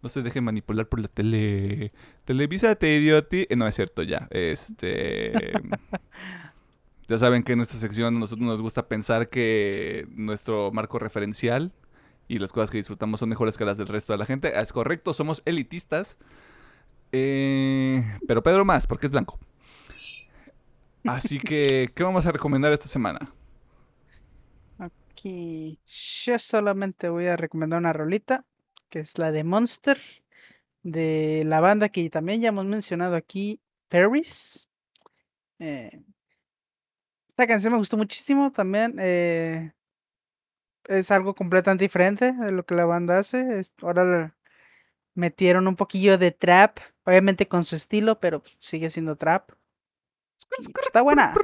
[0.02, 1.94] No se dejen manipular por la tele.
[2.26, 3.46] Televisa te idioti.
[3.48, 4.28] Eh, no es cierto, ya.
[4.30, 5.32] Este.
[7.08, 11.72] ya saben que en esta sección a nosotros nos gusta pensar que nuestro marco referencial
[12.28, 14.60] y las cosas que disfrutamos son mejores que las del resto de la gente.
[14.60, 16.18] Es correcto, somos elitistas.
[17.10, 19.38] Eh, pero Pedro más, porque es blanco.
[21.04, 23.32] Así que, ¿qué vamos a recomendar esta semana?
[24.78, 28.44] Aquí yo solamente voy a recomendar una rolita,
[28.90, 29.98] que es la de Monster,
[30.82, 34.68] de la banda que también ya hemos mencionado aquí, Paris.
[35.58, 36.02] Eh,
[37.26, 38.96] esta canción me gustó muchísimo también.
[38.98, 39.72] Eh,
[40.88, 43.62] es algo completamente diferente de lo que la banda hace.
[43.82, 44.34] ahora
[45.14, 49.50] metieron un poquillo de trap, obviamente con su estilo, pero pues, sigue siendo trap.
[50.84, 51.34] está buena.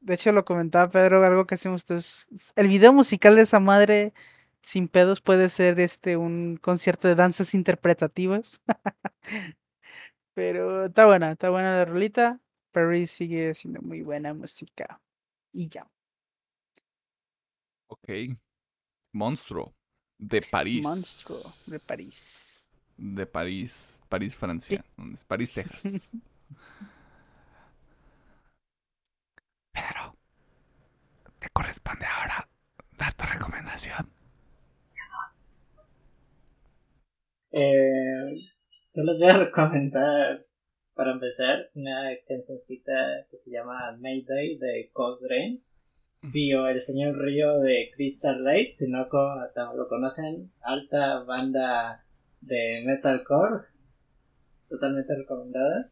[0.00, 2.26] De hecho, lo comentaba Pedro, algo que hacen ustedes.
[2.56, 4.12] El video musical de esa madre
[4.60, 8.60] sin pedos puede ser este un concierto de danzas interpretativas.
[10.34, 12.40] Pero está buena, está buena la rolita.
[12.72, 15.00] Perry sigue siendo muy buena música.
[15.52, 15.86] Y ya.
[17.92, 18.08] Ok.
[19.12, 19.74] Monstruo.
[20.18, 20.82] de París.
[20.84, 22.70] Monstruo de París.
[22.96, 24.84] De París, París, Francia.
[24.96, 25.24] ¿Dónde es?
[25.24, 25.82] París, Texas.
[29.72, 30.16] Pero
[31.38, 32.48] te corresponde ahora
[32.96, 34.10] dar tu recomendación.
[37.52, 38.32] Eh,
[38.94, 40.46] yo les voy a recomendar,
[40.94, 45.62] para empezar, una cancioncita que se llama Mayday de Cold Rain.
[46.22, 49.08] Vio El Señor Río de Crystal Lake, si no
[49.74, 52.04] lo conocen, alta banda
[52.40, 53.66] de metalcore,
[54.68, 55.90] totalmente recomendada.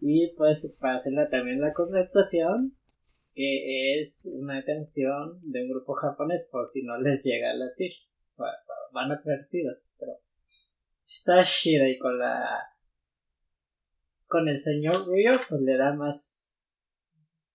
[0.00, 2.76] Y pues para hacerla también la conectación,
[3.34, 7.92] que es una canción de un grupo japonés, por si no les llega a latir.
[8.40, 10.70] Va- va- Van advertidos, pero pues,
[11.04, 12.46] está chida y con la
[14.26, 16.62] con el señor Río pues le da más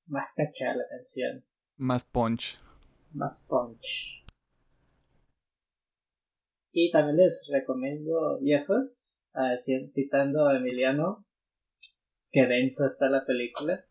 [0.07, 1.43] más cacha a la canción
[1.77, 2.59] Más punch.
[3.13, 4.23] más punch.
[6.71, 11.25] Y también les recomiendo viejos ci- citando a Emiliano
[12.31, 13.85] que denso está la película.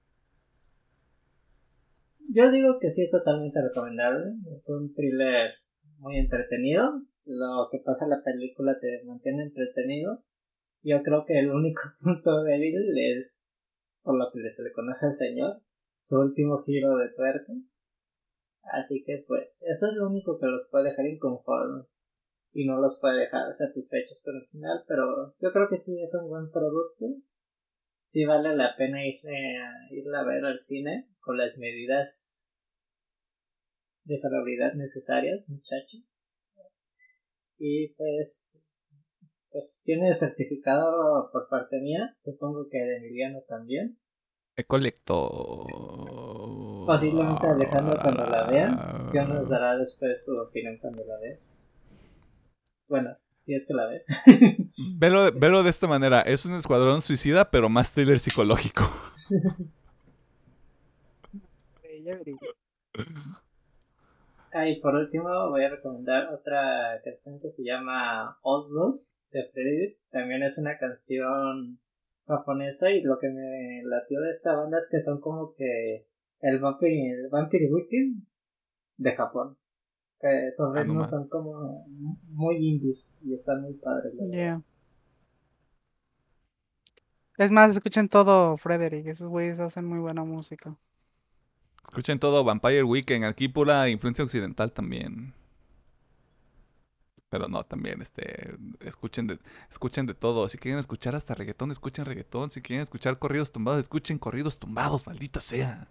[2.34, 5.52] Yo digo que sí es totalmente recomendable es un thriller
[5.98, 7.02] muy entretenido.
[7.24, 10.24] Lo que pasa en la película te mantiene entretenido.
[10.82, 13.64] Yo creo que el único punto débil es
[14.02, 15.62] por lo que se le conoce al señor
[16.00, 17.52] su último giro de tuerca
[18.64, 22.16] así que pues eso es lo único que los puede dejar inconformes
[22.52, 26.14] y no los puede dejar satisfechos con el final pero yo creo que sí es
[26.22, 27.06] un buen producto.
[27.98, 33.14] Sí vale la pena irse a, irla a ver al cine con las medidas
[34.04, 36.48] de salubridad necesarias muchachos.
[37.58, 38.68] Y pues
[39.50, 44.01] pues tiene certificado por parte mía supongo que de Emiliano también
[44.62, 45.64] Ecolecto.
[46.86, 51.38] posiblemente Alejandro cuando la vea ya nos dará después su opinión cuando la vea
[52.88, 54.22] bueno si es que la ves
[54.98, 56.20] Velo, velo de esta manera.
[56.20, 58.84] Es un escuadrón suicida, pero más thriller psicológico.
[64.54, 69.48] Ah, y por último voy a recomendar otra canción que se llama Old Blue de
[69.50, 69.96] Freddy.
[70.10, 71.78] También es una canción
[72.26, 76.06] japonesa y lo que me latió de esta banda es que son como que
[76.40, 78.24] el Vampire, el Vampire Weekend
[78.96, 79.56] de Japón.
[80.20, 81.86] Que esos Ah, ritmos son como
[82.28, 84.14] muy indies y están muy padres.
[87.38, 89.06] Es más, escuchen todo, Frederick.
[89.06, 90.76] Esos güeyes hacen muy buena música.
[91.84, 93.24] Escuchen todo Vampire Weekend.
[93.24, 95.34] Aquí pura influencia occidental también.
[97.32, 99.38] Pero no, también, este, escuchen de,
[99.70, 100.46] escuchen de todo.
[100.50, 102.50] Si quieren escuchar hasta reggaetón, escuchen reggaetón.
[102.50, 105.88] Si quieren escuchar corridos tumbados, escuchen corridos tumbados, maldita sea.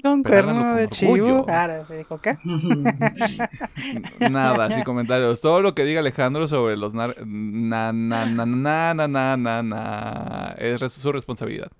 [0.00, 1.14] Con Pero cuerno de chivo.
[1.14, 1.50] orgullo.
[1.50, 2.38] Ahora, ¿me dijo qué?
[4.30, 5.40] Nada, sin comentarios.
[5.40, 7.12] Todo lo que diga Alejandro sobre los nar...
[7.26, 10.54] Na, na, na, na, na, na, na, na.
[10.58, 11.72] Es su responsabilidad.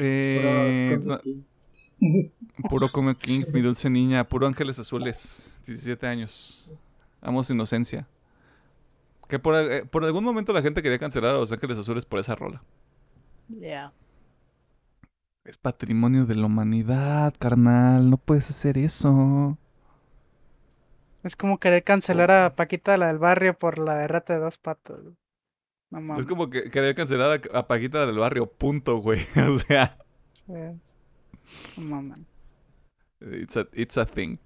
[0.00, 1.20] Eh, no-
[2.68, 4.24] puro Come Kings, mi dulce niña.
[4.24, 5.58] Puro Ángeles Azules.
[5.66, 6.68] 17 años.
[7.20, 8.06] Amo su inocencia.
[9.28, 12.18] Que por, eh, por algún momento la gente quería cancelar a los Ángeles Azules por
[12.18, 12.62] esa rola.
[13.48, 13.92] Ya.
[15.44, 18.10] Es patrimonio de la humanidad, carnal.
[18.10, 19.56] No puedes hacer eso.
[21.22, 25.02] Es como querer cancelar a Paquita la del barrio por la derrota de dos patos.
[25.90, 26.20] No mames.
[26.20, 29.20] Es como que querer cancelar a, a Paquita del barrio, punto, güey.
[29.48, 29.98] o sea.
[30.32, 30.52] Sí,
[31.76, 32.20] No mames.
[33.20, 34.38] It's a, it's a thing.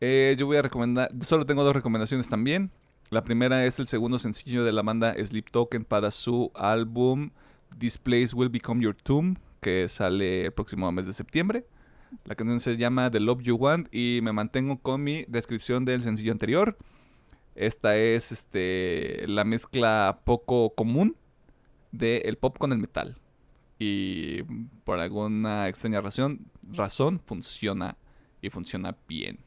[0.00, 2.70] Eh, yo voy a recomendar, solo tengo dos recomendaciones también.
[3.10, 7.30] La primera es el segundo sencillo de la banda Sleep Token para su álbum
[7.78, 11.66] This Place Will Become Your Tomb, que sale el próximo mes de septiembre.
[12.24, 16.02] La canción se llama The Love You Want y me mantengo con mi descripción del
[16.02, 16.78] sencillo anterior.
[17.60, 21.14] Esta es este, la mezcla poco común
[21.92, 23.18] del pop con el metal.
[23.78, 24.44] Y
[24.84, 27.98] por alguna extraña razón, razón funciona
[28.40, 29.40] y funciona bien.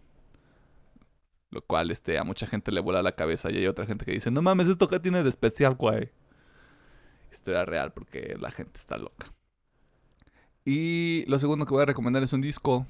[1.50, 4.12] Lo cual este, a mucha gente le vuela la cabeza y hay otra gente que
[4.12, 6.12] dice, no mames, esto que tiene de especial, güey.
[7.32, 9.34] Historia real porque la gente está loca.
[10.64, 12.86] Y lo segundo que voy a recomendar es un disco.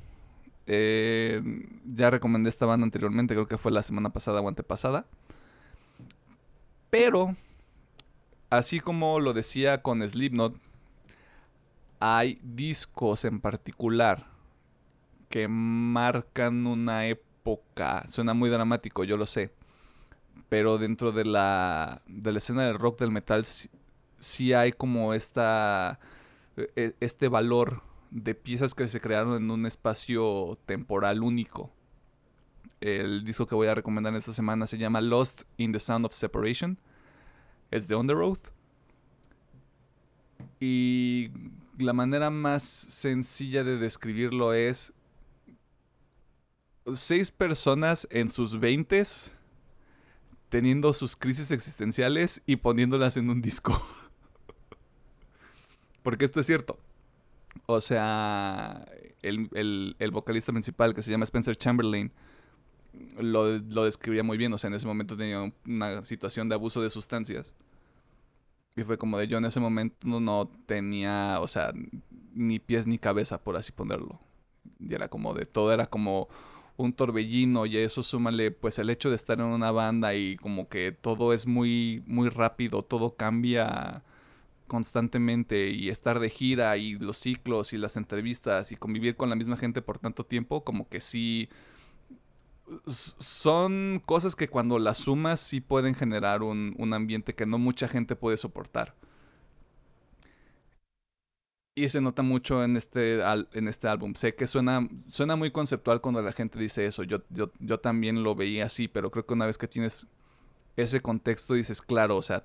[0.66, 1.42] Eh,
[1.86, 5.06] ya recomendé esta banda anteriormente, creo que fue la semana pasada o antepasada.
[6.90, 7.36] Pero,
[8.50, 10.56] así como lo decía con Slipknot,
[12.00, 14.28] hay discos en particular
[15.30, 18.06] que marcan una época.
[18.08, 19.52] Suena muy dramático, yo lo sé.
[20.50, 23.70] Pero dentro de la, de la escena del rock, del metal, sí,
[24.20, 26.00] sí hay como esta,
[26.76, 27.82] e- este valor
[28.14, 31.72] de piezas que se crearon en un espacio temporal único.
[32.80, 36.14] El disco que voy a recomendar esta semana se llama Lost in the Sound of
[36.14, 36.78] Separation.
[37.72, 38.38] Es de On the Road.
[40.60, 41.32] Y
[41.80, 44.94] la manera más sencilla de describirlo es
[46.94, 49.38] seis personas en sus veintes
[50.50, 53.74] teniendo sus crisis existenciales y poniéndolas en un disco.
[56.04, 56.78] Porque esto es cierto.
[57.66, 58.86] O sea,
[59.22, 62.12] el, vocalista principal que se llama Spencer Chamberlain
[63.18, 64.54] lo, lo, describía muy bien.
[64.54, 67.56] O sea, en ese momento tenía una situación de abuso de sustancias.
[68.76, 71.72] Y fue como de yo en ese momento no tenía, o sea,
[72.34, 74.20] ni pies ni cabeza, por así ponerlo.
[74.80, 76.28] Y era como de todo, era como
[76.76, 80.68] un torbellino y eso súmale pues el hecho de estar en una banda y como
[80.70, 84.04] que todo es muy muy rápido, todo cambia
[84.74, 89.36] constantemente y estar de gira y los ciclos y las entrevistas y convivir con la
[89.36, 91.48] misma gente por tanto tiempo, como que sí
[92.88, 97.88] son cosas que cuando las sumas sí pueden generar un, un ambiente que no mucha
[97.88, 98.96] gente puede soportar.
[101.76, 104.16] Y se nota mucho en este, en este álbum.
[104.16, 107.04] Sé que suena, suena muy conceptual cuando la gente dice eso.
[107.04, 110.08] Yo, yo, yo también lo veía así, pero creo que una vez que tienes
[110.78, 112.44] ese contexto dices, claro, o sea,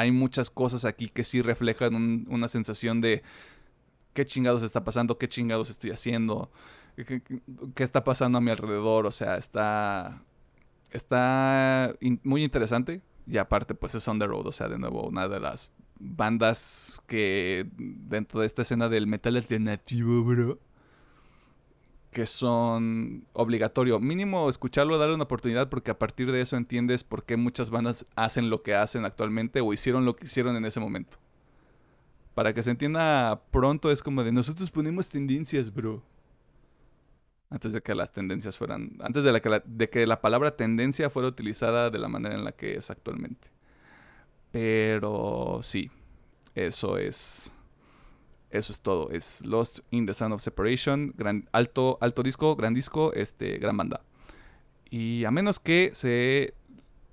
[0.00, 3.22] hay muchas cosas aquí que sí reflejan una sensación de
[4.14, 6.50] qué chingados está pasando, qué chingados estoy haciendo,
[6.96, 7.22] qué,
[7.84, 9.04] está pasando a mi alrededor.
[9.04, 10.22] O sea, está,
[10.90, 13.02] está muy interesante.
[13.26, 17.02] Y aparte, pues es On The Road, o sea, de nuevo, una de las bandas
[17.06, 20.58] que dentro de esta escena del metal alternativo, bro,
[22.10, 24.00] que son obligatorio.
[24.00, 28.06] Mínimo escucharlo, darle una oportunidad, porque a partir de eso entiendes por qué muchas bandas
[28.16, 31.18] hacen lo que hacen actualmente o hicieron lo que hicieron en ese momento.
[32.34, 36.02] Para que se entienda pronto, es como de nosotros ponemos tendencias, bro.
[37.48, 38.96] Antes de que las tendencias fueran.
[39.00, 42.52] Antes de, la de que la palabra tendencia fuera utilizada de la manera en la
[42.52, 43.48] que es actualmente.
[44.52, 45.90] Pero sí,
[46.54, 47.52] eso es.
[48.50, 49.10] Eso es todo.
[49.10, 51.14] Es Lost in the Sound of Separation.
[51.16, 54.02] Gran, alto, alto disco, gran disco, este, gran banda.
[54.90, 56.54] Y a menos que se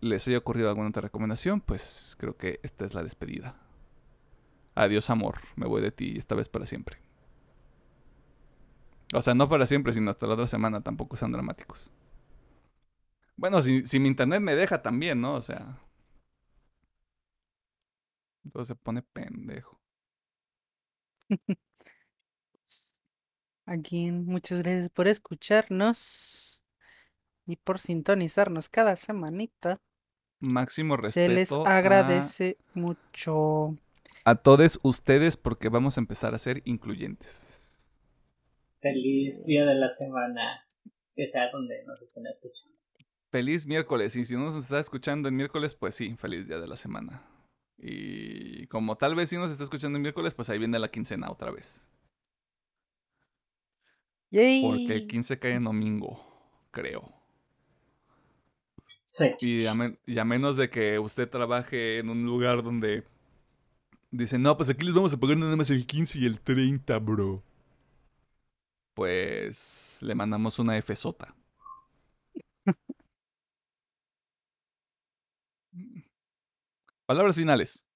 [0.01, 3.55] les haya ocurrido alguna otra recomendación, pues creo que esta es la despedida.
[4.76, 5.39] Adiós, amor.
[5.55, 6.97] Me voy de ti, esta vez para siempre.
[9.14, 10.81] O sea, no para siempre, sino hasta la otra semana.
[10.81, 11.91] Tampoco sean dramáticos.
[13.35, 15.35] Bueno, si, si mi internet me deja también, ¿no?
[15.35, 15.80] O sea.
[18.43, 19.77] Entonces se pone pendejo.
[23.66, 26.64] Aquí, muchas gracias por escucharnos
[27.45, 29.82] y por sintonizarnos cada semanita.
[30.40, 31.14] Máximo respeto.
[31.14, 33.78] Se les agradece mucho.
[34.24, 37.88] A todos ustedes porque vamos a empezar a ser incluyentes.
[38.80, 40.68] Feliz día de la semana,
[41.16, 42.78] que sea donde nos estén escuchando.
[43.32, 46.68] Feliz miércoles, y si no nos está escuchando en miércoles, pues sí, feliz día de
[46.68, 47.22] la semana.
[47.78, 51.30] Y como tal vez si nos está escuchando el miércoles, pues ahí viene la quincena
[51.30, 51.91] otra vez.
[54.30, 56.20] Porque el 15 cae en domingo,
[56.72, 57.14] creo.
[59.10, 59.34] Sí.
[59.40, 63.04] Y a, menos de que usted trabaje en un lugar donde
[64.12, 66.99] dicen, no, pues aquí les vamos a pagar nada más el 15 y el 30,
[66.99, 67.44] bro.
[68.94, 71.36] Pues le mandamos una F sota.
[77.07, 77.88] Palabras finales.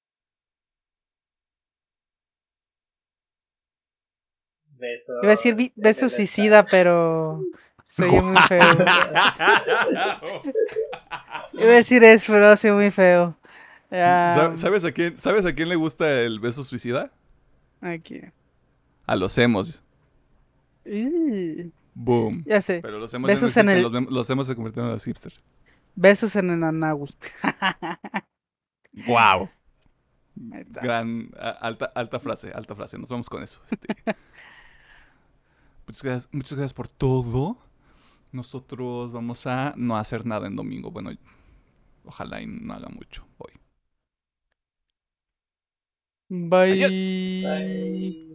[4.80, 5.18] Besos.
[5.22, 7.44] Iba a decir beso suicida, pero
[7.90, 8.62] soy muy feo.
[11.54, 13.36] Iba a decir eso, pero soy muy feo.
[13.90, 17.12] ¿Sabes a quién, ¿Sabes a quién le gusta el beso suicida?
[17.82, 18.32] ¿A quién?
[19.06, 19.84] A los emos.
[21.94, 22.46] Boom.
[22.46, 22.80] Ya sé.
[22.82, 23.82] Pero los emos, Besos en el...
[23.82, 25.36] los, emos se convirtieron en los hipsters.
[25.96, 27.10] Besos en el Anahui.
[28.94, 29.50] Wow.
[30.36, 32.98] Gran, alta, alta frase, alta frase.
[32.98, 33.62] Nos vamos con eso.
[33.70, 33.88] Este.
[35.88, 37.58] muchas, gracias, muchas gracias por todo.
[38.32, 40.92] Nosotros vamos a no hacer nada en domingo.
[40.92, 41.12] Bueno,
[42.06, 43.52] ojalá y no haga mucho hoy.
[46.30, 46.88] Bye.
[47.44, 48.28] Bye.